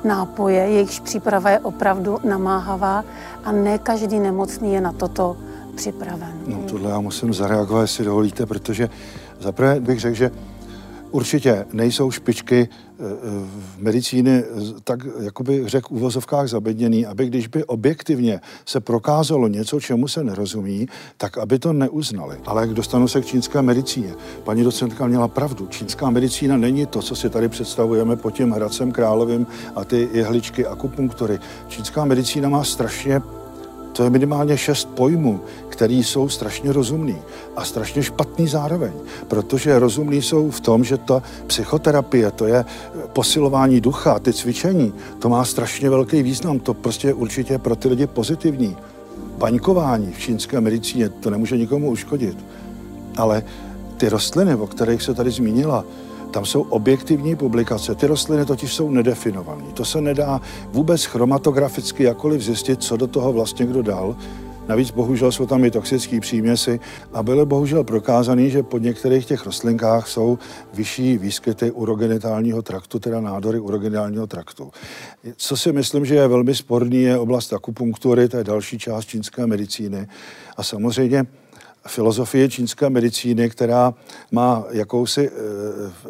nápoje, 0.04 0.58
jejichž 0.58 1.00
příprava 1.00 1.50
je 1.50 1.58
opravdu 1.58 2.18
namáhavá 2.24 3.04
a 3.44 3.52
ne 3.52 3.78
každý 3.78 4.18
nemocný 4.18 4.72
je 4.72 4.80
na 4.80 4.92
toto 4.92 5.36
připraven. 5.76 6.32
No 6.46 6.58
tohle 6.68 6.90
já 6.90 7.00
musím 7.00 7.34
zareagovat, 7.34 7.82
jestli 7.82 8.04
dovolíte, 8.04 8.46
protože 8.46 8.88
Zaprvé 9.40 9.80
bych 9.80 10.00
řekl, 10.00 10.16
že 10.16 10.30
určitě 11.14 11.66
nejsou 11.72 12.10
špičky 12.10 12.68
eh, 12.68 13.02
v 13.44 13.78
medicíny 13.78 14.44
tak, 14.84 15.00
jakoby 15.20 15.62
řekl, 15.66 15.94
uvozovkách 15.94 16.48
zabedněný, 16.48 17.06
aby 17.06 17.26
když 17.26 17.46
by 17.46 17.64
objektivně 17.64 18.40
se 18.66 18.80
prokázalo 18.80 19.48
něco, 19.48 19.80
čemu 19.80 20.08
se 20.08 20.24
nerozumí, 20.24 20.86
tak 21.16 21.38
aby 21.38 21.58
to 21.58 21.72
neuznali. 21.72 22.36
Ale 22.46 22.62
jak 22.62 22.70
dostanu 22.70 23.08
se 23.08 23.20
k 23.20 23.26
čínské 23.26 23.62
medicíně, 23.62 24.14
paní 24.44 24.64
docentka 24.64 25.06
měla 25.06 25.28
pravdu. 25.28 25.66
Čínská 25.66 26.10
medicína 26.10 26.56
není 26.56 26.86
to, 26.86 27.02
co 27.02 27.16
si 27.16 27.30
tady 27.30 27.48
představujeme 27.48 28.16
pod 28.16 28.30
tím 28.30 28.50
Hradcem 28.50 28.92
Královým 28.92 29.46
a 29.74 29.84
ty 29.84 30.08
jehličky 30.12 30.66
akupunktury. 30.66 31.38
Čínská 31.68 32.04
medicína 32.04 32.48
má 32.48 32.64
strašně 32.64 33.20
to 33.96 34.02
je 34.02 34.10
minimálně 34.10 34.58
šest 34.58 34.88
pojmů, 34.94 35.40
které 35.68 35.94
jsou 35.94 36.28
strašně 36.28 36.72
rozumný 36.72 37.16
a 37.56 37.64
strašně 37.64 38.02
špatný 38.02 38.48
zároveň, 38.48 38.92
protože 39.28 39.78
rozumný 39.78 40.22
jsou 40.22 40.50
v 40.50 40.60
tom, 40.60 40.84
že 40.84 40.96
ta 40.96 41.22
psychoterapie, 41.46 42.30
to 42.30 42.46
je 42.46 42.64
posilování 43.12 43.80
ducha, 43.80 44.18
ty 44.18 44.32
cvičení, 44.32 44.92
to 45.18 45.28
má 45.28 45.44
strašně 45.44 45.90
velký 45.90 46.22
význam, 46.22 46.58
to 46.58 46.74
prostě 46.74 47.08
je 47.08 47.14
určitě 47.14 47.58
pro 47.58 47.76
ty 47.76 47.88
lidi 47.88 48.06
pozitivní. 48.06 48.76
Baňkování 49.38 50.12
v 50.12 50.18
čínské 50.18 50.60
medicíně, 50.60 51.08
to 51.08 51.30
nemůže 51.30 51.56
nikomu 51.56 51.90
uškodit, 51.90 52.38
ale 53.16 53.42
ty 53.96 54.08
rostliny, 54.08 54.54
o 54.54 54.66
kterých 54.66 55.02
se 55.02 55.14
tady 55.14 55.30
zmínila, 55.30 55.84
tam 56.34 56.44
jsou 56.44 56.62
objektivní 56.62 57.36
publikace. 57.36 57.94
Ty 57.94 58.06
rostliny 58.06 58.44
totiž 58.44 58.74
jsou 58.74 58.90
nedefinované. 58.90 59.64
To 59.74 59.84
se 59.84 60.00
nedá 60.00 60.40
vůbec 60.68 61.04
chromatograficky 61.04 62.02
jakoliv 62.02 62.42
zjistit, 62.42 62.82
co 62.82 62.96
do 62.96 63.06
toho 63.06 63.32
vlastně 63.32 63.66
kdo 63.66 63.82
dal. 63.82 64.16
Navíc 64.68 64.90
bohužel 64.90 65.32
jsou 65.32 65.46
tam 65.46 65.64
i 65.64 65.70
toxické 65.70 66.20
příměsi 66.20 66.80
a 67.12 67.22
byly 67.22 67.46
bohužel 67.46 67.84
prokázané, 67.84 68.50
že 68.50 68.62
pod 68.62 68.82
některých 68.82 69.26
těch 69.26 69.46
rostlinkách 69.46 70.08
jsou 70.08 70.38
vyšší 70.74 71.18
výskyty 71.18 71.70
urogenitálního 71.70 72.62
traktu, 72.62 72.98
teda 72.98 73.20
nádory 73.20 73.60
urogenitálního 73.60 74.26
traktu. 74.26 74.70
Co 75.36 75.56
si 75.56 75.72
myslím, 75.72 76.04
že 76.04 76.14
je 76.14 76.28
velmi 76.28 76.54
sporný, 76.54 77.02
je 77.02 77.18
oblast 77.18 77.52
akupunktury, 77.52 78.28
to 78.28 78.36
je 78.36 78.44
další 78.44 78.78
část 78.78 79.06
čínské 79.06 79.46
medicíny. 79.46 80.06
A 80.56 80.62
samozřejmě 80.62 81.26
filozofie 81.88 82.48
čínské 82.48 82.90
medicíny, 82.90 83.50
která 83.50 83.94
má 84.32 84.64
jakousi 84.70 85.30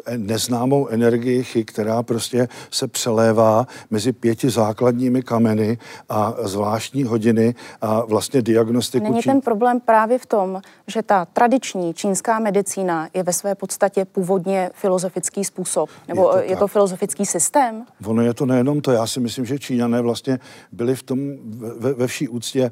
e, 0.07 0.17
neznámou 0.17 0.87
energii, 0.87 1.45
která 1.65 2.03
prostě 2.03 2.47
se 2.71 2.87
přelévá 2.87 3.67
mezi 3.89 4.11
pěti 4.11 4.49
základními 4.49 5.21
kameny 5.21 5.77
a 6.09 6.33
zvláštní 6.43 7.03
hodiny 7.03 7.55
a 7.81 8.05
vlastně 8.05 8.41
diagnostiku. 8.41 9.03
Není 9.03 9.21
čín... 9.21 9.31
ten 9.31 9.41
problém 9.41 9.79
právě 9.79 10.19
v 10.19 10.25
tom, 10.25 10.61
že 10.87 11.01
ta 11.01 11.25
tradiční 11.25 11.93
čínská 11.93 12.39
medicína 12.39 13.09
je 13.13 13.23
ve 13.23 13.33
své 13.33 13.55
podstatě 13.55 14.05
původně 14.05 14.69
filozofický 14.73 15.43
způsob, 15.43 15.89
nebo 16.07 16.21
je 16.37 16.43
to, 16.43 16.51
je 16.51 16.57
to 16.57 16.67
filozofický 16.67 17.25
systém? 17.25 17.85
Ono 18.05 18.21
je 18.21 18.33
to 18.33 18.45
nejenom 18.45 18.81
to, 18.81 18.91
já 18.91 19.07
si 19.07 19.19
myslím, 19.19 19.45
že 19.45 19.59
Číňané 19.59 20.01
vlastně 20.01 20.39
byli 20.71 20.95
v 20.95 21.03
tom 21.03 21.19
ve, 21.77 21.93
ve 21.93 22.07
vší 22.07 22.27
úctě 22.27 22.71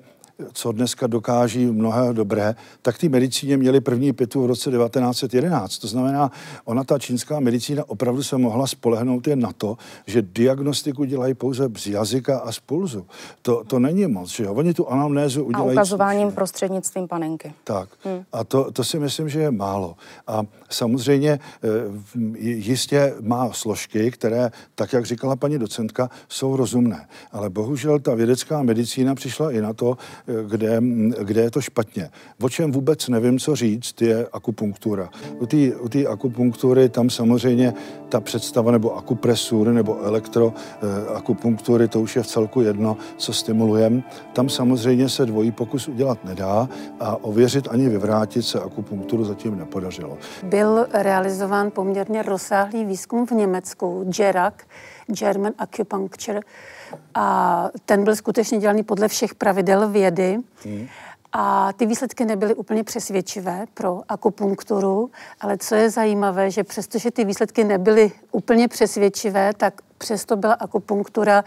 co 0.54 0.72
dneska 0.72 1.08
dokáží 1.08 1.66
mnohé 1.66 2.14
dobré, 2.14 2.56
tak 2.82 2.98
ty 2.98 3.10
medicíně 3.10 3.58
měli 3.58 3.82
první 3.82 4.14
pitu 4.14 4.44
v 4.44 4.46
roce 4.46 4.72
1911. 4.72 5.78
To 5.78 5.88
znamená, 5.88 6.32
ona 6.66 6.84
ta 6.84 7.00
čínská 7.00 7.40
medicína 7.40 7.84
opravdu 7.88 8.24
se 8.24 8.38
mohla 8.38 8.68
spolehnout 8.68 9.28
jen 9.28 9.40
na 9.40 9.52
to, 9.58 9.78
že 10.08 10.22
diagnostiku 10.22 11.04
dělají 11.04 11.34
pouze 11.34 11.70
z 11.78 11.88
jazyka 11.88 12.40
a 12.40 12.52
z 12.52 12.60
pulzu. 12.60 13.06
To, 13.42 13.64
to 13.64 13.80
není 13.80 14.08
moc, 14.08 14.30
že 14.30 14.44
jo? 14.44 14.54
Oni 14.54 14.74
tu 14.74 14.90
anamnézu 14.90 15.44
udělají... 15.44 15.70
A 15.70 15.72
ukazováním 15.72 16.32
prostřednictvím 16.32 17.08
panenky. 17.08 17.54
Tak. 17.64 17.90
Hmm. 18.04 18.24
A 18.34 18.44
to, 18.44 18.72
to 18.72 18.84
si 18.84 19.00
myslím, 19.00 19.30
že 19.30 19.40
je 19.40 19.52
málo. 19.52 19.96
A 20.28 20.42
samozřejmě 20.70 21.32
eh, 21.32 21.68
jistě 22.42 23.14
má 23.22 23.54
složky, 23.54 24.12
které, 24.12 24.52
tak 24.76 24.94
jak 24.94 25.06
říkala 25.06 25.36
paní 25.36 25.60
docentka, 25.60 26.10
jsou 26.30 26.56
rozumné. 26.56 27.08
Ale 27.32 27.50
bohužel 27.50 28.00
ta 28.00 28.16
vědecká 28.16 28.64
medicína 28.64 29.16
přišla 29.16 29.52
i 29.52 29.62
na 29.62 29.74
to, 29.74 29.98
kde, 30.50 30.82
kde 31.24 31.42
je 31.42 31.52
to 31.52 31.62
špatně. 31.62 32.10
O 32.42 32.50
čem 32.50 32.72
vůbec 32.72 33.08
nevím, 33.08 33.40
co 33.40 33.56
říct, 33.56 34.02
je 34.02 34.28
akupunktura. 34.34 35.10
U 35.80 35.90
té 35.90 36.06
akupunktury 36.08 36.90
tam 36.90 37.10
samozřejmě 37.10 37.74
ta 38.10 38.20
představa 38.20 38.72
nebo 38.72 38.98
akupresur 38.98 39.68
nebo 39.68 40.02
elektroakupunktury, 40.02 41.88
to 41.88 42.02
už 42.02 42.16
je 42.16 42.24
v 42.24 42.28
celku 42.28 42.62
jedno, 42.62 42.98
co 43.18 43.34
stimulujeme. 43.34 44.04
Tam 44.34 44.50
samozřejmě 44.50 45.10
se 45.10 45.26
dvojí 45.26 45.52
pokus 45.52 45.88
udělat 45.88 46.26
nedá 46.26 46.70
a 47.00 47.24
ověřit 47.24 47.68
ani 47.72 47.90
vyvrátit 47.90 48.46
se 48.46 48.60
akupunkturu 48.60 49.26
zatím 49.26 49.58
nepodařilo. 49.58 50.18
Byl 50.44 50.88
realizován 50.94 51.72
poměrně 51.72 52.22
rozsáhlý 52.22 52.86
výzkum 52.86 53.26
v 53.26 53.32
Německu, 53.32 54.12
JERAC, 54.20 54.54
German 55.08 55.54
Acupuncture, 55.58 56.40
a 57.16 57.70
ten 57.86 58.04
byl 58.04 58.16
skutečně 58.16 58.58
dělaný 58.58 58.84
podle 58.84 59.08
všech 59.08 59.36
pravidel 59.36 59.90
vědy. 59.90 60.38
Hmm. 60.66 60.88
A 61.36 61.74
ty 61.74 61.86
výsledky 61.86 62.26
nebyly 62.26 62.56
úplně 62.56 62.84
přesvědčivé 62.84 63.66
pro 63.74 64.02
akupunkturu, 64.10 65.12
ale 65.42 65.58
co 65.58 65.76
je 65.76 65.90
zajímavé, 65.90 66.52
že 66.52 66.64
přestože 66.64 67.12
ty 67.12 67.26
výsledky 67.26 67.64
nebyly 67.64 68.12
úplně 68.32 68.68
přesvědčivé, 68.68 69.54
tak 69.58 69.74
přesto 69.98 70.36
byla 70.36 70.54
akupunktura 70.54 71.44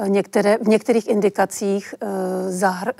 eh, 0.00 0.08
některé, 0.08 0.58
v 0.58 0.68
některých 0.68 1.08
indikacích 1.08 1.94
e, 2.00 2.06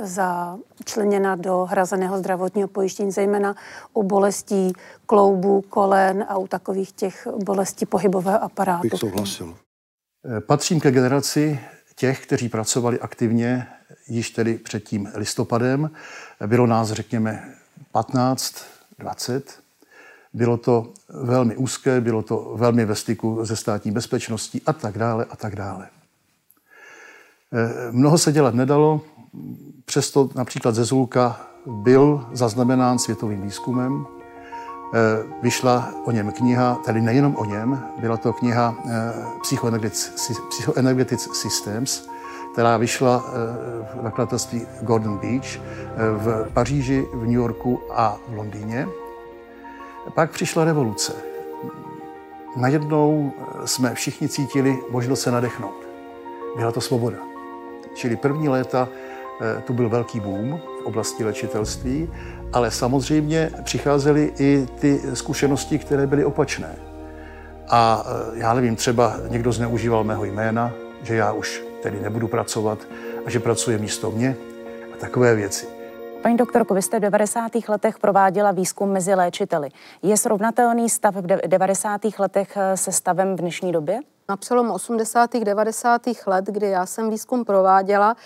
začleněna 0.07 1.37
do 1.37 1.67
hrazeného 1.71 2.19
zdravotního 2.19 2.69
pojištění, 2.69 3.11
zejména 3.11 3.55
u 3.95 4.03
bolestí 4.03 4.73
kloubů, 5.07 5.61
kolen 5.61 6.25
a 6.29 6.39
u 6.39 6.47
takových 6.47 6.93
těch 6.93 7.29
bolestí 7.45 7.87
pohybového 7.87 8.43
aparátu. 8.43 8.83
Bych 8.83 9.01
souhlasil. 9.01 9.55
Eh, 10.27 10.41
patřím 10.41 10.81
ke 10.81 10.91
generaci 10.91 11.61
těch, 11.97 12.27
kteří 12.27 12.49
pracovali 12.49 13.01
aktivně 13.01 13.67
již 14.09 14.31
tedy 14.31 14.55
před 14.55 14.85
tím 14.85 15.09
listopadem. 15.15 15.91
Bylo 16.47 16.67
nás, 16.67 16.93
řekněme, 16.93 17.55
15, 17.93 18.65
20. 18.99 19.61
Bylo 20.33 20.57
to 20.57 20.93
velmi 21.09 21.57
úzké, 21.57 22.01
bylo 22.01 22.23
to 22.23 22.53
velmi 22.57 22.85
ve 22.85 22.95
styku 22.95 23.47
se 23.47 23.57
státní 23.57 23.91
bezpečností 23.91 24.63
a 24.67 24.73
tak 24.73 24.99
dále 24.99 25.27
a 25.31 25.37
tak 25.37 25.57
dále. 25.57 25.89
Eh, 27.53 27.93
mnoho 27.93 28.19
se 28.19 28.33
dělat 28.33 28.55
nedalo, 28.55 29.01
přesto 29.85 30.31
například 30.35 30.75
ze 30.75 30.85
Zulka 30.85 31.47
byl 31.67 32.27
zaznamenán 32.33 32.99
světovým 32.99 33.43
výzkumem. 33.43 34.07
Eh, 34.95 35.27
vyšla 35.43 35.91
o 36.05 36.11
něm 36.11 36.33
kniha, 36.33 36.75
tedy 36.85 37.01
nejenom 37.01 37.37
o 37.37 37.45
něm, 37.45 37.83
byla 37.99 38.17
to 38.17 38.33
kniha 38.33 38.75
eh, 38.85 39.13
Psychoenergetics 40.51 41.29
Systems, 41.33 42.09
která 42.53 42.77
vyšla 42.77 43.25
v 43.95 44.03
nakladatelství 44.03 44.67
Gordon 44.81 45.19
Beach 45.19 45.59
v 45.97 46.51
Paříži, 46.53 47.07
v 47.15 47.23
New 47.23 47.35
Yorku 47.35 47.81
a 47.93 48.19
v 48.29 48.35
Londýně. 48.35 48.89
Pak 50.15 50.31
přišla 50.31 50.65
revoluce. 50.65 51.13
Najednou 52.57 53.33
jsme 53.65 53.95
všichni 53.95 54.29
cítili 54.29 54.79
možnost 54.91 55.21
se 55.21 55.31
nadechnout. 55.31 55.87
Byla 56.57 56.73
to 56.73 56.81
svoboda. 56.81 57.19
Čili 57.95 58.17
první 58.17 58.49
léta 58.49 58.89
eh, 59.41 59.63
tu 59.63 59.73
byl 59.73 59.89
velký 59.89 60.21
boom 60.21 60.61
v 60.83 60.87
oblasti 60.87 61.25
léčitelství, 61.25 62.11
ale 62.53 62.71
samozřejmě 62.71 63.51
přicházely 63.63 64.33
i 64.39 64.67
ty 64.79 65.01
zkušenosti, 65.15 65.79
které 65.79 66.07
byly 66.07 66.25
opačné. 66.25 66.77
A 67.69 68.05
eh, 68.07 68.39
já 68.39 68.55
nevím, 68.55 68.77
třeba 68.77 69.17
někdo 69.29 69.53
zneužíval 69.53 70.05
mého 70.05 70.25
jména, 70.25 70.73
že 71.03 71.15
já 71.15 71.33
už 71.33 71.65
tedy 71.83 72.01
nebudu 72.01 72.29
pracovat 72.29 72.79
a 73.27 73.31
že 73.31 73.41
pracuje 73.41 73.79
místo 73.79 74.11
mě 74.11 74.37
a 74.95 74.97
takové 74.97 75.35
věci. 75.35 75.67
Paní 76.23 76.37
doktorko, 76.37 76.75
vy 76.75 76.83
jste 76.83 76.99
v 76.99 77.03
90. 77.03 77.53
letech 77.69 77.99
prováděla 77.99 78.53
výzkum 78.53 78.91
mezi 78.93 79.15
léčiteli. 79.15 79.69
Je 80.03 80.17
srovnatelný 80.17 80.89
stav 80.89 81.15
v 81.15 81.27
90. 81.47 82.01
letech 82.19 82.57
eh, 82.57 82.77
se 82.77 82.93
stavem 82.93 83.37
v 83.37 83.41
dnešní 83.41 83.73
době? 83.73 84.01
Na 84.29 84.37
přelomu 84.37 84.75
80. 84.75 85.31
90. 85.45 86.03
let, 86.27 86.45
kdy 86.45 86.67
já 86.67 86.87
jsem 86.87 87.11
výzkum 87.11 87.45
prováděla, 87.45 88.17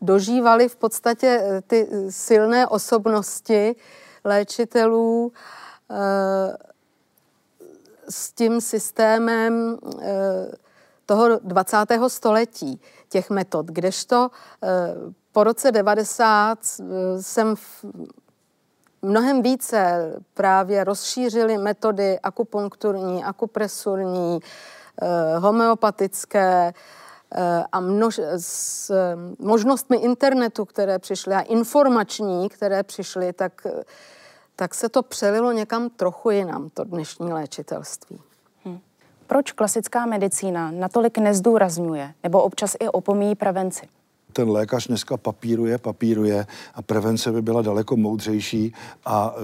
dožívali 0.00 0.68
v 0.68 0.76
podstatě 0.76 1.42
eh, 1.42 1.60
ty 1.60 1.88
silné 2.10 2.66
osobnosti 2.66 3.76
léčitelů 4.24 5.32
s 8.08 8.32
tím 8.32 8.60
systémem 8.60 9.78
toho 11.06 11.38
20. 11.38 11.76
století, 12.08 12.80
těch 13.08 13.30
metod, 13.30 13.66
kdežto 13.66 14.30
po 15.34 15.44
roce 15.44 15.72
90 15.72 16.58
eh, 16.58 17.22
jsem 17.22 17.56
v 17.56 17.84
mnohem 19.02 19.42
více 19.42 20.12
právě 20.34 20.84
rozšířili 20.84 21.58
metody 21.58 22.18
akupunkturní, 22.20 23.24
akupresurní, 23.24 24.38
eh, 25.02 25.38
homeopatické 25.38 26.68
eh, 26.68 27.03
a 27.72 27.80
množ, 27.80 28.20
s 28.36 28.92
možnostmi 29.38 29.96
internetu, 29.96 30.64
které 30.64 30.98
přišly 30.98 31.34
a 31.34 31.40
informační, 31.40 32.48
které 32.48 32.82
přišly, 32.82 33.32
tak, 33.32 33.66
tak 34.56 34.74
se 34.74 34.88
to 34.88 35.02
přelilo 35.02 35.52
někam 35.52 35.90
trochu 35.90 36.30
jinam, 36.30 36.70
to 36.74 36.84
dnešní 36.84 37.32
léčitelství. 37.32 38.20
Hm. 38.64 38.78
Proč 39.26 39.52
klasická 39.52 40.06
medicína 40.06 40.70
natolik 40.70 41.18
nezdůrazňuje 41.18 42.14
nebo 42.22 42.42
občas 42.42 42.76
i 42.80 42.88
opomíjí 42.88 43.34
prevenci? 43.34 43.88
ten 44.34 44.50
lékař 44.50 44.86
dneska 44.86 45.16
papíruje, 45.16 45.78
papíruje 45.78 46.46
a 46.74 46.82
prevence 46.82 47.32
by 47.32 47.42
byla 47.42 47.62
daleko 47.62 47.96
moudřejší 47.96 48.74
a 49.04 49.34
e, 49.36 49.40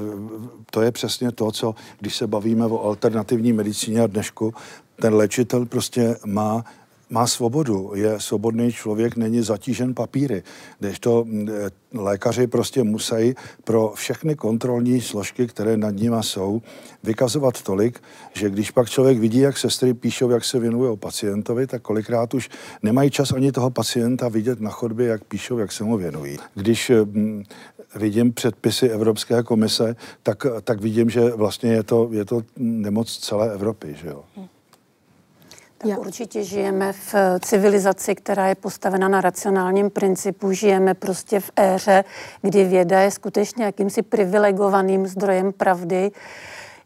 to 0.71 0.83
je 0.83 0.93
přesně 0.93 1.33
to, 1.33 1.53
co, 1.53 1.75
když 2.01 2.17
se 2.17 2.27
bavíme 2.27 2.67
o 2.67 2.85
alternativní 2.85 3.53
medicíně 3.53 4.01
a 4.01 4.07
dnešku, 4.07 4.55
ten 5.01 5.15
léčitel 5.15 5.67
prostě 5.67 6.17
má 6.27 6.65
má 7.11 7.27
svobodu, 7.27 7.93
je 7.95 8.21
svobodný 8.21 8.73
člověk, 8.73 9.17
není 9.17 9.43
zatížen 9.43 9.95
papíry. 9.95 10.43
Když 10.79 10.99
to 10.99 11.27
e, 11.49 11.71
lékaři 11.99 12.47
prostě 12.47 12.83
musí 12.83 13.35
pro 13.65 13.93
všechny 13.95 14.35
kontrolní 14.35 15.01
složky, 15.01 15.47
které 15.47 15.77
nad 15.77 15.91
nimi 15.91 16.17
jsou, 16.21 16.63
vykazovat 17.03 17.63
tolik, 17.63 18.01
že 18.35 18.51
když 18.51 18.71
pak 18.71 18.91
člověk 18.91 19.19
vidí, 19.19 19.39
jak 19.39 19.59
sestry 19.59 19.95
píšou, 19.95 20.31
jak 20.31 20.45
se 20.45 20.59
věnují 20.59 20.99
pacientovi, 20.99 21.67
tak 21.67 21.83
kolikrát 21.83 22.35
už 22.35 22.49
nemají 22.83 23.11
čas 23.11 23.33
ani 23.33 23.53
toho 23.53 23.71
pacienta 23.71 24.29
vidět 24.29 24.61
na 24.61 24.71
chodbě, 24.71 25.07
jak 25.07 25.25
píšou, 25.25 25.59
jak 25.59 25.73
se 25.73 25.85
mu 25.85 25.97
věnují. 25.97 26.37
Když 26.55 26.91
hm, 27.05 27.43
vidím 27.95 28.33
předpisy 28.33 28.89
Evropské 28.89 29.43
komise, 29.43 29.97
tak, 30.23 30.47
tak 30.65 30.81
vidím, 30.81 31.11
že 31.11 31.31
vlastně 31.31 31.73
je 31.73 31.83
to, 31.83 32.09
je 32.13 32.25
to 32.25 32.43
nemoc 32.57 33.19
celé 33.19 33.55
Evropy. 33.55 33.97
Že 34.01 34.09
jo? 34.09 34.25
Tak 35.89 35.99
určitě 35.99 36.45
žijeme 36.45 36.93
v 36.93 37.15
civilizaci, 37.41 38.15
která 38.15 38.47
je 38.47 38.55
postavena 38.55 39.09
na 39.09 39.21
racionálním 39.21 39.91
principu. 39.91 40.53
Žijeme 40.53 40.95
prostě 40.95 41.41
v 41.41 41.51
éře, 41.57 42.05
kdy 42.43 42.65
věda 42.65 43.01
je 43.01 43.11
skutečně 43.11 43.65
jakýmsi 43.65 44.03
privilegovaným 44.03 45.07
zdrojem 45.07 45.53
pravdy. 45.53 46.11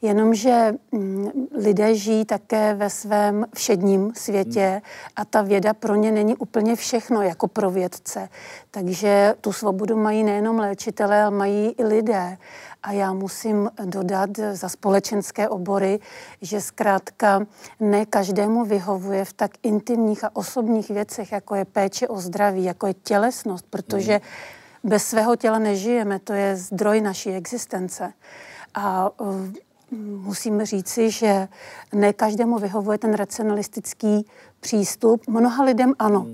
Jenomže 0.03 0.73
mm, 0.93 1.29
lidé 1.55 1.95
žijí 1.95 2.25
také 2.25 2.75
ve 2.75 2.91
svém 2.91 3.47
všedním 3.55 4.13
světě 4.15 4.83
a 5.17 5.25
ta 5.25 5.43
věda 5.43 5.75
pro 5.75 5.95
ně 5.95 6.13
není 6.13 6.37
úplně 6.37 6.77
všechno 6.77 7.23
jako 7.23 7.49
pro 7.49 7.71
vědce. 7.71 8.29
Takže 8.71 9.35
tu 9.41 9.53
svobodu 9.53 9.97
mají 9.97 10.25
nejenom 10.25 10.59
léčitelé, 10.59 11.23
ale 11.23 11.37
mají 11.37 11.75
i 11.79 11.85
lidé. 11.85 12.37
A 12.85 12.93
já 12.93 13.13
musím 13.13 13.71
dodat 13.85 14.31
za 14.53 14.69
společenské 14.69 15.49
obory, 15.49 16.01
že 16.43 16.61
zkrátka 16.61 17.47
ne 17.81 18.07
každému 18.07 18.65
vyhovuje 18.65 19.25
v 19.25 19.33
tak 19.33 19.51
intimních 19.63 20.25
a 20.25 20.37
osobních 20.37 20.89
věcech, 20.89 21.33
jako 21.33 21.55
je 21.55 21.65
péče 21.65 22.09
o 22.09 22.21
zdraví, 22.21 22.65
jako 22.65 22.87
je 22.87 22.95
tělesnost, 22.95 23.67
protože 23.71 24.21
bez 24.85 25.05
svého 25.07 25.37
těla 25.37 25.59
nežijeme, 25.59 26.19
to 26.19 26.33
je 26.33 26.57
zdroj 26.57 27.01
naší 27.01 27.31
existence. 27.31 28.13
A 28.75 29.11
musím 30.01 30.65
říci, 30.65 31.11
že 31.11 31.49
ne 31.93 32.13
každému 32.13 32.59
vyhovuje 32.59 32.99
ten 32.99 33.15
racionalistický 33.15 34.27
přístup. 34.61 35.29
Mnoha 35.29 35.65
lidem 35.65 35.95
ano, 35.99 36.27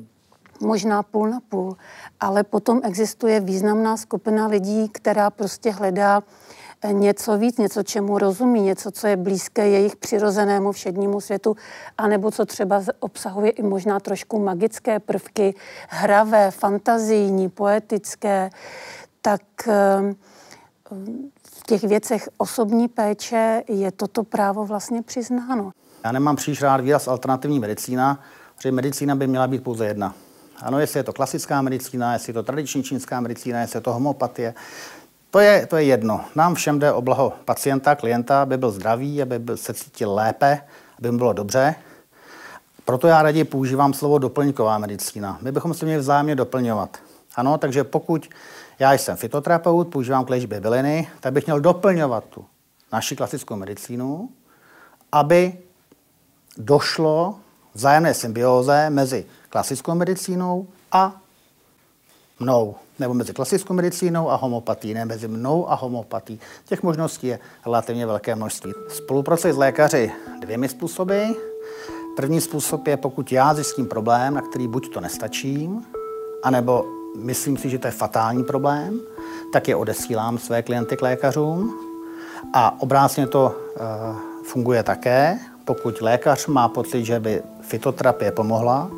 možná 0.61 1.02
půl 1.02 1.28
na 1.28 1.40
půl, 1.48 1.76
ale 2.20 2.44
potom 2.44 2.80
existuje 2.84 3.40
významná 3.40 3.96
skupina 3.96 4.46
lidí, 4.46 4.88
která 4.88 5.30
prostě 5.30 5.70
hledá 5.70 6.22
eh, 6.82 6.92
něco 6.92 7.38
víc, 7.38 7.58
něco, 7.58 7.82
čemu 7.82 8.18
rozumí, 8.18 8.61
něco, 8.61 8.90
co 8.90 9.06
je 9.06 9.16
blízké 9.16 9.68
jejich 9.68 9.96
přirozenému 9.96 10.72
všednímu 10.72 11.20
světu, 11.20 11.56
anebo 11.98 12.30
co 12.30 12.46
třeba 12.46 12.82
obsahuje 13.00 13.50
i 13.50 13.62
možná 13.62 14.00
trošku 14.00 14.38
magické 14.38 14.98
prvky, 14.98 15.54
hravé, 15.88 16.50
fantazijní, 16.50 17.48
poetické, 17.48 18.50
tak 19.22 19.42
eh, 19.68 20.14
v 21.44 21.62
těch 21.66 21.84
věcech 21.84 22.28
osobní 22.38 22.88
péče 22.88 23.62
je 23.68 23.92
toto 23.92 24.24
právo 24.24 24.66
vlastně 24.66 25.02
přiznáno. 25.02 25.70
Já 26.04 26.12
nemám 26.12 26.36
příliš 26.36 26.62
rád 26.62 26.80
výraz 26.80 27.08
alternativní 27.08 27.61
medicína, 27.61 28.20
protože 28.56 28.72
medicína 28.72 29.14
by 29.14 29.26
měla 29.26 29.46
být 29.46 29.64
pouze 29.64 29.86
jedna. 29.86 30.14
Ano, 30.62 30.80
jestli 30.80 31.00
je 31.00 31.04
to 31.04 31.12
klasická 31.12 31.62
medicína, 31.62 32.12
jestli 32.12 32.30
je 32.30 32.34
to 32.34 32.42
tradiční 32.42 32.82
čínská 32.82 33.20
medicína, 33.20 33.61
jestli 33.61 33.76
je 33.76 33.80
to 33.80 33.92
homopatie, 33.92 34.54
to 35.30 35.38
je, 35.38 35.66
to 35.66 35.76
je 35.76 35.84
jedno. 35.84 36.24
Nám 36.34 36.54
všem 36.54 36.78
jde 36.78 36.92
o 36.92 37.02
blaho 37.02 37.32
pacienta, 37.44 37.94
klienta, 37.94 38.42
aby 38.42 38.56
byl 38.56 38.70
zdravý, 38.70 39.22
aby 39.22 39.38
byl, 39.38 39.56
se 39.56 39.74
cítil 39.74 40.14
lépe, 40.14 40.61
aby 40.98 41.11
mu 41.11 41.18
bylo 41.18 41.32
dobře. 41.32 41.74
Proto 42.84 43.06
já 43.06 43.22
raději 43.22 43.44
používám 43.44 43.92
slovo 43.92 44.18
doplňková 44.18 44.78
medicína. 44.78 45.38
My 45.42 45.52
bychom 45.52 45.74
se 45.74 45.84
měli 45.84 46.00
vzájemně 46.00 46.36
doplňovat. 46.36 46.98
Ano, 47.34 47.58
takže 47.58 47.84
pokud 47.84 48.28
já 48.78 48.92
jsem 48.92 49.16
fitoterapeut, 49.16 49.88
používám 49.88 50.24
k 50.24 50.30
léčbě 50.30 50.61
byliny, 50.61 51.08
tak 51.20 51.32
bych 51.32 51.46
měl 51.46 51.61
doplňovat 51.61 52.24
tu 52.24 52.44
naši 52.92 53.16
klasickou 53.16 53.56
medicínu, 53.56 54.28
aby 55.12 55.58
došlo 56.56 57.38
vzájemné 57.74 58.14
symbióze 58.14 58.90
mezi 58.90 59.26
klasickou 59.51 59.94
medicínou 59.94 60.66
a 60.92 61.20
mnou, 62.40 62.74
nebo 62.98 63.14
mezi 63.14 63.32
klasickou 63.32 63.74
medicínou 63.74 64.30
a 64.30 64.36
homopatí, 64.36 64.94
ne 64.94 65.05
mezi 65.05 65.28
mnou 65.28 65.70
a 65.70 65.74
homopatí. 65.74 66.40
Těch 66.64 66.82
možností 66.82 67.26
je 67.26 67.38
relativně 67.64 68.07
velké 68.07 68.34
množství. 68.34 68.72
Spolupracuji 68.88 69.53
s 69.53 69.57
lékaři 69.57 70.12
dvěmi 70.40 70.68
způsoby. 70.68 71.22
První 72.16 72.40
způsob 72.40 72.86
je, 72.86 72.96
pokud 72.96 73.32
já 73.32 73.55
zjistím 73.55 73.86
problém, 73.86 74.34
na 74.34 74.40
který 74.40 74.68
buď 74.68 74.92
to 74.92 75.01
nestačím, 75.01 75.86
anebo 76.42 76.84
myslím 77.16 77.57
si, 77.57 77.70
že 77.70 77.78
to 77.78 77.86
je 77.86 77.90
fatální 77.90 78.44
problém, 78.44 79.01
tak 79.53 79.68
je 79.68 79.76
odesílám 79.76 80.38
své 80.38 80.62
klienty 80.62 80.96
k 80.96 81.03
lékařům. 81.03 81.74
A 82.55 82.82
obrácně 82.82 83.26
to 83.26 83.57
e, 83.76 83.80
funguje 84.44 84.82
také. 84.82 85.38
Pokud 85.64 86.01
lékař 86.01 86.46
má 86.46 86.68
pocit, 86.68 87.05
že 87.05 87.20
by 87.20 87.42
fitoterapie 87.61 88.32
pomohla, 88.32 88.90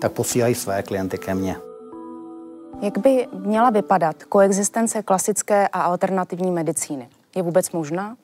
tak 0.00 0.12
posílají 0.12 0.54
své 0.54 0.82
klienty 0.82 1.18
ke 1.18 1.34
mně. 1.34 1.56
Jak 2.82 2.98
by 2.98 3.26
měla 3.32 3.70
vypadat 3.70 4.24
koexistence 4.24 5.02
klasické 5.02 5.68
a 5.68 5.80
alternativní 5.80 6.50
medicíny? 6.50 7.08
Je 7.36 7.42
vůbec 7.42 7.70
možná? 7.70 8.16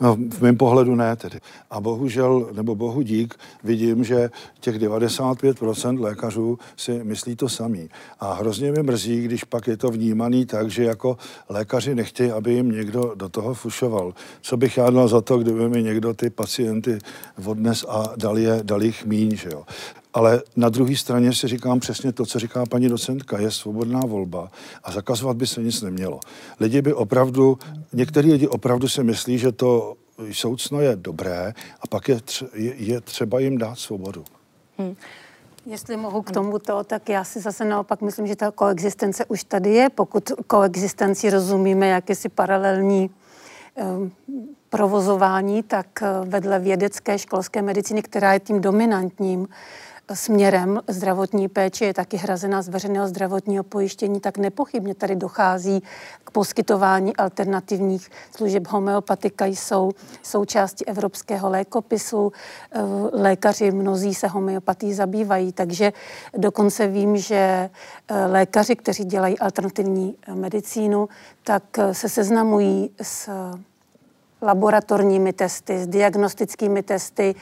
No, 0.00 0.16
v 0.16 0.40
mém 0.40 0.56
pohledu 0.56 0.94
ne 0.94 1.16
tedy. 1.16 1.40
A 1.70 1.80
bohužel, 1.80 2.48
nebo 2.52 2.74
bohu 2.74 3.02
dík, 3.02 3.34
vidím, 3.64 4.04
že 4.04 4.30
těch 4.60 4.78
95% 4.78 6.00
lékařů 6.00 6.58
si 6.76 7.04
myslí 7.04 7.36
to 7.36 7.48
samý. 7.48 7.88
A 8.20 8.32
hrozně 8.32 8.72
mi 8.72 8.82
mrzí, 8.82 9.22
když 9.22 9.44
pak 9.44 9.66
je 9.66 9.76
to 9.76 9.90
vnímaný 9.90 10.46
tak, 10.46 10.70
že 10.70 10.84
jako 10.84 11.18
lékaři 11.48 11.94
nechtějí, 11.94 12.30
aby 12.30 12.52
jim 12.52 12.70
někdo 12.70 13.12
do 13.14 13.28
toho 13.28 13.54
fušoval. 13.54 14.14
Co 14.40 14.56
bych 14.56 14.76
já 14.76 14.90
dal 14.90 15.08
za 15.08 15.20
to, 15.20 15.38
kdyby 15.38 15.68
mi 15.68 15.82
někdo 15.82 16.14
ty 16.14 16.30
pacienty 16.30 16.98
odnes 17.44 17.84
a 17.88 18.12
dal, 18.16 18.38
je, 18.38 18.60
dal 18.62 18.82
jich 18.82 19.04
míň, 19.04 19.36
že 19.36 19.48
jo. 19.52 19.64
Ale 20.14 20.42
na 20.56 20.68
druhé 20.68 20.96
straně 20.96 21.32
si 21.32 21.48
říkám 21.48 21.80
přesně 21.80 22.12
to, 22.12 22.26
co 22.26 22.38
říká 22.38 22.66
paní 22.66 22.88
docentka, 22.88 23.38
je 23.38 23.50
svobodná 23.50 24.00
volba 24.00 24.50
a 24.84 24.92
zakazovat 24.92 25.36
by 25.36 25.46
se 25.46 25.62
nic 25.62 25.82
nemělo. 25.82 26.20
Lidi 26.60 26.82
by 26.82 26.94
opravdu, 26.94 27.58
některý 27.92 28.32
lidi 28.32 28.48
opravdu 28.48 28.88
si 28.88 29.04
myslí, 29.04 29.38
že 29.38 29.52
to 29.52 29.94
soucno 30.32 30.80
je 30.80 30.96
dobré 30.96 31.54
a 31.80 31.86
pak 31.86 32.08
je, 32.08 32.20
tře, 32.20 32.46
je, 32.54 33.00
třeba 33.00 33.40
jim 33.40 33.58
dát 33.58 33.78
svobodu. 33.78 34.24
Hmm. 34.78 34.96
Jestli 35.66 35.96
mohu 35.96 36.22
k 36.22 36.30
tomuto, 36.30 36.84
tak 36.84 37.08
já 37.08 37.24
si 37.24 37.40
zase 37.40 37.64
naopak 37.64 38.00
myslím, 38.00 38.26
že 38.26 38.36
ta 38.36 38.50
koexistence 38.50 39.24
už 39.24 39.44
tady 39.44 39.74
je. 39.74 39.90
Pokud 39.90 40.32
koexistenci 40.46 41.30
rozumíme 41.30 41.88
jakési 41.88 42.28
paralelní 42.28 43.10
um, 43.74 44.12
provozování, 44.70 45.62
tak 45.62 45.86
eh, 46.02 46.06
vedle 46.24 46.58
vědecké 46.58 47.18
školské 47.18 47.62
medicíny, 47.62 48.02
která 48.02 48.32
je 48.32 48.40
tím 48.40 48.60
dominantním, 48.60 49.48
směrem 50.14 50.80
zdravotní 50.88 51.48
péče 51.48 51.84
je 51.84 51.94
taky 51.94 52.16
hrazena 52.16 52.62
z 52.62 52.68
veřejného 52.68 53.08
zdravotního 53.08 53.64
pojištění, 53.64 54.20
tak 54.20 54.38
nepochybně 54.38 54.94
tady 54.94 55.16
dochází 55.16 55.82
k 56.24 56.30
poskytování 56.30 57.16
alternativních 57.16 58.10
služeb. 58.36 58.66
Homeopatika 58.68 59.46
jsou 59.46 59.90
součástí 60.22 60.86
evropského 60.86 61.50
lékopisu. 61.50 62.32
Eh, 62.72 62.80
lékaři 63.12 63.70
mnozí 63.70 64.14
se 64.14 64.26
homeopatí 64.26 64.94
zabývají, 64.94 65.52
takže 65.52 65.92
dokonce 66.36 66.86
vím, 66.86 67.16
že 67.16 67.70
eh, 68.08 68.26
lékaři, 68.26 68.76
kteří 68.76 69.04
dělají 69.04 69.38
alternativní 69.38 70.16
medicínu, 70.34 71.08
tak 71.44 71.78
eh, 71.78 71.94
se 71.94 72.08
seznamují 72.08 72.90
s 73.02 73.30
laboratorními 74.42 75.32
testy, 75.32 75.78
s 75.78 75.86
diagnostickými 75.86 76.82
testy, 76.82 77.34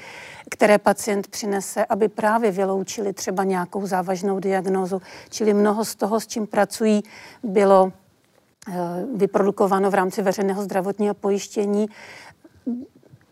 které 0.50 0.78
pacient 0.78 1.28
přinese, 1.28 1.84
aby 1.84 2.08
právě 2.08 2.50
vyloučili 2.50 3.12
třeba 3.12 3.44
nějakou 3.44 3.86
závažnou 3.86 4.40
diagnózu. 4.40 5.02
Čili 5.30 5.54
mnoho 5.54 5.84
z 5.84 5.94
toho, 5.94 6.20
s 6.20 6.26
čím 6.26 6.46
pracují, 6.46 7.02
bylo 7.42 7.92
eh, 8.68 8.72
vyprodukováno 9.14 9.90
v 9.90 9.94
rámci 9.94 10.22
veřejného 10.22 10.62
zdravotního 10.62 11.14
pojištění. 11.14 11.86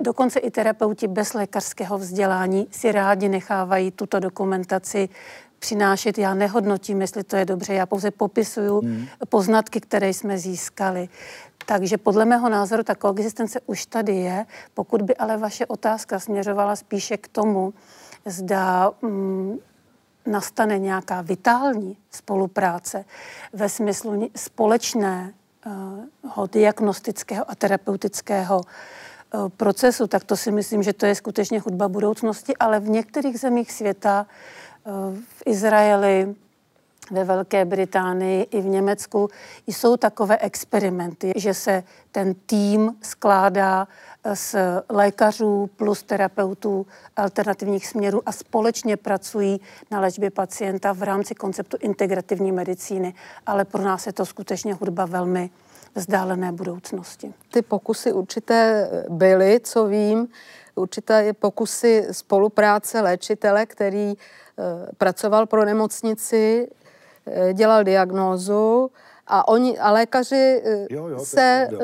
Dokonce 0.01 0.39
i 0.39 0.51
terapeuti 0.51 1.09
bez 1.09 1.35
lékařského 1.35 1.99
vzdělání 1.99 2.67
si 2.71 2.93
rádi 2.93 3.29
nechávají 3.29 3.91
tuto 3.91 4.21
dokumentaci 4.21 5.09
přinášet. 5.59 6.19
Já 6.19 6.35
nehodnotím, 6.35 7.01
jestli 7.01 7.25
to 7.25 7.37
je 7.37 7.45
dobře, 7.45 7.75
já 7.75 7.87
pouze 7.87 8.11
popisuju 8.11 8.81
hmm. 8.81 9.07
poznatky, 9.29 9.81
které 9.81 10.09
jsme 10.09 10.39
získali. 10.39 11.09
Takže 11.67 11.99
podle 11.99 12.25
mého 12.25 12.49
názoru 12.49 12.83
ta 12.83 12.95
koexistence 12.95 13.61
už 13.67 13.87
tady 13.87 14.17
je. 14.17 14.47
Pokud 14.75 15.03
by 15.03 15.17
ale 15.17 15.37
vaše 15.37 15.67
otázka 15.67 16.19
směřovala 16.19 16.77
spíše 16.77 17.17
k 17.17 17.29
tomu, 17.29 17.75
zda 18.27 18.91
mm, 19.03 19.59
nastane 20.27 20.79
nějaká 20.79 21.23
vitální 21.23 21.97
spolupráce 22.11 23.05
ve 23.53 23.69
smyslu 23.69 24.31
společného 24.37 25.33
diagnostického 26.53 27.51
a 27.51 27.55
terapeutického 27.55 28.61
eh, 28.61 29.39
procesu, 29.57 30.07
tak 30.07 30.25
to 30.25 30.37
si 30.37 30.53
myslím, 30.53 30.83
že 30.83 30.93
to 30.93 31.07
je 31.07 31.15
skutečně 31.15 31.61
hudba 31.61 31.89
budoucnosti, 31.89 32.57
ale 32.57 32.81
v 32.81 32.89
některých 32.89 33.41
zemích 33.41 33.73
světa, 33.73 34.27
eh, 34.27 34.91
v 35.39 35.43
Izraeli, 35.47 36.35
ve 37.11 37.25
Velké 37.25 37.65
Británii 37.65 38.43
i 38.43 38.61
v 38.61 38.67
Německu 38.67 39.29
jsou 39.67 39.97
takové 39.97 40.39
experimenty, 40.39 41.33
že 41.37 41.55
se 41.55 41.83
ten 42.13 42.35
tým 42.35 42.97
skládá 43.03 43.89
eh, 44.25 44.37
z 44.37 44.57
lékařů 44.89 45.71
plus 45.77 46.03
terapeutů 46.03 46.87
alternativních 47.17 47.87
směrů 47.87 48.23
a 48.27 48.33
společně 48.33 48.97
pracují 48.97 49.61
na 49.91 50.01
léčbě 50.01 50.31
pacienta 50.31 50.93
v 50.93 51.03
rámci 51.03 51.35
konceptu 51.35 51.77
integrativní 51.81 52.53
medicíny. 52.53 53.15
Ale 53.47 53.65
pro 53.65 53.83
nás 53.83 54.07
je 54.07 54.13
to 54.13 54.27
skutečně 54.27 54.75
hudba 54.75 55.07
velmi 55.07 55.51
vzdálené 55.95 56.53
budoucnosti. 56.53 57.35
Ty 57.51 57.63
pokusy 57.63 58.13
určité 58.13 58.91
byly, 59.09 59.61
co 59.61 59.87
vím. 59.87 60.29
určité 60.75 61.33
pokusy 61.33 62.07
spolupráce 62.11 63.01
léčitele, 63.01 63.67
který 63.67 64.15
pracoval 64.99 65.47
pro 65.47 65.65
nemocnici, 65.65 66.69
dělal 67.53 67.85
diagnózu 67.85 68.91
a, 69.27 69.49
oni, 69.49 69.79
a 69.79 69.93
lékaři 69.93 70.63
jo, 70.91 71.09
jo, 71.09 71.19
se 71.19 71.69
jo 71.71 71.79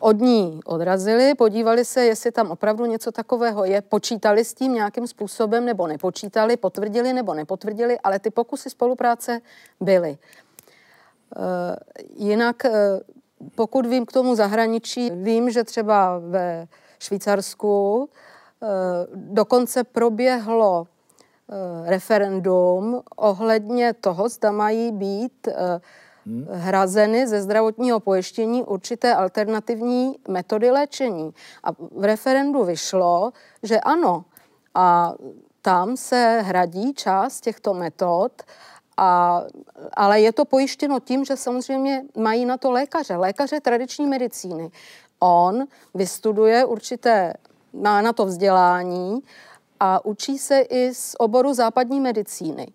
od 0.00 0.20
ní 0.20 0.60
odrazili, 0.64 1.34
podívali 1.34 1.84
se, 1.84 2.04
jestli 2.04 2.32
tam 2.32 2.50
opravdu 2.50 2.86
něco 2.86 3.12
takového 3.12 3.64
je, 3.64 3.82
počítali 3.82 4.44
s 4.44 4.54
tím 4.54 4.74
nějakým 4.74 5.06
způsobem 5.06 5.64
nebo 5.64 5.86
nepočítali, 5.86 6.56
potvrdili 6.56 7.12
nebo 7.12 7.34
nepotvrdili, 7.34 7.98
ale 7.98 8.18
ty 8.18 8.30
pokusy 8.30 8.70
spolupráce 8.70 9.40
byly. 9.80 10.18
Eh, 11.36 11.76
jinak, 12.16 12.64
eh, 12.64 12.70
pokud 13.54 13.86
vím 13.86 14.06
k 14.06 14.12
tomu 14.12 14.34
zahraničí, 14.34 15.10
vím, 15.10 15.50
že 15.50 15.64
třeba 15.64 16.18
ve 16.18 16.66
Švýcarsku 16.98 18.08
eh, 18.62 18.66
dokonce 19.14 19.84
proběhlo 19.84 20.86
referendum 21.84 23.02
ohledně 23.16 23.92
toho, 23.92 24.28
zda 24.28 24.52
mají 24.52 24.92
být 24.92 25.48
Hmm. 26.26 26.46
hrazeny 26.50 27.26
ze 27.26 27.42
zdravotního 27.42 28.00
pojištění 28.00 28.64
určité 28.64 29.14
alternativní 29.14 30.16
metody 30.28 30.70
léčení. 30.70 31.34
A 31.64 31.72
v 31.72 32.04
referendu 32.04 32.64
vyšlo, 32.64 33.32
že 33.62 33.80
ano. 33.80 34.24
A 34.74 35.14
tam 35.62 35.96
se 35.96 36.40
hradí 36.44 36.94
část 36.94 37.40
těchto 37.40 37.74
metod, 37.74 38.32
a, 38.96 39.42
ale 39.94 40.20
je 40.20 40.32
to 40.32 40.44
pojištěno 40.44 41.00
tím, 41.00 41.24
že 41.24 41.36
samozřejmě 41.36 42.04
mají 42.16 42.44
na 42.44 42.56
to 42.56 42.70
lékaře, 42.70 43.16
lékaře 43.16 43.60
tradiční 43.60 44.06
medicíny. 44.06 44.70
On 45.20 45.64
vystuduje 45.94 46.64
určité, 46.64 47.34
má 47.72 48.02
na 48.02 48.12
to 48.12 48.26
vzdělání 48.26 49.22
a 49.84 50.04
učí 50.04 50.38
se 50.38 50.60
i 50.60 50.94
z 50.94 51.16
oboru 51.18 51.54
západní 51.54 52.00
medicíny. 52.00 52.72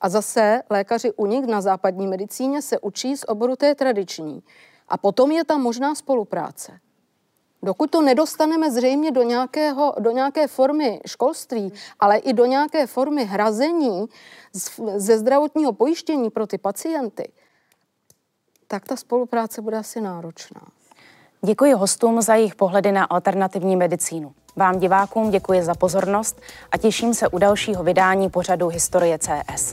A 0.00 0.08
zase 0.08 0.62
lékaři 0.70 1.12
u 1.12 1.26
nich 1.26 1.46
na 1.46 1.60
západní 1.60 2.06
medicíně 2.06 2.62
se 2.62 2.78
učí 2.78 3.16
z 3.16 3.24
oboru 3.28 3.56
té 3.56 3.74
tradiční. 3.74 4.42
A 4.88 4.96
potom 4.96 5.30
je 5.30 5.44
tam 5.44 5.62
možná 5.62 5.94
spolupráce. 5.94 6.80
Dokud 7.62 7.90
to 7.90 8.02
nedostaneme 8.02 8.70
zřejmě 8.70 9.10
do, 9.10 9.22
nějakého, 9.22 9.94
do 9.98 10.10
nějaké 10.10 10.46
formy 10.46 11.00
školství, 11.06 11.72
ale 12.00 12.16
i 12.16 12.32
do 12.32 12.46
nějaké 12.46 12.86
formy 12.86 13.24
hrazení 13.24 14.06
ze 14.96 15.18
zdravotního 15.18 15.72
pojištění 15.72 16.30
pro 16.30 16.46
ty 16.46 16.58
pacienty, 16.58 17.32
tak 18.68 18.84
ta 18.84 18.96
spolupráce 18.96 19.62
bude 19.62 19.76
asi 19.76 20.00
náročná. 20.00 20.60
Děkuji 21.42 21.72
hostům 21.72 22.22
za 22.22 22.34
jejich 22.34 22.54
pohledy 22.54 22.92
na 22.92 23.04
alternativní 23.04 23.76
medicínu. 23.76 24.34
Vám 24.58 24.78
divákům 24.78 25.30
děkuji 25.30 25.62
za 25.62 25.74
pozornost 25.74 26.40
a 26.72 26.78
těším 26.78 27.14
se 27.14 27.28
u 27.28 27.38
dalšího 27.38 27.84
vydání 27.84 28.30
pořadu 28.30 28.68
Historie 28.68 29.18
CS. 29.18 29.72